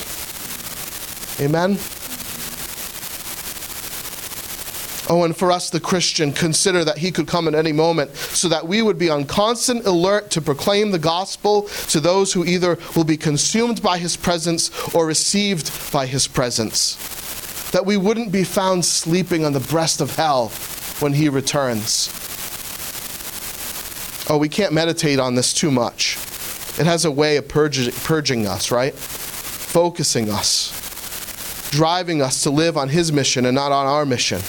Amen. 1.40 1.78
Oh, 5.10 5.24
and 5.24 5.34
for 5.34 5.50
us, 5.50 5.70
the 5.70 5.80
Christian, 5.80 6.32
consider 6.32 6.84
that 6.84 6.98
he 6.98 7.10
could 7.10 7.26
come 7.26 7.48
at 7.48 7.54
any 7.54 7.72
moment 7.72 8.14
so 8.14 8.46
that 8.48 8.68
we 8.68 8.82
would 8.82 8.98
be 8.98 9.08
on 9.08 9.24
constant 9.24 9.86
alert 9.86 10.30
to 10.32 10.42
proclaim 10.42 10.90
the 10.90 10.98
gospel 10.98 11.62
to 11.88 11.98
those 11.98 12.34
who 12.34 12.44
either 12.44 12.78
will 12.94 13.04
be 13.04 13.16
consumed 13.16 13.80
by 13.80 13.96
his 13.96 14.18
presence 14.18 14.70
or 14.94 15.06
received 15.06 15.92
by 15.92 16.04
his 16.04 16.28
presence. 16.28 17.70
That 17.70 17.86
we 17.86 17.96
wouldn't 17.96 18.32
be 18.32 18.44
found 18.44 18.84
sleeping 18.84 19.46
on 19.46 19.54
the 19.54 19.60
breast 19.60 20.02
of 20.02 20.14
hell 20.14 20.48
when 21.00 21.14
he 21.14 21.30
returns. 21.30 22.10
Oh, 24.30 24.36
we 24.36 24.50
can't 24.50 24.74
meditate 24.74 25.18
on 25.18 25.36
this 25.36 25.54
too 25.54 25.70
much. 25.70 26.18
It 26.78 26.84
has 26.84 27.06
a 27.06 27.10
way 27.10 27.38
of 27.38 27.48
purging, 27.48 28.46
us, 28.46 28.70
right? 28.70 28.94
Focusing 28.94 30.28
us, 30.28 31.70
driving 31.70 32.20
us 32.20 32.42
to 32.42 32.50
live 32.50 32.76
on 32.76 32.90
his 32.90 33.10
mission 33.10 33.46
and 33.46 33.54
not 33.54 33.72
on 33.72 33.86
our 33.86 34.04
mission. 34.04 34.42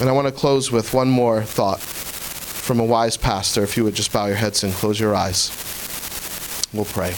And 0.00 0.08
I 0.08 0.12
want 0.12 0.28
to 0.28 0.32
close 0.32 0.70
with 0.70 0.94
one 0.94 1.10
more 1.10 1.42
thought 1.42 1.80
from 1.80 2.78
a 2.78 2.84
wise 2.84 3.16
pastor. 3.16 3.64
If 3.64 3.76
you 3.76 3.82
would 3.82 3.94
just 3.94 4.12
bow 4.12 4.26
your 4.26 4.36
heads 4.36 4.62
and 4.62 4.72
close 4.72 5.00
your 5.00 5.14
eyes, 5.14 5.50
we'll 6.72 6.84
pray. 6.84 7.16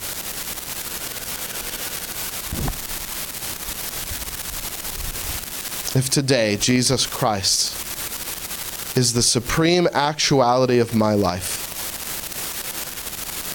If 5.93 6.09
today 6.09 6.57
Jesus 6.57 7.05
Christ 7.05 7.77
is 8.97 9.13
the 9.13 9.23
supreme 9.23 9.89
actuality 9.93 10.79
of 10.79 10.95
my 10.95 11.15
life, 11.15 11.59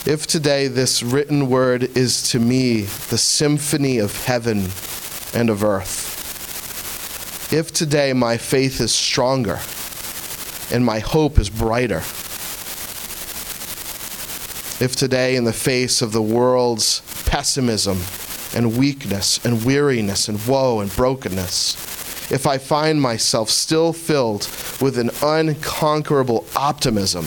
if 0.06 0.28
today 0.28 0.68
this 0.68 1.02
written 1.02 1.50
word 1.50 1.84
is 1.98 2.30
to 2.30 2.40
me 2.40 2.82
the 2.82 3.18
symphony 3.18 3.98
of 3.98 4.26
heaven 4.26 4.70
and 5.34 5.50
of 5.50 5.64
earth, 5.64 6.05
if 7.56 7.72
today 7.72 8.12
my 8.12 8.36
faith 8.36 8.82
is 8.82 8.94
stronger 8.94 9.58
and 10.76 10.86
my 10.86 11.00
hope 11.00 11.40
is 11.40 11.50
brighter. 11.50 12.00
If 14.84 14.98
today, 14.98 15.38
in 15.38 15.46
the 15.46 15.54
face 15.54 16.02
of 16.02 16.12
the 16.12 16.22
world's 16.22 17.00
pessimism 17.26 18.02
and 18.54 18.78
weakness 18.78 19.44
and 19.46 19.64
weariness 19.64 20.28
and 20.28 20.46
woe 20.46 20.82
and 20.82 20.94
brokenness, 20.98 22.30
if 22.30 22.46
I 22.46 22.58
find 22.58 23.02
myself 23.02 23.50
still 23.50 23.94
filled 23.94 24.50
with 24.82 24.98
an 24.98 25.12
unconquerable 25.24 26.46
optimism, 26.58 27.24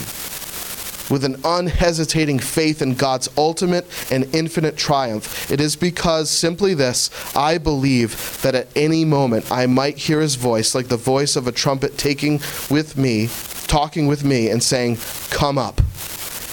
with 1.09 1.23
an 1.23 1.39
unhesitating 1.43 2.39
faith 2.39 2.81
in 2.81 2.95
God's 2.95 3.29
ultimate 3.37 3.85
and 4.11 4.33
infinite 4.33 4.77
triumph, 4.77 5.51
it 5.51 5.59
is 5.59 5.75
because 5.75 6.29
simply 6.29 6.73
this 6.73 7.09
I 7.35 7.57
believe 7.57 8.41
that 8.41 8.55
at 8.55 8.67
any 8.75 9.05
moment 9.05 9.51
I 9.51 9.65
might 9.65 9.97
hear 9.97 10.21
his 10.21 10.35
voice, 10.35 10.75
like 10.75 10.87
the 10.87 10.97
voice 10.97 11.35
of 11.35 11.47
a 11.47 11.51
trumpet 11.51 11.97
taking 11.97 12.39
with 12.69 12.97
me, 12.97 13.29
talking 13.67 14.07
with 14.07 14.23
me, 14.23 14.49
and 14.49 14.61
saying, 14.61 14.97
Come 15.29 15.57
up. 15.57 15.81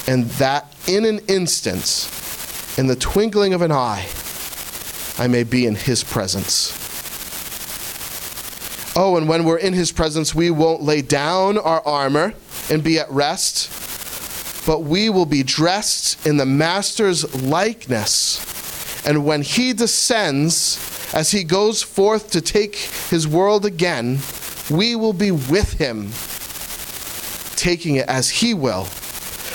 And 0.09 0.26
that 0.38 0.74
in 0.86 1.04
an 1.04 1.18
instant, 1.28 2.11
in 2.78 2.86
the 2.86 2.96
twinkling 2.96 3.54
of 3.54 3.62
an 3.62 3.72
eye, 3.72 4.07
I 5.18 5.26
may 5.26 5.44
be 5.44 5.66
in 5.66 5.74
his 5.74 6.04
presence. 6.04 6.82
Oh, 8.98 9.16
and 9.16 9.28
when 9.28 9.44
we're 9.44 9.59
in 9.59 9.74
his 9.74 9.92
presence, 9.92 10.34
we 10.34 10.50
won't 10.50 10.82
lay 10.82 11.02
down 11.02 11.59
our 11.59 11.86
armor 11.86 12.32
and 12.70 12.82
be 12.82 12.98
at 12.98 13.11
rest 13.11 13.86
but 14.66 14.80
we 14.80 15.08
will 15.08 15.26
be 15.26 15.44
dressed 15.44 16.26
in 16.26 16.36
the 16.36 16.44
Master's 16.44 17.40
likeness. 17.42 18.44
And 19.06 19.24
when 19.24 19.42
he 19.42 19.72
descends, 19.72 21.14
as 21.14 21.30
he 21.30 21.44
goes 21.44 21.82
forth 21.82 22.32
to 22.32 22.40
take 22.40 22.74
his 22.74 23.28
world 23.28 23.64
again, 23.64 24.18
we 24.68 24.96
will 24.96 25.12
be 25.12 25.30
with 25.30 25.74
him, 25.74 26.10
taking 27.56 27.94
it 27.94 28.08
as 28.08 28.28
he 28.28 28.52
will, 28.52 28.88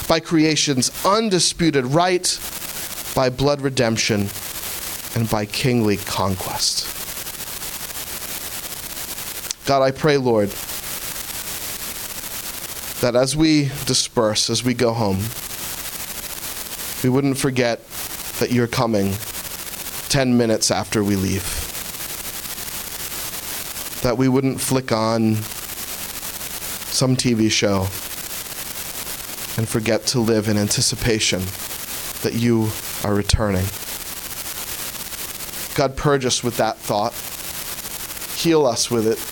by 0.07 0.21
creation's 0.21 0.89
undisputed 1.05 1.85
right, 1.87 2.39
by 3.13 3.29
blood 3.29 3.59
redemption, 3.59 4.29
and 5.15 5.29
by 5.29 5.45
kingly 5.45 5.97
conquest. 5.97 6.87
God, 9.67 9.81
I 9.81 9.91
pray, 9.91 10.15
Lord 10.15 10.53
that 13.01 13.15
as 13.15 13.35
we 13.35 13.63
disperse, 13.85 14.49
as 14.49 14.63
we 14.63 14.75
go 14.75 14.93
home, 14.93 15.17
we 17.03 17.09
wouldn't 17.09 17.37
forget 17.37 17.85
that 18.39 18.51
you're 18.51 18.67
coming 18.67 19.15
10 20.09 20.37
minutes 20.37 20.69
after 20.69 21.03
we 21.03 21.15
leave. 21.15 21.43
That 24.03 24.17
we 24.17 24.27
wouldn't 24.27 24.61
flick 24.61 24.91
on 24.91 25.35
some 26.93 27.15
TV 27.15 27.49
show 27.49 27.87
and 29.57 29.67
forget 29.67 30.05
to 30.07 30.19
live 30.19 30.47
in 30.47 30.57
anticipation 30.57 31.39
that 32.21 32.33
you 32.35 32.69
are 33.03 33.15
returning. 33.15 33.65
God, 35.73 35.97
purge 35.97 36.25
us 36.25 36.43
with 36.43 36.57
that 36.57 36.77
thought, 36.77 37.13
heal 38.37 38.67
us 38.67 38.91
with 38.91 39.07
it 39.07 39.30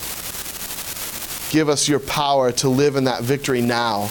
Give 1.50 1.68
us 1.68 1.88
your 1.88 1.98
power 1.98 2.52
to 2.52 2.68
live 2.68 2.94
in 2.94 3.04
that 3.04 3.22
victory 3.22 3.60
now. 3.60 4.08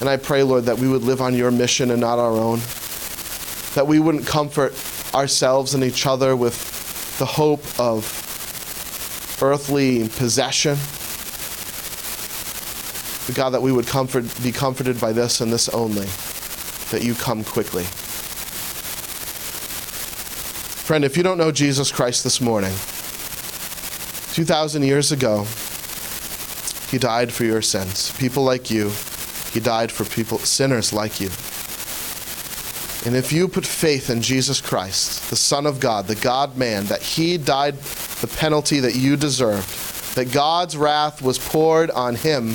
And 0.00 0.08
I 0.10 0.16
pray, 0.18 0.42
Lord, 0.42 0.64
that 0.64 0.78
we 0.78 0.88
would 0.88 1.02
live 1.02 1.22
on 1.22 1.34
your 1.34 1.50
mission 1.50 1.90
and 1.90 2.00
not 2.00 2.18
our 2.18 2.32
own. 2.32 2.60
That 3.74 3.86
we 3.86 3.98
wouldn't 3.98 4.26
comfort 4.26 4.74
ourselves 5.14 5.74
and 5.74 5.82
each 5.82 6.06
other 6.06 6.36
with 6.36 7.18
the 7.18 7.24
hope 7.24 7.64
of 7.80 8.04
earthly 9.40 10.08
possession. 10.08 10.76
But 13.26 13.36
God, 13.36 13.50
that 13.50 13.62
we 13.62 13.72
would 13.72 13.86
comfort, 13.86 14.24
be 14.42 14.52
comforted 14.52 15.00
by 15.00 15.12
this 15.12 15.40
and 15.40 15.52
this 15.52 15.68
only, 15.70 16.06
that 16.90 17.02
you 17.02 17.14
come 17.14 17.42
quickly. 17.42 17.84
Friend, 20.84 21.04
if 21.04 21.16
you 21.16 21.22
don't 21.22 21.38
know 21.38 21.52
Jesus 21.52 21.90
Christ 21.90 22.22
this 22.24 22.40
morning, 22.40 22.74
2,000 24.32 24.82
years 24.82 25.12
ago, 25.12 25.44
he 26.90 26.96
died 26.96 27.30
for 27.30 27.44
your 27.44 27.60
sins. 27.60 28.12
People 28.12 28.42
like 28.44 28.70
you, 28.70 28.90
he 29.52 29.60
died 29.60 29.92
for 29.92 30.06
people, 30.06 30.38
sinners 30.38 30.90
like 30.90 31.20
you. 31.20 31.28
And 33.04 33.14
if 33.14 33.30
you 33.30 33.46
put 33.46 33.66
faith 33.66 34.08
in 34.08 34.22
Jesus 34.22 34.60
Christ, 34.60 35.28
the 35.28 35.36
Son 35.36 35.66
of 35.66 35.80
God, 35.80 36.06
the 36.06 36.14
God 36.14 36.56
man, 36.56 36.84
that 36.86 37.02
he 37.02 37.36
died 37.36 37.76
the 37.76 38.26
penalty 38.26 38.80
that 38.80 38.94
you 38.94 39.16
deserved, 39.16 40.14
that 40.14 40.32
God's 40.32 40.78
wrath 40.78 41.20
was 41.20 41.38
poured 41.38 41.90
on 41.90 42.14
him 42.14 42.50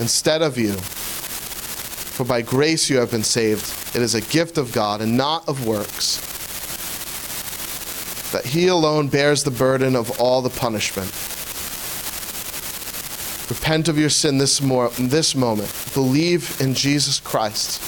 instead 0.00 0.42
of 0.42 0.58
you, 0.58 0.72
for 0.72 2.24
by 2.24 2.42
grace 2.42 2.90
you 2.90 2.96
have 2.96 3.12
been 3.12 3.22
saved. 3.22 3.72
It 3.94 4.02
is 4.02 4.16
a 4.16 4.20
gift 4.20 4.58
of 4.58 4.72
God 4.72 5.00
and 5.00 5.16
not 5.16 5.48
of 5.48 5.64
works 5.64 6.31
that 8.32 8.46
he 8.46 8.68
alone 8.68 9.08
bears 9.08 9.44
the 9.44 9.50
burden 9.50 9.94
of 9.94 10.20
all 10.20 10.42
the 10.42 10.50
punishment. 10.50 11.10
Repent 13.48 13.88
of 13.88 13.98
your 13.98 14.08
sin 14.08 14.38
this, 14.38 14.62
mor- 14.62 14.90
this 14.98 15.34
moment. 15.34 15.72
Believe 15.94 16.58
in 16.60 16.74
Jesus 16.74 17.20
Christ. 17.20 17.80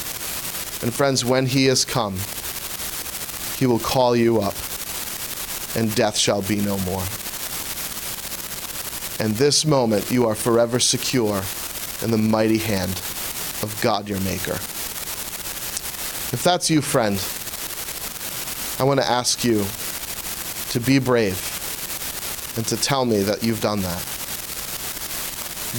And 0.83 0.93
friends, 0.93 1.25
when 1.25 1.45
he 1.47 1.65
has 1.65 1.83
come, 1.83 2.17
he 3.57 3.65
will 3.65 3.79
call 3.79 4.15
you 4.15 4.39
up, 4.39 4.53
and 5.75 5.93
death 5.95 6.17
shall 6.17 6.41
be 6.41 6.57
no 6.57 6.77
more. 6.79 7.03
And 9.19 9.33
this 9.35 9.65
moment, 9.65 10.11
you 10.11 10.27
are 10.27 10.35
forever 10.35 10.79
secure 10.79 11.41
in 12.03 12.11
the 12.11 12.17
mighty 12.17 12.57
hand 12.57 12.91
of 13.63 13.79
God 13.81 14.07
your 14.07 14.19
Maker. 14.19 14.59
If 16.31 16.41
that's 16.43 16.69
you, 16.69 16.81
friend, 16.81 17.15
I 18.77 18.83
want 18.83 18.99
to 18.99 19.09
ask 19.09 19.43
you 19.43 19.65
to 20.75 20.81
be 20.81 20.99
brave 20.99 21.39
and 22.57 22.67
to 22.67 22.75
tell 22.75 23.05
me 23.05 23.23
that 23.23 23.41
you've 23.41 23.61
done 23.61 23.79
that. 23.79 24.05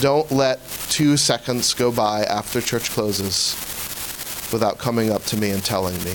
Don't 0.01 0.33
let 0.33 0.59
two 0.89 1.19
seconds 1.19 1.75
go 1.75 1.93
by 1.93 2.23
after 2.25 2.63
church 2.63 2.89
closes 2.89 3.55
without 4.51 4.79
coming 4.79 5.11
up 5.11 5.23
to 5.25 5.37
me 5.37 5.51
and 5.51 5.63
telling 5.63 6.03
me 6.03 6.13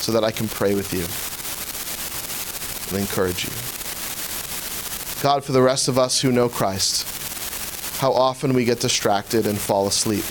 so 0.00 0.12
that 0.12 0.24
I 0.24 0.30
can 0.30 0.48
pray 0.48 0.74
with 0.74 0.94
you 0.94 1.04
and 2.88 3.06
encourage 3.06 3.44
you. 3.44 3.52
God, 5.22 5.44
for 5.44 5.52
the 5.52 5.60
rest 5.60 5.86
of 5.88 5.98
us 5.98 6.18
who 6.18 6.32
know 6.32 6.48
Christ, 6.48 7.06
how 7.98 8.12
often 8.12 8.54
we 8.54 8.64
get 8.64 8.80
distracted 8.80 9.46
and 9.46 9.58
fall 9.58 9.88
asleep. 9.88 10.24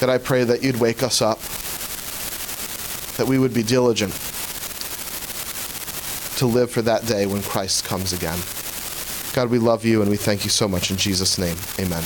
God, 0.00 0.08
I 0.08 0.16
pray 0.16 0.44
that 0.44 0.62
you'd 0.62 0.80
wake 0.80 1.02
us 1.02 1.20
up, 1.20 1.38
that 3.18 3.26
we 3.26 3.38
would 3.38 3.52
be 3.52 3.62
diligent 3.62 4.29
to 6.40 6.46
live 6.46 6.70
for 6.70 6.80
that 6.80 7.04
day 7.04 7.26
when 7.26 7.42
Christ 7.42 7.84
comes 7.84 8.14
again. 8.14 8.38
God, 9.34 9.50
we 9.50 9.58
love 9.58 9.84
you 9.84 10.00
and 10.00 10.10
we 10.10 10.16
thank 10.16 10.42
you 10.42 10.48
so 10.48 10.66
much 10.66 10.90
in 10.90 10.96
Jesus' 10.96 11.36
name. 11.38 11.56
Amen. 11.78 12.02